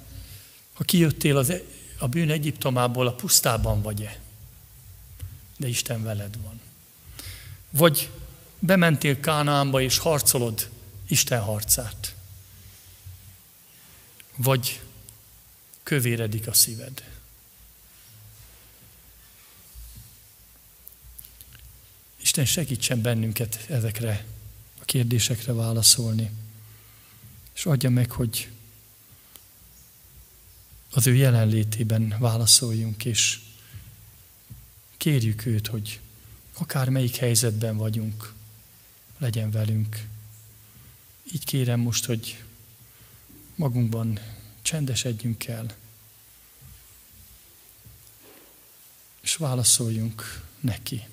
ha 0.72 0.84
kijöttél 0.84 1.36
az, 1.36 1.50
e- 1.50 1.62
a 1.98 2.06
bűn 2.06 2.30
Egyiptomából, 2.30 3.06
a 3.06 3.14
pusztában 3.14 3.82
vagy-e? 3.82 4.20
De 5.56 5.68
Isten 5.68 6.02
veled 6.02 6.42
van. 6.42 6.60
Vagy 7.70 8.10
bementél 8.58 9.20
Kánaánba 9.20 9.80
és 9.80 9.98
harcolod 9.98 10.70
Isten 11.06 11.40
harcát. 11.40 12.14
Vagy 14.36 14.80
kövéredik 15.82 16.46
a 16.46 16.52
szíved. 16.52 17.04
Isten 22.38 22.64
segítsen 22.64 23.02
bennünket 23.02 23.66
ezekre 23.68 24.24
a 24.80 24.84
kérdésekre 24.84 25.52
válaszolni. 25.52 26.30
És 27.54 27.66
adja 27.66 27.90
meg, 27.90 28.10
hogy 28.10 28.48
az 30.90 31.06
ő 31.06 31.14
jelenlétében 31.14 32.14
válaszoljunk, 32.18 33.04
és 33.04 33.40
kérjük 34.96 35.46
őt, 35.46 35.66
hogy 35.66 36.00
akár 36.52 36.88
melyik 36.88 37.16
helyzetben 37.16 37.76
vagyunk, 37.76 38.32
legyen 39.18 39.50
velünk. 39.50 40.06
Így 41.32 41.44
kérem 41.44 41.80
most, 41.80 42.04
hogy 42.04 42.44
magunkban 43.54 44.20
csendesedjünk 44.62 45.46
el, 45.46 45.74
és 49.20 49.36
válaszoljunk 49.36 50.44
neki. 50.60 51.04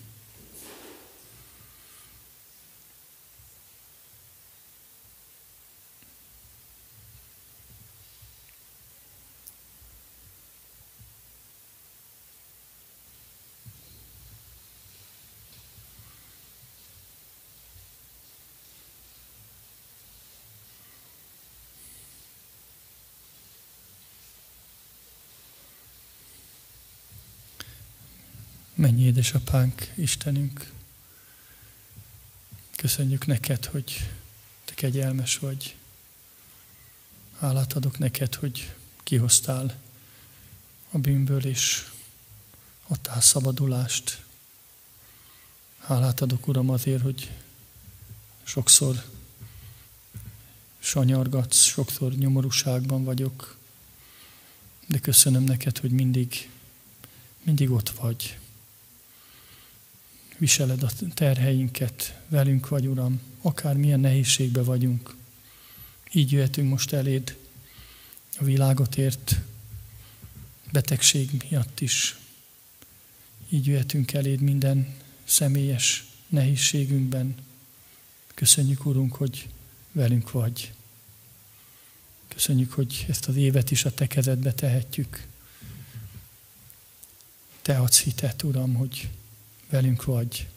Mennyi 28.85 29.04
édesapánk, 29.15 29.91
Istenünk, 29.95 30.71
köszönjük 32.75 33.25
neked, 33.25 33.65
hogy 33.65 34.09
te 34.65 34.73
kegyelmes 34.73 35.37
vagy. 35.37 35.75
Hálát 37.39 37.73
adok 37.73 37.97
neked, 37.97 38.35
hogy 38.35 38.75
kihoztál 39.03 39.79
a 40.91 40.97
bűnből, 40.97 41.45
és 41.45 41.91
adtál 42.87 43.21
szabadulást. 43.21 44.23
Hálát 45.77 46.21
adok, 46.21 46.47
Uram, 46.47 46.69
azért, 46.69 47.01
hogy 47.01 47.31
sokszor 48.43 49.03
sanyargatsz, 50.79 51.61
sokszor 51.61 52.13
nyomorúságban 52.13 53.03
vagyok, 53.03 53.57
de 54.85 54.99
köszönöm 54.99 55.43
neked, 55.43 55.77
hogy 55.77 55.91
mindig, 55.91 56.49
mindig 57.43 57.71
ott 57.71 57.89
vagy 57.89 58.37
viseled 60.37 60.83
a 60.83 60.89
terheinket, 61.13 62.19
velünk 62.27 62.67
vagy, 62.67 62.87
Uram, 62.87 63.21
akármilyen 63.41 63.99
nehézségbe 63.99 64.63
vagyunk. 64.63 65.15
Így 66.11 66.31
jöhetünk 66.31 66.69
most 66.69 66.93
eléd 66.93 67.37
a 68.37 68.43
világot 68.43 68.97
ért 68.97 69.35
betegség 70.71 71.43
miatt 71.49 71.79
is. 71.79 72.17
Így 73.49 73.65
jöhetünk 73.65 74.13
eléd 74.13 74.41
minden 74.41 74.95
személyes 75.23 76.05
nehézségünkben. 76.27 77.35
Köszönjük, 78.33 78.85
Urunk, 78.85 79.15
hogy 79.15 79.49
velünk 79.91 80.31
vagy. 80.31 80.73
Köszönjük, 82.27 82.71
hogy 82.71 83.05
ezt 83.09 83.25
az 83.25 83.35
évet 83.35 83.71
is 83.71 83.85
a 83.85 83.93
Te 83.93 84.07
kezedbe 84.07 84.53
tehetjük. 84.53 85.27
Te 87.61 87.77
adsz 87.77 88.01
hitet, 88.01 88.43
Uram, 88.43 88.73
hogy 88.73 89.09
velünk 89.75 90.03
vagy. 90.03 90.47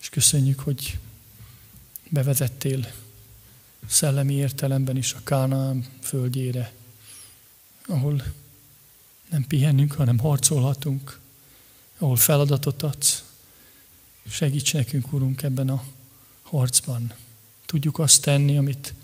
És 0.00 0.08
köszönjük, 0.08 0.60
hogy 0.60 0.98
bevezettél 2.08 2.92
szellemi 3.86 4.34
értelemben 4.34 4.96
is 4.96 5.12
a 5.12 5.20
Kánaán 5.24 5.86
földjére, 6.00 6.72
ahol 7.86 8.22
nem 9.30 9.46
pihenünk, 9.46 9.92
hanem 9.92 10.18
harcolhatunk, 10.18 11.18
ahol 11.98 12.16
feladatot 12.16 12.82
adsz. 12.82 13.24
Segíts 14.28 14.72
nekünk, 14.72 15.12
Urunk, 15.12 15.42
ebben 15.42 15.68
a 15.68 15.84
harcban. 16.42 17.14
Tudjuk 17.66 17.98
azt 17.98 18.22
tenni, 18.22 18.56
amit, 18.56 18.94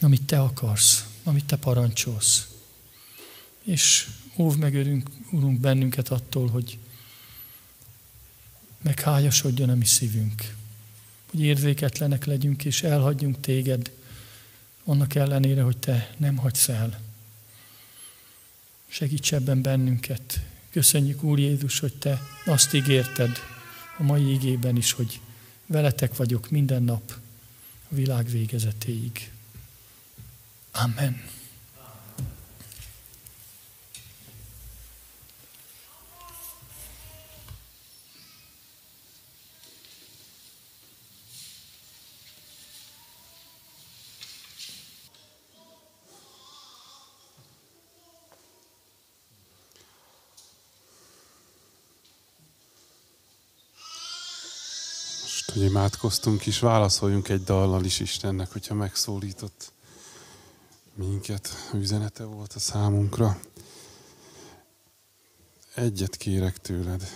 amit 0.00 0.22
Te 0.22 0.40
akarsz, 0.40 1.06
amit 1.22 1.44
Te 1.44 1.56
parancsolsz. 1.56 2.48
És 3.62 4.08
óv 4.36 4.56
meg, 4.56 4.74
Urunk, 4.74 5.10
Urunk, 5.30 5.60
bennünket 5.60 6.08
attól, 6.08 6.48
hogy 6.48 6.78
meghájasodjon 8.82 9.68
a 9.68 9.74
mi 9.74 9.84
szívünk. 9.84 10.54
Hogy 11.30 11.40
érzéketlenek 11.40 12.24
legyünk, 12.24 12.64
és 12.64 12.82
elhagyjunk 12.82 13.40
Téged, 13.40 13.90
annak 14.84 15.14
ellenére, 15.14 15.62
hogy 15.62 15.76
Te 15.76 16.14
nem 16.16 16.36
hagysz 16.36 16.68
el. 16.68 17.00
Segíts 18.88 19.32
ebben 19.32 19.62
bennünket. 19.62 20.40
Köszönjük, 20.70 21.22
Úr 21.22 21.38
Jézus, 21.38 21.78
hogy 21.78 21.94
Te 21.94 22.20
azt 22.44 22.74
ígérted 22.74 23.38
a 23.98 24.02
mai 24.02 24.32
ígében 24.32 24.76
is, 24.76 24.92
hogy 24.92 25.20
veletek 25.66 26.16
vagyok 26.16 26.50
minden 26.50 26.82
nap 26.82 27.12
a 27.90 27.94
világ 27.94 28.30
végezetéig. 28.30 29.30
Amen. 30.70 31.35
Hogy 55.56 55.64
imádkoztunk 55.64 56.46
is, 56.46 56.58
válaszoljunk 56.58 57.28
egy 57.28 57.44
dallal 57.44 57.84
is 57.84 58.00
Istennek, 58.00 58.52
hogyha 58.52 58.74
megszólított 58.74 59.72
minket, 60.94 61.48
üzenete 61.74 62.24
volt 62.24 62.52
a 62.52 62.58
számunkra. 62.58 63.40
Egyet 65.74 66.16
kérek 66.16 66.58
tőled. 66.58 67.08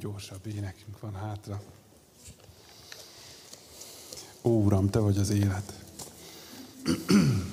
Gyorsabb 0.00 0.46
énekünk 0.46 1.00
van 1.00 1.14
hátra. 1.14 1.62
Ó, 4.42 4.68
Te 4.90 4.98
vagy 4.98 5.18
az 5.18 5.30
élet. 5.30 5.72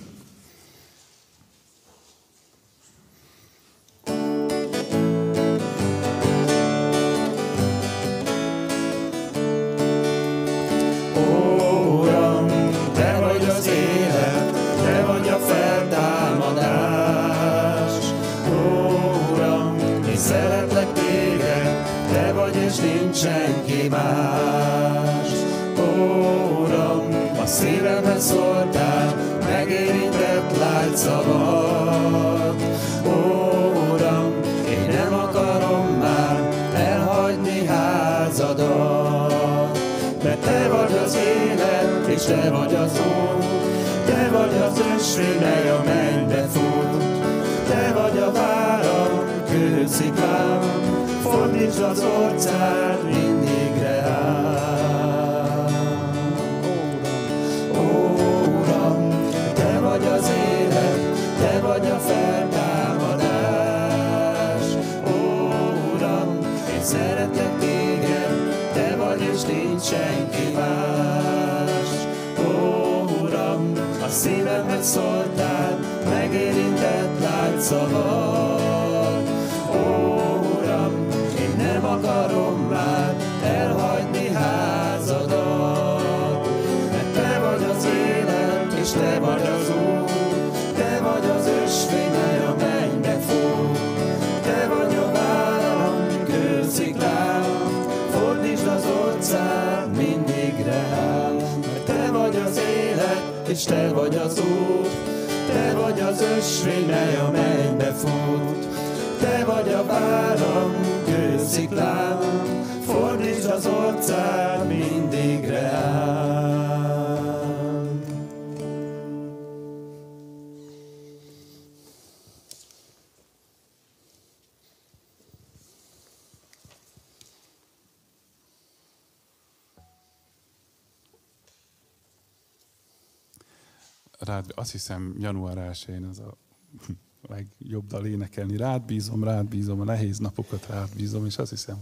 azt 134.67 134.75
hiszem 134.75 135.15
január 135.19 135.71
1-én 135.71 136.03
az 136.03 136.19
a 136.19 136.37
legjobb 137.33 137.87
dal 137.87 138.05
énekelni. 138.05 138.57
Rád 138.57 138.81
bízom, 138.81 139.23
rád 139.23 139.45
bízom, 139.47 139.79
a 139.79 139.83
nehéz 139.83 140.17
napokat 140.17 140.67
rád 140.67 140.89
bízom, 140.95 141.25
és 141.25 141.37
azt 141.37 141.49
hiszem 141.49 141.77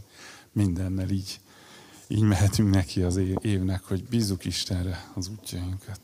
mindennel 0.52 1.10
így, 1.10 1.40
így 2.08 2.22
mehetünk 2.22 2.70
neki 2.70 3.02
az 3.02 3.18
évnek, 3.42 3.84
hogy 3.84 4.04
bízzuk 4.04 4.46
Istenre 4.46 5.12
az 5.16 5.28
útjainkat. 5.28 6.00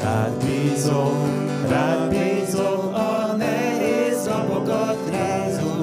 Rád 0.00 0.44
bízom, 0.44 1.46
rád 1.68 2.08
bízom 2.08 2.94
a 2.94 3.34
nehéz 3.36 4.24
napokat, 4.24 5.04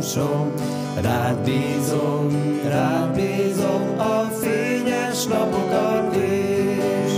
Jézusom. 0.01 0.53
Rád 1.01 1.43
bízom, 1.43 2.40
rád 2.81 3.15
bízom 3.15 3.99
a 3.99 4.29
fényes 4.41 5.25
napokat 5.25 6.15
is. 6.15 7.13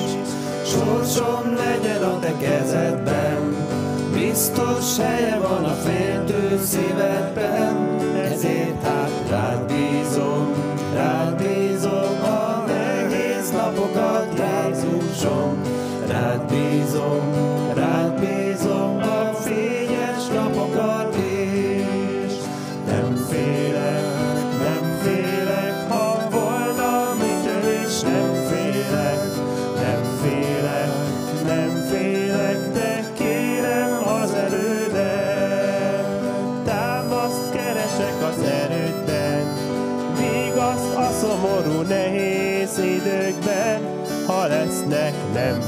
Sorsom 0.66 1.56
legyen 1.56 2.04
a 2.04 2.20
te 2.20 2.34
kezedben, 2.38 3.56
biztos 4.14 4.98
helye 4.98 5.38
van 5.38 5.64
a 5.64 5.74
féltő 5.74 6.60
szívedben, 6.64 8.00
ezért 8.32 8.84
hát 8.84 9.30
rád 9.30 9.66
bízom, 9.66 10.54
rád 10.96 11.36
bízom 11.36 12.22
a 12.24 12.64
nehéz 12.68 13.52
napokat, 13.52 14.24
Jézusom. 14.74 15.62
Rád 16.08 16.46
bízom, 16.46 17.22
rád 17.76 18.20
bízom 18.20 18.33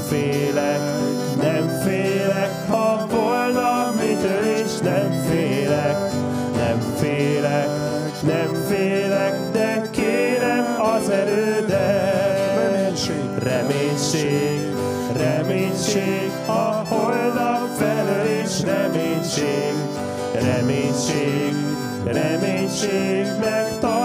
félek, 0.08 0.80
nem 1.40 1.80
félek, 1.84 2.68
ha 2.68 3.06
volna 3.10 3.92
mitől 4.00 4.44
is 4.64 4.78
nem 4.82 5.24
félek, 5.28 6.12
nem 6.56 6.94
félek, 6.98 7.68
nem 8.22 8.54
félek, 8.68 9.50
de 9.52 9.88
kérem 9.90 10.64
az 10.96 11.08
erődet. 11.08 12.44
Reménység, 12.62 13.24
reménység, 13.42 14.74
reménység, 15.16 16.30
a 16.46 16.84
holnap 16.88 17.68
felől 17.78 18.40
is 18.44 18.60
reménység, 18.62 19.74
reménység, 20.32 21.54
reménység, 22.04 23.26
megtart, 23.40 23.95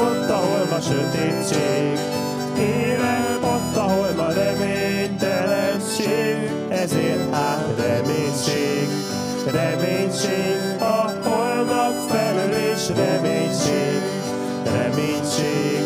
ott, 0.00 0.30
ahol 0.30 0.66
ma 0.70 0.80
sötétség, 0.80 1.98
Élek 2.58 3.38
ott, 3.42 3.76
ahol 3.76 4.12
ma 4.16 4.32
reménytelenség, 4.32 6.50
ezért 6.68 7.34
hát 7.34 7.64
reménység, 7.76 8.88
reménység, 9.46 10.56
a 10.78 11.12
holnap 11.28 11.94
felől 12.08 12.54
is 12.72 12.88
reménység, 12.88 14.02
reménység, 14.64 15.82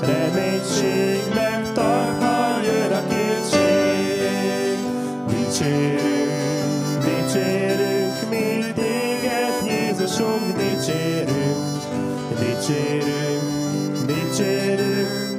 reménység, 0.00 1.22
megtart, 1.34 2.22
ha 2.22 2.60
jön 2.64 2.92
a 2.92 3.02
kétség. 3.08 4.78
Dicsérünk, 5.28 7.04
dicsérünk, 7.04 8.28
mi 8.30 8.64
téged, 8.74 9.54
Jézusunk, 9.66 10.56
dicsérünk, 10.56 11.56
dicsérünk, 12.38 13.53
dicsérünk, 14.34 15.33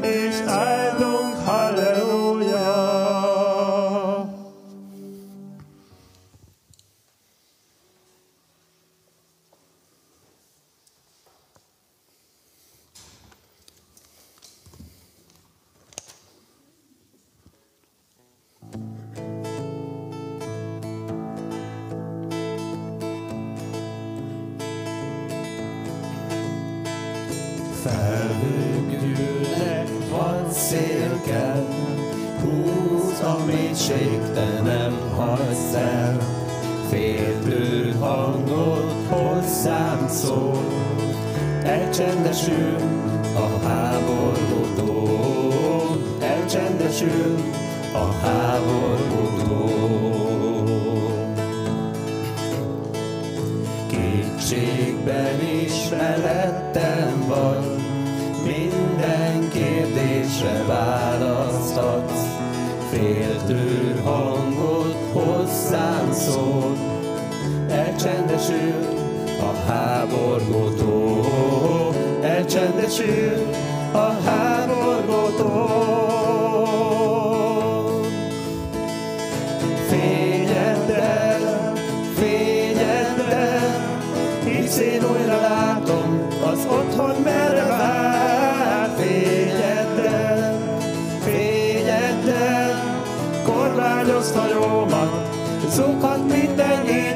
hisz 84.65 84.77
én 84.79 85.03
újra 85.03 85.39
látom 85.41 86.27
az 86.43 86.65
otthon 86.69 87.15
merre 87.23 87.65
vár. 87.65 88.95
Fényeddel, 88.97 90.59
fényeddel, 91.23 93.03
kormányozd 93.43 94.35
hajómat, 94.35 95.37
zúghat 95.69 96.27
minden 96.31 96.87
így 96.87 97.14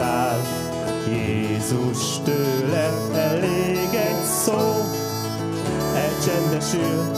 száll. 0.00 0.40
Jézus 1.08 2.18
tőle 2.24 2.90
elég 3.14 3.94
egy 3.94 4.24
szó, 4.44 4.58
elcsendesül 5.94 7.10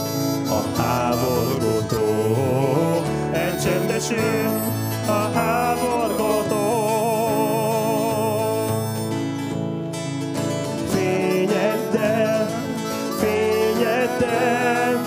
a 0.49 0.81
háborgótó, 0.81 2.07
elcsendesül 3.33 4.51
a 5.07 5.39
háborgótó. 5.39 6.65
Fényeddel, 10.93 12.49
fényeddel, 13.21 15.01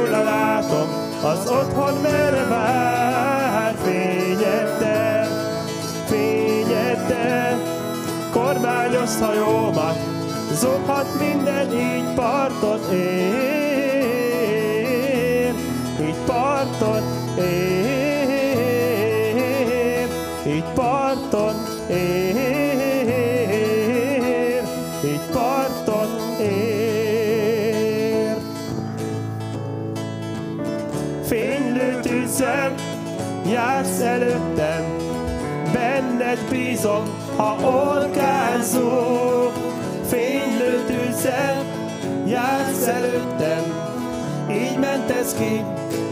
újra 0.00 0.22
látom, 0.22 0.88
az 1.22 1.50
otthon 1.50 1.94
merre 2.02 2.44
vár. 2.48 2.91
Hajómat, 9.20 9.98
zoghat 10.52 11.06
minden 11.18 11.72
így 11.72 12.14
partot 12.14 12.92
ér, 12.92 14.32
így 16.00 16.16
partot 16.26 17.02
ér, 17.38 17.68
így 20.46 20.64
partot 20.74 21.90
ér, 21.90 22.62
így 25.04 25.20
partot 25.32 26.40
ér. 26.40 26.82
Fénylő 31.24 32.00
tűzzel 32.02 32.74
jársz 33.52 34.00
előttem, 34.00 34.84
benned 35.72 36.38
bízom, 36.50 37.21
ha 37.36 37.56
orkázol. 37.62 39.52
Fénylő 40.08 40.84
tűzzel 40.86 41.64
jársz 42.26 42.86
előttem, 42.86 43.64
így 44.50 44.78
mentesz 44.78 45.34
ki 45.34 45.64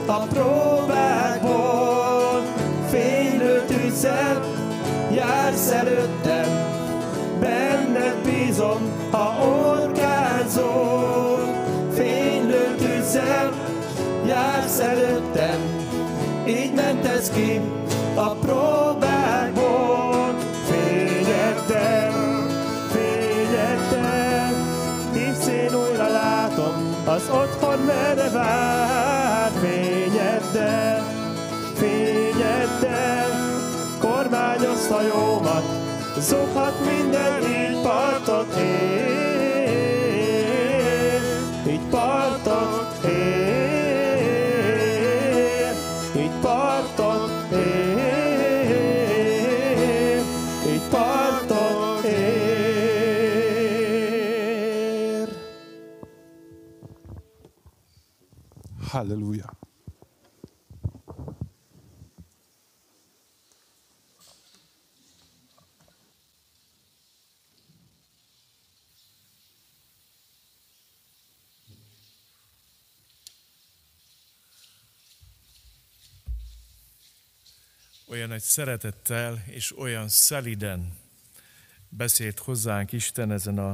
a 0.06 0.18
próbákból. 0.18 1.80
Fénylő 2.90 3.64
tűzzel 3.66 4.40
jársz 5.14 5.70
előttem, 5.70 6.48
benned 7.40 8.16
bízom, 8.24 8.80
ha 9.10 9.34
orkázol. 9.68 11.38
Fénylő 11.94 12.74
tűzzel 12.78 13.52
jársz 14.26 14.78
előttem, 14.78 15.60
így 16.46 16.72
mentesz 16.74 17.30
ki 17.30 17.60
a 18.14 18.30
próbákból. 18.30 18.69
Otthon 27.30 27.78
merre 27.78 28.30
vár. 28.30 29.50
Fényeddel, 29.60 31.04
fényeddel, 31.74 33.30
kormányozd 34.00 34.90
hajómat, 34.90 35.64
zoghat 36.18 36.74
minden 36.84 37.42
így 37.42 37.80
partot 37.82 38.54
ér, 38.56 39.09
Halleluja. 59.00 59.58
olyan 78.08 78.28
nagy 78.28 78.40
szeretettel 78.40 79.42
és 79.46 79.78
olyan 79.78 80.08
szeliden 80.08 80.98
beszélt 81.88 82.38
hozzánk 82.38 82.92
Isten 82.92 83.32
ezen 83.32 83.58
a, 83.58 83.70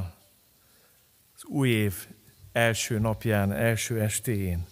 az 1.35 1.45
új 1.45 1.69
év 1.69 2.07
első 2.53 2.99
napján, 2.99 3.53
első 3.53 4.01
estéjén. 4.01 4.67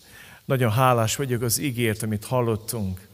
Nagyon 0.45 0.71
hálás 0.71 1.17
vagyok 1.17 1.43
az 1.43 1.59
ígért, 1.59 2.03
amit 2.03 2.25
hallottunk. 2.25 3.09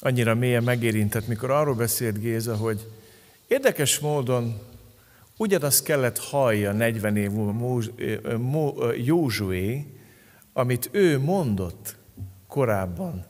Annyira 0.00 0.34
mélyen 0.34 0.62
megérintett, 0.62 1.26
mikor 1.26 1.50
arról 1.50 1.74
beszélt 1.74 2.18
Géza, 2.18 2.56
hogy 2.56 2.86
érdekes 3.46 3.98
módon 3.98 4.60
ugyanazt 5.36 5.84
kellett 5.84 6.18
hallja 6.18 6.72
40 6.72 7.16
év 7.16 7.30
múlva 7.30 8.92
Józsué, 8.92 9.86
amit 10.52 10.88
ő 10.92 11.18
mondott 11.18 11.96
korábban 12.46 13.26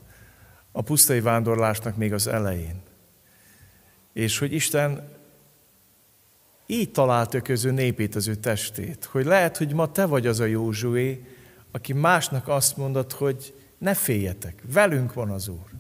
a 0.73 0.83
pusztai 0.83 1.21
vándorlásnak 1.21 1.97
még 1.97 2.13
az 2.13 2.27
elején. 2.27 2.83
És 4.13 4.39
hogy 4.39 4.53
Isten 4.53 5.17
így 6.67 6.91
találta 6.91 7.41
közül 7.41 7.73
népét 7.73 8.15
az 8.15 8.29
ő 8.29 8.35
testét, 8.35 9.05
hogy 9.05 9.25
lehet, 9.25 9.57
hogy 9.57 9.73
ma 9.73 9.93
te 9.93 10.07
vagy 10.07 10.27
az 10.27 10.41
a 10.41 10.45
Józsué, 10.45 11.25
aki 11.71 11.93
másnak 11.93 12.49
azt 12.49 12.77
mondod, 12.77 13.13
hogy 13.13 13.55
ne 13.79 13.95
féljetek, 13.95 14.63
velünk 14.73 15.13
van 15.13 15.31
az 15.31 15.49
Úr. 15.49 15.71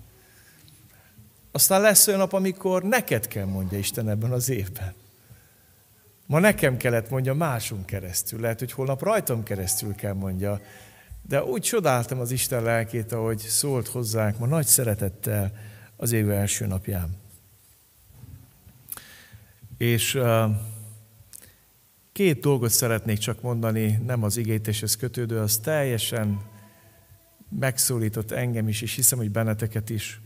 Aztán 1.52 1.81
lesz 1.81 2.06
olyan 2.06 2.20
nap, 2.20 2.32
amikor 2.32 2.82
neked 2.82 3.28
kell 3.28 3.44
mondja 3.47 3.78
Isten 3.78 4.09
ebben 4.09 4.32
az 4.32 4.48
évben. 4.48 4.94
Ma 6.27 6.39
nekem 6.39 6.77
kellett 6.77 7.10
mondja 7.10 7.35
másunk 7.35 7.86
keresztül, 7.86 8.40
lehet, 8.40 8.59
hogy 8.59 8.73
holnap 8.73 9.02
rajtam 9.02 9.43
keresztül 9.43 9.94
kell 9.94 10.12
mondja, 10.12 10.60
de 11.28 11.44
úgy 11.44 11.62
csodáltam 11.62 12.20
az 12.20 12.31
Isten 12.31 12.62
lelkét, 12.62 13.12
ahogy 13.12 13.39
szólt 13.39 13.89
hozzánk 13.89 14.39
ma 14.39 14.47
nagy 14.47 14.66
szeretettel 14.66 15.52
az 15.97 16.12
év 16.12 16.31
első 16.31 16.66
napján. 16.66 17.16
És 19.78 20.15
uh, 20.15 20.51
két 22.19 22.40
dolgot 22.40 22.70
szeretnék 22.70 23.19
csak 23.19 23.43
mondani, 23.43 24.01
nem 24.07 24.23
az 24.23 24.36
igétéshez 24.36 24.97
kötődő, 24.97 25.39
az 25.39 25.57
teljesen 25.59 26.40
megszólított 27.59 28.31
engem 28.31 28.69
is, 28.69 28.82
és 28.82 28.95
hiszem, 28.95 29.19
hogy 29.19 29.31
benneteket 29.31 29.90
is. 29.90 30.20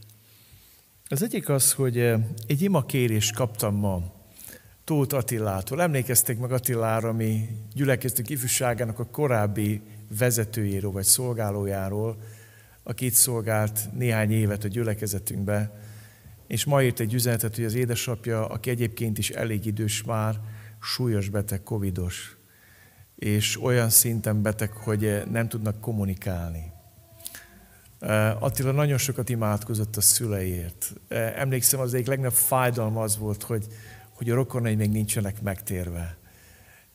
Az 1.08 1.22
egyik 1.22 1.48
az, 1.48 1.72
hogy 1.72 1.98
egy 2.46 2.62
ima 2.62 2.86
kérést 2.86 3.34
kaptam 3.34 3.74
ma 3.74 4.12
Tóth 4.84 5.14
Attilától. 5.14 5.82
Emlékezték 5.82 6.38
meg 6.38 6.52
Attilára, 6.52 7.12
mi 7.12 7.48
gyülekeztünk 7.74 8.28
ifjúságának 8.28 8.98
a 8.98 9.06
korábbi 9.06 9.80
vezetőjéről 10.18 10.90
vagy 10.90 11.04
szolgálójáról, 11.04 12.16
aki 12.82 13.04
itt 13.04 13.12
szolgált 13.12 13.80
néhány 13.98 14.30
évet 14.30 14.64
a 14.64 14.68
gyülekezetünkbe, 14.68 15.80
és 16.46 16.64
ma 16.64 16.82
írt 16.82 17.00
egy 17.00 17.14
üzenetet, 17.14 17.54
hogy 17.54 17.64
az 17.64 17.74
édesapja, 17.74 18.46
aki 18.46 18.70
egyébként 18.70 19.18
is 19.18 19.30
elég 19.30 19.66
idős 19.66 20.02
már, 20.02 20.40
súlyos 20.82 21.28
beteg, 21.28 21.62
covidos, 21.62 22.36
és 23.16 23.62
olyan 23.62 23.90
szinten 23.90 24.42
beteg, 24.42 24.70
hogy 24.70 25.22
nem 25.30 25.48
tudnak 25.48 25.80
kommunikálni. 25.80 26.72
Attila 28.38 28.72
nagyon 28.72 28.98
sokat 28.98 29.28
imádkozott 29.28 29.96
a 29.96 30.00
szüleiért. 30.00 30.92
Emlékszem, 31.36 31.80
az 31.80 31.94
egyik 31.94 32.06
legnagyobb 32.06 32.32
fájdalma 32.32 33.02
az 33.02 33.18
volt, 33.18 33.42
hogy, 33.42 33.66
hogy 34.10 34.30
a 34.30 34.34
rokonai 34.34 34.74
még 34.74 34.90
nincsenek 34.90 35.42
megtérve. 35.42 36.16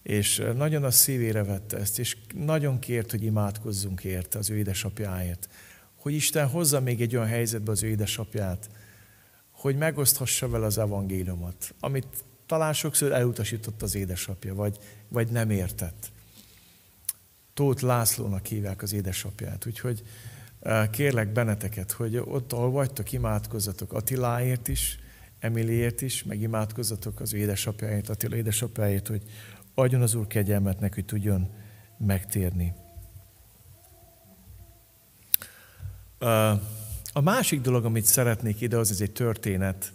És 0.04 0.44
nagyon 0.56 0.84
a 0.84 0.92
szívére 0.92 1.44
vette 1.44 1.78
ezt, 1.78 2.00
és 2.00 2.18
nagyon 2.36 2.80
kért, 2.80 3.12
hogy 3.12 3.24
imádkozzunk 3.24 4.04
érte 4.04 4.38
az 4.38 4.50
ő 4.50 4.58
édesapjáért. 4.58 5.50
Hogy 5.96 6.14
Isten 6.14 6.48
hozza 6.48 6.80
még 6.80 7.02
egy 7.02 7.16
olyan 7.16 7.28
helyzetbe 7.28 7.72
az 7.72 7.84
ő 7.84 7.88
édesapját, 7.88 8.70
hogy 9.52 9.78
megoszthassa 9.78 10.50
vele 10.50 10.66
az 10.66 10.78
evangéliumot, 10.78 11.76
amit 11.80 12.08
talán 12.48 12.74
sokszor 12.74 13.12
elutasított 13.12 13.82
az 13.82 13.96
édesapja, 13.96 14.56
vagy, 14.56 14.78
vagy 15.08 15.28
nem 15.28 15.50
értett. 15.50 16.12
Tóth 17.54 17.84
Lászlónak 17.84 18.46
hívják 18.46 18.82
az 18.82 18.94
édesapját, 18.94 19.66
úgyhogy 19.66 20.04
kérlek 20.92 21.32
benneteket, 21.32 21.92
hogy 21.92 22.18
ott, 22.18 22.54
ahol 22.54 22.72
vagytok, 22.72 23.12
imádkozzatok 23.12 23.94
Attiláért 23.94 24.68
is, 24.68 25.00
Emiliért 25.40 26.02
is, 26.02 26.24
meg 26.24 26.42
imádkozzatok 26.42 27.20
az 27.20 27.34
ő 27.34 27.38
édesapjáért, 27.38 28.10
Attila 28.10 28.36
édesapjáért, 28.36 29.08
hogy 29.08 29.24
adjon 29.74 30.02
az 30.02 30.14
Úr 30.14 30.28
kegyelmet 30.28 30.80
neki, 30.80 30.94
hogy 30.94 31.06
tudjon 31.06 31.50
megtérni. 31.98 32.74
A 37.14 37.22
másik 37.22 37.62
dolog, 37.62 37.86
amit 37.86 38.06
szeretnék 38.06 38.62
ide, 38.62 38.78
az 38.78 39.02
egy 39.02 39.12
történet. 39.12 39.94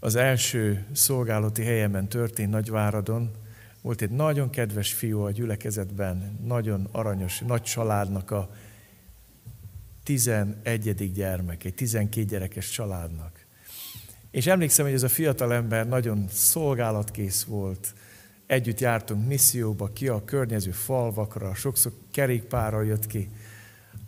Az 0.00 0.14
első 0.14 0.86
szolgálati 0.92 1.62
helyemen 1.62 2.08
történt 2.08 2.50
Nagyváradon. 2.50 3.30
Volt 3.82 4.02
egy 4.02 4.10
nagyon 4.10 4.50
kedves 4.50 4.92
fiú 4.92 5.20
a 5.20 5.30
gyülekezetben, 5.30 6.38
nagyon 6.44 6.88
aranyos, 6.92 7.38
nagy 7.38 7.62
családnak 7.62 8.30
a 8.30 8.50
11. 10.02 11.12
gyermek, 11.12 11.64
egy 11.64 11.74
12 11.74 12.26
gyerekes 12.26 12.70
családnak. 12.70 13.46
És 14.30 14.46
emlékszem, 14.46 14.84
hogy 14.84 14.94
ez 14.94 15.02
a 15.02 15.08
fiatal 15.08 15.52
ember 15.52 15.88
nagyon 15.88 16.28
szolgálatkész 16.28 17.44
volt. 17.44 17.94
Együtt 18.46 18.80
jártunk 18.80 19.26
misszióba, 19.26 19.92
ki 19.92 20.08
a 20.08 20.24
környező 20.24 20.70
falvakra, 20.70 21.54
sokszor 21.54 21.92
kerékpárral 22.12 22.84
jött 22.84 23.06
ki. 23.06 23.28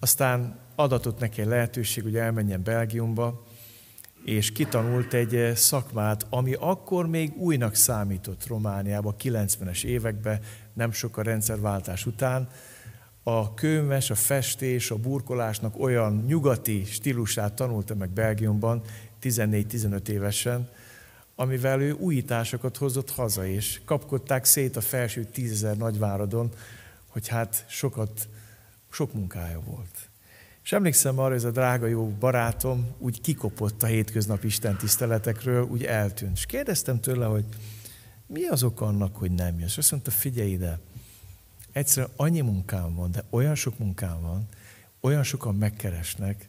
Aztán 0.00 0.58
adatot 0.74 1.18
neki 1.18 1.40
egy 1.40 1.46
lehetőség, 1.46 2.02
hogy 2.02 2.16
elmenjen 2.16 2.62
Belgiumba, 2.62 3.46
és 4.24 4.52
kitanult 4.52 5.14
egy 5.14 5.56
szakmát, 5.56 6.26
ami 6.30 6.54
akkor 6.54 7.06
még 7.06 7.36
újnak 7.36 7.74
számított 7.74 8.46
Romániában, 8.46 9.14
90-es 9.22 9.84
években, 9.84 10.40
nem 10.72 10.92
sok 10.92 11.16
a 11.16 11.22
rendszerváltás 11.22 12.06
után, 12.06 12.48
a 13.22 13.54
könyves, 13.54 14.10
a 14.10 14.14
festés, 14.14 14.90
a 14.90 14.96
burkolásnak 14.96 15.80
olyan 15.80 16.24
nyugati 16.26 16.84
stílusát 16.84 17.52
tanulta 17.52 17.94
meg 17.94 18.10
Belgiumban 18.10 18.82
14-15 19.22 20.08
évesen, 20.08 20.68
amivel 21.34 21.80
ő 21.80 21.92
újításokat 21.92 22.76
hozott 22.76 23.10
haza, 23.10 23.46
és 23.46 23.80
kapkodták 23.84 24.44
szét 24.44 24.76
a 24.76 24.80
felső 24.80 25.24
tízezer 25.24 25.76
nagyváradon, 25.76 26.50
hogy 27.06 27.28
hát 27.28 27.64
sokat, 27.68 28.28
sok 28.90 29.12
munkája 29.12 29.60
volt. 29.60 30.09
És 30.64 30.72
emlékszem 30.72 31.18
arra, 31.18 31.28
hogy 31.28 31.36
ez 31.36 31.44
a 31.44 31.50
drága 31.50 31.86
jó 31.86 32.08
barátom 32.08 32.94
úgy 32.98 33.20
kikopott 33.20 33.82
a 33.82 33.86
hétköznapi 33.86 34.46
Isten 34.46 34.76
tiszteletekről, 34.76 35.64
úgy 35.64 35.84
eltűnt. 35.84 36.36
És 36.36 36.46
kérdeztem 36.46 37.00
tőle, 37.00 37.26
hogy 37.26 37.44
mi 38.26 38.44
az 38.44 38.62
ok 38.62 38.80
annak, 38.80 39.16
hogy 39.16 39.30
nem 39.30 39.58
jössz? 39.58 39.76
Azt 39.76 39.90
mondta, 39.90 40.10
figyelj 40.10 40.50
ide, 40.50 40.78
Egyszerűen 41.72 42.12
annyi 42.16 42.40
munkám 42.40 42.94
van, 42.94 43.10
de 43.10 43.24
olyan 43.30 43.54
sok 43.54 43.78
munkám 43.78 44.20
van, 44.20 44.48
olyan 45.00 45.22
sokan 45.22 45.54
megkeresnek, 45.54 46.48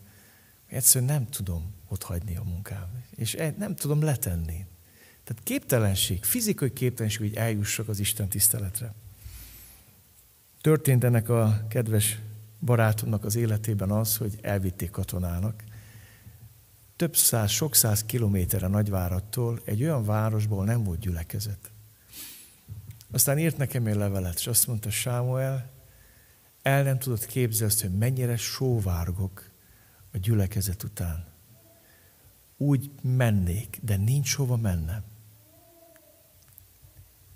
hogy 0.67 0.77
egyszerűen 0.77 1.11
nem 1.11 1.29
tudom 1.29 1.73
ott 1.87 2.03
hagyni 2.03 2.35
a 2.35 2.43
munkám. 2.43 2.87
És 3.15 3.33
e- 3.33 3.55
nem 3.57 3.75
tudom 3.75 4.03
letenni. 4.03 4.65
Tehát 5.23 5.43
képtelenség, 5.43 6.23
fizikai 6.23 6.73
képtelenség, 6.73 7.19
hogy 7.19 7.35
eljussak 7.35 7.87
az 7.87 7.99
Isten 7.99 8.27
tiszteletre. 8.27 8.93
Történt 10.61 11.03
ennek 11.03 11.29
a 11.29 11.65
kedves 11.69 12.19
barátomnak 12.61 13.25
az 13.25 13.35
életében 13.35 13.91
az, 13.91 14.17
hogy 14.17 14.37
elvitték 14.41 14.89
katonának. 14.89 15.63
Több 16.95 17.15
száz, 17.15 17.49
sok 17.49 17.75
száz 17.75 18.03
kilométerre 18.03 18.67
Nagyvárattól 18.67 19.61
egy 19.65 19.83
olyan 19.83 20.05
városból 20.05 20.65
nem 20.65 20.83
volt 20.83 20.99
gyülekezet. 20.99 21.71
Aztán 23.11 23.39
írt 23.39 23.57
nekem 23.57 23.85
egy 23.85 23.95
levelet, 23.95 24.35
és 24.35 24.47
azt 24.47 24.67
mondta, 24.67 24.89
Sámuel, 24.89 25.69
el 26.61 26.83
nem 26.83 26.99
tudod 26.99 27.25
képzelni 27.25 27.73
azt, 27.73 27.81
hogy 27.81 27.97
mennyire 27.97 28.37
sóvárgok 28.37 29.49
a 30.13 30.17
gyülekezet 30.17 30.83
után. 30.83 31.25
Úgy 32.57 32.91
mennék, 33.01 33.79
de 33.81 33.95
nincs 33.97 34.35
hova 34.35 34.57
mennem. 34.57 35.03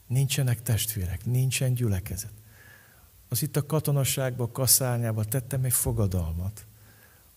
Nincsenek 0.07 0.61
testvérek, 0.61 1.25
nincsen 1.25 1.73
gyülekezet. 1.73 2.33
Az 3.35 3.41
itt 3.41 3.55
a 3.55 3.65
katonasságban, 3.65 4.47
a 4.47 4.51
kaszárnyában 4.51 5.29
tettem 5.29 5.63
egy 5.63 5.73
fogadalmat. 5.73 6.65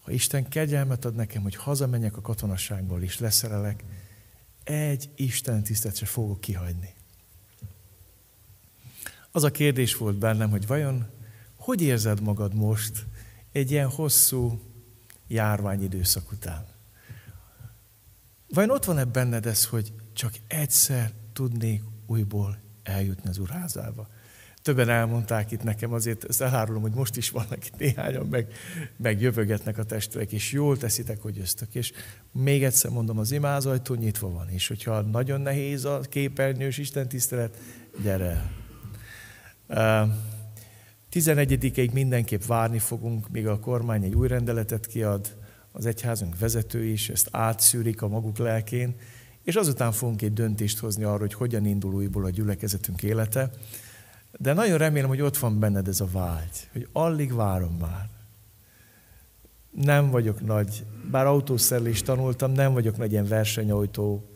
Ha 0.00 0.10
Isten 0.10 0.48
kegyelmet 0.48 1.04
ad 1.04 1.14
nekem, 1.14 1.42
hogy 1.42 1.54
hazamenjek 1.54 2.16
a 2.16 2.20
katonasságból 2.20 3.02
és 3.02 3.18
leszerelek, 3.18 3.84
egy 4.64 5.10
Isten 5.16 5.62
tisztet 5.62 5.96
se 5.96 6.06
fogok 6.06 6.40
kihagyni. 6.40 6.94
Az 9.30 9.42
a 9.42 9.50
kérdés 9.50 9.96
volt 9.96 10.16
bennem, 10.16 10.50
hogy 10.50 10.66
vajon 10.66 11.06
hogy 11.56 11.82
érzed 11.82 12.20
magad 12.20 12.54
most 12.54 13.06
egy 13.52 13.70
ilyen 13.70 13.88
hosszú 13.88 14.60
járványidőszak 15.28 16.32
után? 16.32 16.66
Vajon 18.48 18.70
ott 18.70 18.84
van-e 18.84 19.04
benned 19.04 19.46
ez, 19.46 19.64
hogy 19.64 19.92
csak 20.12 20.34
egyszer 20.46 21.12
tudnék 21.32 21.82
újból 22.06 22.58
eljutni 22.82 23.28
az 23.28 23.38
urházába? 23.38 24.08
Többen 24.69 24.89
elmondták 24.89 25.51
itt 25.51 25.62
nekem, 25.62 25.93
azért 25.93 26.24
ezt 26.24 26.43
elárulom, 26.43 26.82
hogy 26.82 26.95
most 26.95 27.16
is 27.16 27.31
vannak 27.31 27.66
itt 27.66 27.78
néhányan, 27.78 28.27
meg, 28.27 28.53
meg 28.97 29.20
jövögetnek 29.20 29.78
a 29.78 29.85
testvérek, 29.85 30.32
és 30.32 30.53
jól 30.53 30.77
teszitek, 30.77 31.20
hogy 31.20 31.39
öztök. 31.39 31.74
És 31.74 31.93
még 32.32 32.65
egyszer 32.65 32.90
mondom, 32.90 33.19
az 33.19 33.32
imázajtó 33.32 33.95
nyitva 33.95 34.31
van, 34.31 34.49
és 34.49 34.69
hogyha 34.69 35.01
nagyon 35.01 35.40
nehéz 35.40 35.85
a 35.85 36.01
képernyős 36.01 36.78
Isten 36.78 37.09
tisztelet, 37.09 37.57
gyere 38.03 38.51
el. 39.69 40.16
11-ig 41.12 41.93
mindenképp 41.93 42.45
várni 42.45 42.78
fogunk, 42.78 43.28
míg 43.28 43.47
a 43.47 43.59
kormány 43.59 44.05
egy 44.05 44.15
új 44.15 44.28
rendeletet 44.28 44.86
kiad, 44.86 45.36
az 45.73 45.86
egyházunk 45.86 46.39
vezető 46.39 46.85
is 46.85 47.09
ezt 47.09 47.28
átszűrik 47.31 48.03
a 48.03 48.09
maguk 48.09 48.39
lelkén, 48.39 48.95
és 49.43 49.55
azután 49.55 49.93
fogunk 49.93 50.23
egy 50.23 50.32
döntést 50.32 50.78
hozni 50.78 51.05
arról, 51.05 51.19
hogy 51.19 51.35
hogyan 51.35 51.66
indul 51.66 51.95
újból 51.95 52.24
a 52.24 52.31
gyülekezetünk 52.31 53.03
élete. 53.03 53.51
De 54.40 54.52
nagyon 54.52 54.78
remélem, 54.78 55.09
hogy 55.09 55.20
ott 55.20 55.39
van 55.39 55.59
benned 55.59 55.89
ez 55.89 56.01
a 56.01 56.09
vágy, 56.12 56.69
hogy 56.73 56.89
alig 56.93 57.35
várom 57.35 57.77
már. 57.81 58.09
Nem 59.70 60.10
vagyok 60.10 60.47
nagy, 60.47 60.85
bár 61.10 61.27
autószerelést 61.27 62.05
tanultam, 62.05 62.52
nem 62.52 62.73
vagyok 62.73 62.97
nagy 62.97 63.12
ilyen 63.12 63.27
versenyautó, 63.27 64.32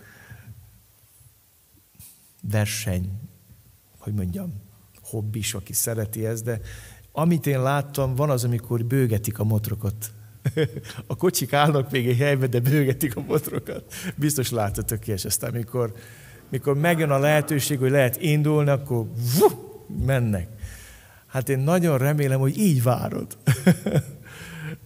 verseny, 2.51 3.21
hogy 3.99 4.15
mondjam, 4.15 4.63
hobbis, 5.03 5.55
aki 5.55 5.73
szereti 5.73 6.27
ezt, 6.27 6.45
de 6.45 6.61
amit 7.13 7.47
én 7.47 7.63
láttam, 7.63 8.15
van 8.15 8.31
az, 8.31 8.45
amikor 8.45 8.85
bőgetik 8.85 9.39
a 9.39 9.45
motrokat. 9.45 10.13
a 11.07 11.17
kocsik 11.17 11.53
állnak 11.53 11.91
még 11.91 12.09
egy 12.09 12.17
helyben, 12.17 12.51
de 12.51 12.61
bőgetik 12.61 13.17
a 13.17 13.21
motrokat. 13.21 13.95
Biztos 14.17 14.51
láttatok 14.51 15.09
és 15.09 15.25
aztán 15.25 15.53
mikor, 15.53 15.93
mikor 16.49 16.77
megjön 16.77 17.11
a 17.11 17.19
lehetőség, 17.19 17.79
hogy 17.79 17.91
lehet 17.91 18.21
indulni, 18.21 18.71
akkor 18.71 19.07
vuh, 19.39 19.72
mennek. 20.07 20.49
Hát 21.27 21.49
én 21.49 21.59
nagyon 21.59 21.99
remélem, 21.99 22.41
hogy 22.41 22.59
így 22.59 22.83
várod. 22.83 23.27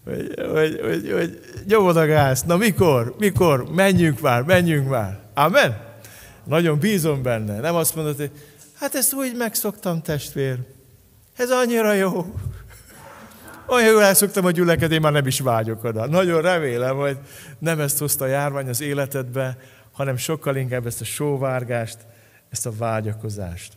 hogy, 0.05 0.35
hogy, 0.53 0.81
hogy, 0.83 1.13
hogy 1.13 1.41
nyomod 1.67 1.97
a 1.97 2.07
gáz. 2.07 2.43
Na 2.43 2.57
mikor? 2.57 3.15
Mikor? 3.19 3.71
Menjünk 3.75 4.21
már, 4.21 4.43
menjünk 4.43 4.89
már. 4.89 5.21
Amen? 5.35 5.85
Nagyon 6.45 6.79
bízom 6.79 7.23
benne. 7.23 7.61
Nem 7.61 7.75
azt 7.75 7.95
mondod, 7.95 8.17
hogy 8.17 8.31
Hát 8.79 8.95
ezt 8.95 9.15
úgy 9.15 9.37
megszoktam, 9.37 10.03
testvér. 10.03 10.59
Ez 11.37 11.51
annyira 11.51 11.93
jó. 11.93 12.11
Olyan 13.67 13.91
jól 13.91 14.03
elszoktam 14.03 14.45
a 14.45 14.51
gyüleket, 14.51 14.91
én 14.91 15.01
már 15.01 15.13
nem 15.13 15.27
is 15.27 15.41
vágyok 15.41 15.85
oda. 15.85 16.07
Nagyon 16.07 16.43
remélem, 16.43 16.97
hogy 16.97 17.19
nem 17.59 17.81
ezt 17.81 17.99
hozta 17.99 18.25
a 18.25 18.29
járvány 18.29 18.69
az 18.69 18.81
életedbe, 18.81 19.59
hanem 19.93 20.17
sokkal 20.17 20.57
inkább 20.57 20.87
ezt 20.87 21.01
a 21.01 21.05
sóvárgást, 21.05 21.99
ezt 22.51 22.67
a 22.67 22.77
vágyakozást. 22.77 23.73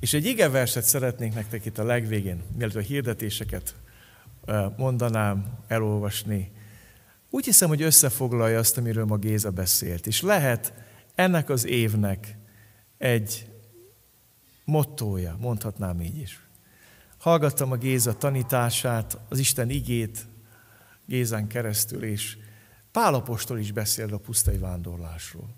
És 0.00 0.14
egy 0.14 0.24
igeverset 0.24 0.84
szeretnénk 0.84 1.34
nektek 1.34 1.64
itt 1.64 1.78
a 1.78 1.84
legvégén, 1.84 2.42
mielőtt 2.56 2.76
a 2.76 2.80
hirdetéseket 2.80 3.74
mondanám, 4.76 5.58
elolvasni. 5.66 6.52
Úgy 7.30 7.44
hiszem, 7.44 7.68
hogy 7.68 7.82
összefoglalja 7.82 8.58
azt, 8.58 8.78
amiről 8.78 9.04
ma 9.04 9.16
Géza 9.16 9.50
beszélt. 9.50 10.06
És 10.06 10.22
lehet, 10.22 10.72
ennek 11.14 11.48
az 11.48 11.66
évnek 11.66 12.36
egy 12.98 13.50
mottója, 14.64 15.36
mondhatnám 15.40 16.00
így 16.00 16.18
is. 16.18 16.40
Hallgattam 17.18 17.72
a 17.72 17.76
Géza 17.76 18.16
tanítását, 18.16 19.18
az 19.28 19.38
Isten 19.38 19.70
igét 19.70 20.26
Gézán 21.06 21.46
keresztül, 21.46 22.02
és 22.04 22.36
Pálapostól 22.92 23.58
is 23.58 23.72
beszél 23.72 24.14
a 24.14 24.18
pusztai 24.18 24.58
vándorlásról. 24.58 25.48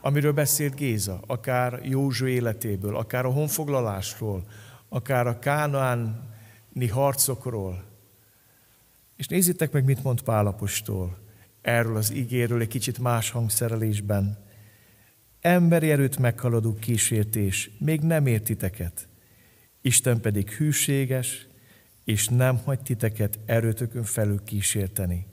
Amiről 0.00 0.32
beszélt 0.32 0.74
Géza, 0.74 1.20
akár 1.26 1.80
Józsu 1.82 2.26
életéből, 2.26 2.96
akár 2.96 3.24
a 3.24 3.30
honfoglalásról, 3.30 4.44
akár 4.88 5.26
a 5.26 5.38
kánaáni 5.38 6.88
harcokról. 6.90 7.84
És 9.16 9.26
nézzétek 9.26 9.72
meg, 9.72 9.84
mit 9.84 10.02
mond 10.02 10.22
Pálapostól 10.22 11.18
erről 11.62 11.96
az 11.96 12.10
igéről 12.10 12.60
egy 12.60 12.68
kicsit 12.68 12.98
más 12.98 13.30
hangszerelésben. 13.30 14.38
Emberi 15.40 15.90
erőt 15.90 16.18
meghaladó 16.18 16.74
kísértés 16.74 17.70
még 17.78 18.00
nem 18.00 18.26
ért 18.26 18.44
titeket. 18.44 19.08
Isten 19.80 20.20
pedig 20.20 20.50
hűséges, 20.50 21.46
és 22.04 22.28
nem 22.28 22.56
hagy 22.56 22.80
titeket 22.80 23.38
erőtökön 23.46 24.04
felül 24.04 24.42
kísérteni. 24.44 25.26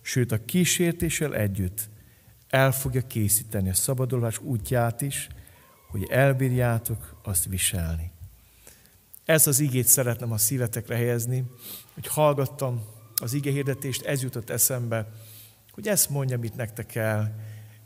Sőt, 0.00 0.32
a 0.32 0.44
kísértéssel 0.44 1.34
együtt 1.34 1.88
el 2.50 2.72
fogja 2.72 3.06
készíteni 3.06 3.68
a 3.68 3.74
szabadulás 3.74 4.38
útját 4.38 5.00
is, 5.00 5.28
hogy 5.88 6.06
elbírjátok 6.10 7.20
azt 7.22 7.44
viselni. 7.44 8.10
Ez 9.24 9.46
az 9.46 9.60
igét 9.60 9.86
szeretném 9.86 10.32
a 10.32 10.38
szívetekre 10.38 10.96
helyezni, 10.96 11.44
hogy 11.94 12.06
hallgattam 12.06 12.82
az 13.14 13.32
ige 13.32 13.50
hirdetést, 13.50 14.04
ez 14.04 14.22
jutott 14.22 14.50
eszembe, 14.50 15.08
hogy 15.70 15.88
ezt 15.88 16.10
mondja, 16.10 16.38
mit 16.38 16.56
nektek 16.56 16.94
el 16.94 17.34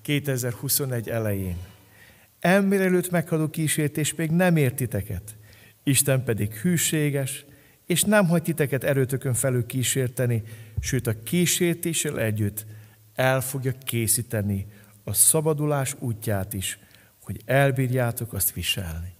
2021 0.03 1.09
elején. 1.09 1.57
Ember 2.41 2.81
előtt 2.81 3.11
meghadó 3.11 3.49
kísértés 3.49 4.15
még 4.15 4.31
nem 4.31 4.57
értiteket, 4.57 5.36
Isten 5.82 6.24
pedig 6.24 6.53
hűséges, 6.53 7.45
és 7.86 8.03
nem 8.03 8.27
hagy 8.27 8.43
titeket 8.43 8.85
erőtökön 8.85 9.35
felül 9.35 9.66
kísérteni, 9.66 10.43
sőt 10.81 11.07
a 11.07 11.23
kísértéssel 11.23 12.20
együtt 12.20 12.66
el 13.15 13.41
fogja 13.41 13.73
készíteni 13.85 14.66
a 15.05 15.12
szabadulás 15.12 15.95
útját 15.99 16.53
is, 16.53 16.78
hogy 17.23 17.41
elbírjátok 17.45 18.32
azt 18.32 18.53
viselni. 18.53 19.15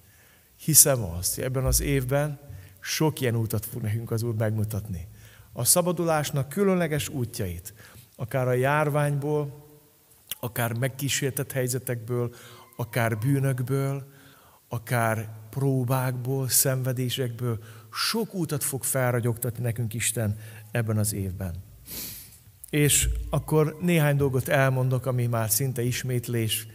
Hiszem 0.57 1.03
azt, 1.03 1.35
hogy 1.35 1.45
ebben 1.45 1.65
az 1.65 1.81
évben 1.81 2.39
sok 2.81 3.21
ilyen 3.21 3.37
útat 3.37 3.66
fog 3.66 3.83
nekünk 3.83 4.11
az 4.11 4.23
Úr 4.23 4.35
megmutatni. 4.35 5.09
A 5.53 5.65
szabadulásnak 5.65 6.49
különleges 6.49 7.09
útjait, 7.09 7.75
akár 8.16 8.49
a 8.49 8.53
járványból, 8.53 9.66
akár 10.41 10.73
megkísértett 10.73 11.53
helyzetekből, 11.53 12.35
akár 12.77 13.19
bűnökből, 13.19 14.12
akár 14.69 15.29
próbákból, 15.51 16.49
szenvedésekből, 16.49 17.59
sok 17.93 18.35
útat 18.35 18.65
fog 18.65 18.85
felragyogtatni 18.85 19.62
nekünk 19.62 19.95
Isten 19.95 20.39
ebben 20.71 20.99
az 20.99 21.12
évben. 21.12 21.64
És 22.75 23.09
akkor 23.31 23.77
néhány 23.81 24.17
dolgot 24.17 24.49
elmondok, 24.49 25.07
ami 25.07 25.27
már 25.27 25.51
szinte 25.51 25.83
ismétlés. 25.83 26.67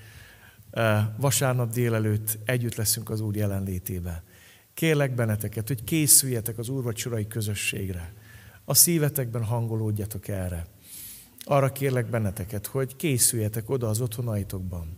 Vasárnap 1.18 1.72
délelőtt 1.72 2.38
együtt 2.46 2.76
leszünk 2.76 3.10
az 3.10 3.22
Úr 3.22 3.36
jelenlétébe. 3.36 4.24
Kérlek 4.74 5.16
benneteket, 5.16 5.68
hogy 5.68 5.84
készüljetek 5.84 6.58
az 6.58 6.70
úrvacsorai 6.70 7.28
közösségre. 7.28 8.14
A 8.66 8.74
szívetekben 8.74 9.44
hangolódjatok 9.44 10.28
erre. 10.28 10.66
Arra 11.44 11.72
kérlek 11.72 12.10
benneteket, 12.10 12.68
hogy 12.68 12.96
készüljetek 12.96 13.70
oda 13.70 13.88
az 13.88 14.02
otthonaitokban. 14.02 14.98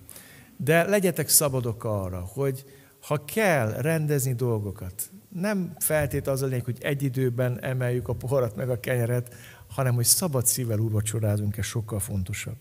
De 0.58 0.84
legyetek 0.84 1.30
szabadok 1.30 1.84
arra, 1.84 2.20
hogy 2.20 2.66
ha 3.02 3.26
kell 3.26 3.72
rendezni 3.72 4.34
dolgokat, 4.34 5.10
nem 5.30 5.74
feltét 5.80 6.28
az 6.28 6.42
a 6.42 6.46
lényeg, 6.46 6.66
hogy 6.66 6.78
egy 6.82 7.04
időben 7.04 7.64
emeljük 7.64 8.08
a 8.08 8.14
poharat 8.14 8.56
meg 8.56 8.70
a 8.70 8.80
kenyeret, 8.80 9.36
hanem 9.74 9.94
hogy 9.94 10.06
szabad 10.06 10.46
szívvel 10.46 10.80
úrvacsorázunk, 10.80 11.58
ez 11.58 11.66
sokkal 11.66 12.00
fontosabb. 12.00 12.58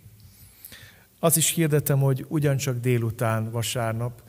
Azt 1.18 1.36
is 1.36 1.50
hirdetem, 1.50 1.98
hogy 1.98 2.24
ugyancsak 2.28 2.80
délután, 2.80 3.50
vasárnap 3.50 4.22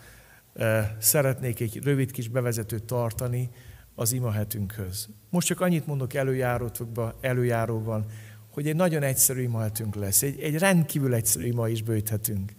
eh, 0.53 0.89
szeretnék 0.99 1.59
egy 1.59 1.83
rövid 1.83 2.11
kis 2.11 2.27
bevezetőt 2.27 2.83
tartani 2.83 3.49
az 3.95 4.11
imahetünkhöz. 4.11 5.09
Most 5.29 5.47
csak 5.47 5.61
annyit 5.61 5.87
mondok 5.87 6.13
előjárótokba, 6.13 7.17
előjáróban, 7.21 8.05
hogy 8.51 8.67
egy 8.67 8.75
nagyon 8.75 9.03
egyszerű 9.03 9.41
imahetünk 9.41 9.95
lesz. 9.95 10.21
Egy, 10.21 10.39
egy 10.39 10.57
rendkívül 10.57 11.13
egyszerű 11.13 11.45
ima 11.45 11.69
is 11.69 11.81
bőjthetünk. 11.81 12.53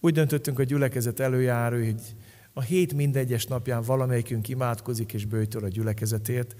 Úgy 0.00 0.12
döntöttünk 0.12 0.58
a 0.58 0.62
gyülekezet 0.62 1.20
előjáró, 1.20 1.76
hogy 1.76 2.00
a 2.52 2.60
hét 2.60 2.94
mindegyes 2.94 3.46
napján 3.46 3.82
valamelyikünk 3.82 4.48
imádkozik 4.48 5.12
és 5.12 5.24
bőjtől 5.24 5.64
a 5.64 5.68
gyülekezetért, 5.68 6.54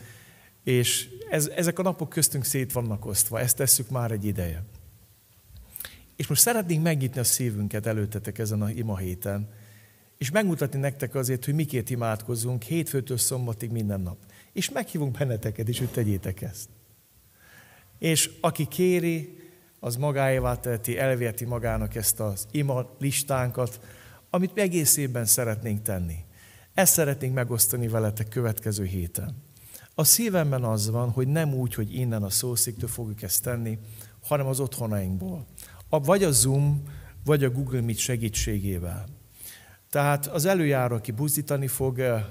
és 0.65 1.09
ez, 1.31 1.47
ezek 1.47 1.79
a 1.79 1.83
napok 1.83 2.09
köztünk 2.09 2.45
szét 2.45 2.73
vannak 2.73 3.07
osztva, 3.07 3.41
ezt 3.41 3.57
tesszük 3.57 3.91
már 3.91 4.11
egy 4.11 4.25
ideje. 4.25 4.63
És 6.17 6.27
most 6.27 6.41
szeretnénk 6.41 6.83
megnyitni 6.83 7.21
a 7.21 7.25
szívünket 7.25 7.87
előttetek 7.87 8.39
ezen 8.39 8.63
a 8.63 8.71
ima 8.71 8.97
héten, 8.97 9.49
és 10.19 10.31
megmutatni 10.31 10.79
nektek 10.79 11.15
azért, 11.15 11.45
hogy 11.45 11.55
miként 11.55 11.91
imádkozzunk 11.91 12.63
hétfőtől 12.63 13.19
szombatig 13.19 13.71
minden 13.71 14.01
nap. 14.01 14.17
És 14.53 14.71
meghívunk 14.71 15.19
benneteket 15.19 15.69
is, 15.69 15.79
hogy 15.79 15.91
tegyétek 15.91 16.43
ezt. 16.43 16.69
És 17.99 18.31
aki 18.41 18.67
kéri, 18.67 19.37
az 19.81 19.97
magáévá 19.97 20.57
teheti, 20.57 20.99
elvérti 20.99 21.45
magának 21.45 21.95
ezt 21.95 22.21
az 22.21 22.47
ima 22.51 22.97
listánkat, 22.99 23.81
amit 24.31 24.55
mi 24.55 24.61
egész 24.61 24.97
évben 24.97 25.25
szeretnénk 25.25 25.83
tenni. 25.83 26.17
Ezt 26.75 26.93
szeretnénk 26.93 27.35
megosztani 27.35 27.89
veletek 27.89 28.29
következő 28.29 28.85
héten. 28.85 29.37
A 29.95 30.05
szívemben 30.05 30.65
az 30.65 30.91
van, 30.91 31.11
hogy 31.11 31.29
nem 31.29 31.55
úgy, 31.55 31.75
hogy 31.75 31.95
innen 31.95 32.23
a 32.23 32.31
szószéktől 32.31 32.89
fogjuk 32.89 33.23
ezt 33.23 33.43
tenni, 33.43 33.79
hanem 34.23 34.47
az 34.47 34.61
otthonainkból. 34.61 35.47
A, 35.89 36.01
vagy 36.01 36.23
a 36.23 36.31
Zoom, 36.31 36.83
vagy 37.25 37.45
a 37.45 37.51
Google 37.51 37.81
Meet 37.81 37.99
segítségével. 37.99 39.07
Tehát 39.91 40.27
az 40.27 40.45
előjáró, 40.45 40.95
aki 40.95 41.11
buzdítani 41.11 41.67
fog, 41.67 41.99
eh, 41.99 42.25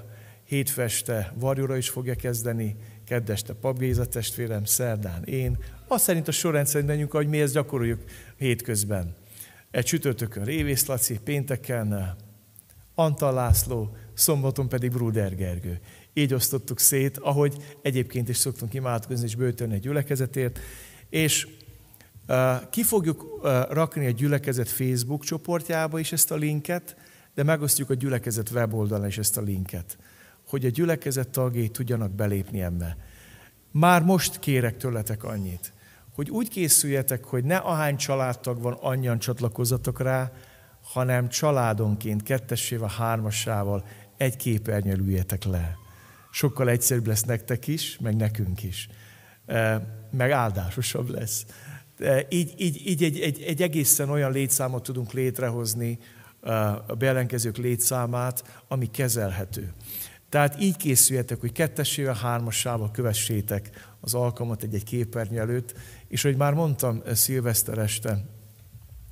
hétfeste 0.44 1.32
varjóra 1.38 1.76
is 1.76 1.88
fogja 1.88 2.14
kezdeni, 2.14 2.76
keddeste 3.04 3.52
Pabgéza 3.52 4.06
testvérem, 4.06 4.64
szerdán 4.64 5.24
én. 5.24 5.58
Azt 5.88 6.04
szerint 6.04 6.28
a 6.28 6.32
sorrend 6.32 6.66
szerint 6.66 6.88
menjünk, 6.88 7.10
hogy 7.10 7.28
mi 7.28 7.40
ezt 7.40 7.54
gyakoroljuk 7.54 8.04
hétközben. 8.36 9.14
Egy 9.70 9.84
csütörtökön 9.84 10.44
Révész 10.44 10.86
Laci, 10.86 11.20
pénteken 11.24 11.94
eh, 11.94 12.08
Antal 12.94 13.32
László, 13.32 13.96
szombaton 14.14 14.68
pedig 14.68 14.90
Bruder 14.90 15.34
Gergő. 15.34 15.80
Így 16.14 16.34
osztottuk 16.34 16.78
szét, 16.78 17.18
ahogy 17.18 17.56
egyébként 17.82 18.28
is 18.28 18.36
szoktunk 18.36 18.74
imádkozni 18.74 19.24
és 19.26 19.36
bőtölni 19.36 19.74
egy 19.74 19.80
gyülekezetért. 19.80 20.58
És 21.08 21.48
uh, 22.28 22.70
ki 22.70 22.82
fogjuk 22.82 23.40
rakni 23.70 24.06
a 24.06 24.10
gyülekezet 24.10 24.68
Facebook 24.68 25.24
csoportjába 25.24 25.98
is 25.98 26.12
ezt 26.12 26.30
a 26.30 26.36
linket, 26.36 26.96
de 27.34 27.42
megosztjuk 27.42 27.90
a 27.90 27.94
gyülekezet 27.94 28.50
weboldalán 28.50 29.06
is 29.06 29.18
ezt 29.18 29.36
a 29.36 29.40
linket, 29.40 29.98
hogy 30.48 30.64
a 30.64 30.68
gyülekezet 30.68 31.28
tagjai 31.28 31.68
tudjanak 31.68 32.10
belépni 32.10 32.62
ebbe. 32.62 32.96
Már 33.70 34.02
most 34.02 34.38
kérek 34.38 34.76
tőletek 34.76 35.24
annyit, 35.24 35.72
hogy 36.14 36.30
úgy 36.30 36.48
készüljetek, 36.48 37.24
hogy 37.24 37.44
ne 37.44 37.56
ahány 37.56 37.96
családtag 37.96 38.60
van, 38.60 38.72
annyian 38.72 39.18
csatlakozzatok 39.18 40.00
rá, 40.00 40.32
hanem 40.82 41.28
családonként, 41.28 42.22
kettesével, 42.22 42.88
hármasával 42.88 43.84
egy 44.16 44.36
képernyőn 44.36 45.00
üljetek 45.00 45.44
le. 45.44 45.81
Sokkal 46.34 46.68
egyszerűbb 46.68 47.06
lesz 47.06 47.22
nektek 47.22 47.66
is, 47.66 47.98
meg 48.00 48.16
nekünk 48.16 48.62
is. 48.62 48.88
Meg 50.10 50.30
áldásosabb 50.30 51.08
lesz. 51.08 51.46
Így, 52.28 52.54
így, 52.56 52.86
így 52.86 53.02
egy, 53.02 53.20
egy, 53.20 53.42
egy 53.42 53.62
egészen 53.62 54.10
olyan 54.10 54.32
létszámot 54.32 54.82
tudunk 54.82 55.12
létrehozni, 55.12 55.98
a 56.86 56.94
bejelentkezők 56.94 57.56
létszámát, 57.56 58.62
ami 58.68 58.90
kezelhető. 58.90 59.72
Tehát 60.28 60.60
így 60.60 60.76
készüljetek, 60.76 61.40
hogy 61.40 61.52
kettesével, 61.52 62.14
hármasával 62.14 62.90
kövessétek 62.90 63.70
az 64.00 64.14
alkalmat 64.14 64.62
egy-egy 64.62 64.84
képernyő 64.84 65.38
előtt, 65.38 65.74
és 66.08 66.22
hogy 66.22 66.36
már 66.36 66.54
mondtam 66.54 67.02
szilveszter 67.12 67.78
este, 67.78 68.24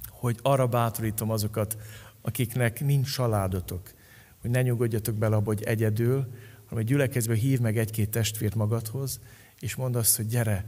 hogy 0.09 0.39
arra 0.43 0.67
bátorítom 0.67 1.31
azokat, 1.31 1.77
akiknek 2.23 2.81
nincs 2.81 3.15
családotok, 3.15 3.91
hogy 4.41 4.51
ne 4.51 4.63
nyugodjatok 4.63 5.15
bele 5.15 5.37
hogy 5.45 5.63
egyedül, 5.63 6.27
hanem 6.71 6.85
egy 6.85 6.91
gyülekezbe 6.91 7.35
hív 7.35 7.61
meg 7.61 7.79
egy-két 7.79 8.11
testvért 8.11 8.55
magadhoz, 8.55 9.21
és 9.59 9.75
mondd 9.75 9.97
azt, 9.97 10.17
hogy 10.17 10.27
gyere, 10.27 10.65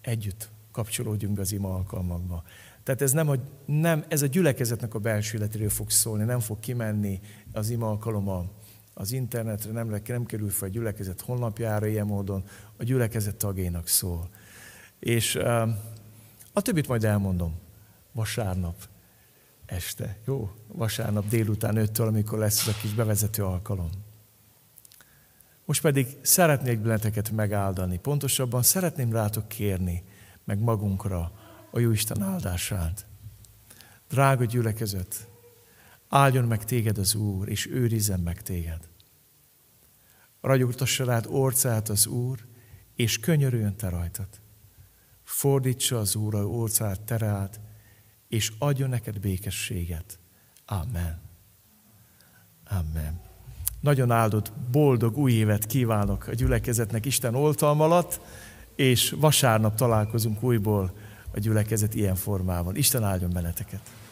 együtt 0.00 0.48
kapcsolódjunk 0.72 1.38
az 1.38 1.52
ima 1.52 1.74
alkalmakba. 1.74 2.42
Tehát 2.82 3.02
ez, 3.02 3.12
nem 3.12 3.28
a, 3.28 3.34
nem, 3.64 4.04
ez 4.08 4.22
a 4.22 4.26
gyülekezetnek 4.26 4.94
a 4.94 4.98
belső 4.98 5.36
életéről 5.36 5.68
fog 5.68 5.90
szólni, 5.90 6.24
nem 6.24 6.40
fog 6.40 6.58
kimenni 6.60 7.20
az 7.52 7.70
ima 7.70 7.88
alkalom 7.88 8.50
az 8.94 9.12
internetre, 9.12 9.72
nem, 9.72 10.00
nem 10.06 10.26
kerül 10.26 10.50
fel 10.50 10.68
a 10.68 10.70
gyülekezet 10.70 11.20
honlapjára 11.20 11.86
ilyen 11.86 12.06
módon, 12.06 12.44
a 12.76 12.84
gyülekezet 12.84 13.36
tagjainak 13.36 13.88
szól. 13.88 14.28
És 14.98 15.34
uh, 15.34 15.68
a 16.52 16.60
többit 16.60 16.88
majd 16.88 17.04
elmondom 17.04 17.54
vasárnap 18.12 18.76
este. 19.66 20.18
Jó? 20.26 20.50
Vasárnap 20.66 21.28
délután 21.28 21.74
5-től, 21.78 22.06
amikor 22.06 22.38
lesz 22.38 22.60
ez 22.60 22.74
a 22.74 22.78
kis 22.80 22.94
bevezető 22.94 23.44
alkalom. 23.44 23.90
Most 25.66 25.80
pedig 25.80 26.16
szeretnék 26.22 26.80
benneteket 26.80 27.30
megáldani. 27.30 27.98
Pontosabban 27.98 28.62
szeretném 28.62 29.12
rátok 29.12 29.48
kérni, 29.48 30.04
meg 30.44 30.58
magunkra 30.58 31.32
a 31.70 31.78
Jóisten 31.78 32.22
áldását. 32.22 33.06
Drága 34.08 34.44
gyülekezet, 34.44 35.28
áldjon 36.08 36.44
meg 36.44 36.64
téged 36.64 36.98
az 36.98 37.14
Úr, 37.14 37.48
és 37.48 37.66
őrizzen 37.66 38.20
meg 38.20 38.42
téged. 38.42 38.88
Ragyogtassa 40.40 41.04
rád 41.04 41.26
orcát 41.28 41.88
az 41.88 42.06
Úr, 42.06 42.46
és 42.94 43.18
könyörüljön 43.18 43.76
te 43.76 43.88
rajtad. 43.88 44.28
Fordítsa 45.22 45.98
az 45.98 46.14
Úr 46.14 46.34
a 46.34 46.46
orcát 46.46 47.00
tereát, 47.00 47.60
és 48.28 48.52
adjon 48.58 48.88
neked 48.88 49.20
békességet. 49.20 50.18
Amen. 50.66 51.20
Amen. 52.64 53.25
Nagyon 53.80 54.10
áldott, 54.10 54.52
boldog 54.70 55.16
új 55.16 55.32
évet 55.32 55.66
kívánok 55.66 56.26
a 56.26 56.34
gyülekezetnek 56.34 57.06
Isten 57.06 57.34
oltalma 57.34 57.84
alatt, 57.84 58.20
és 58.76 59.14
vasárnap 59.20 59.74
találkozunk 59.74 60.42
újból 60.42 60.92
a 61.34 61.38
gyülekezet 61.38 61.94
ilyen 61.94 62.14
formában. 62.14 62.76
Isten 62.76 63.04
áldjon 63.04 63.30
benneteket! 63.32 64.05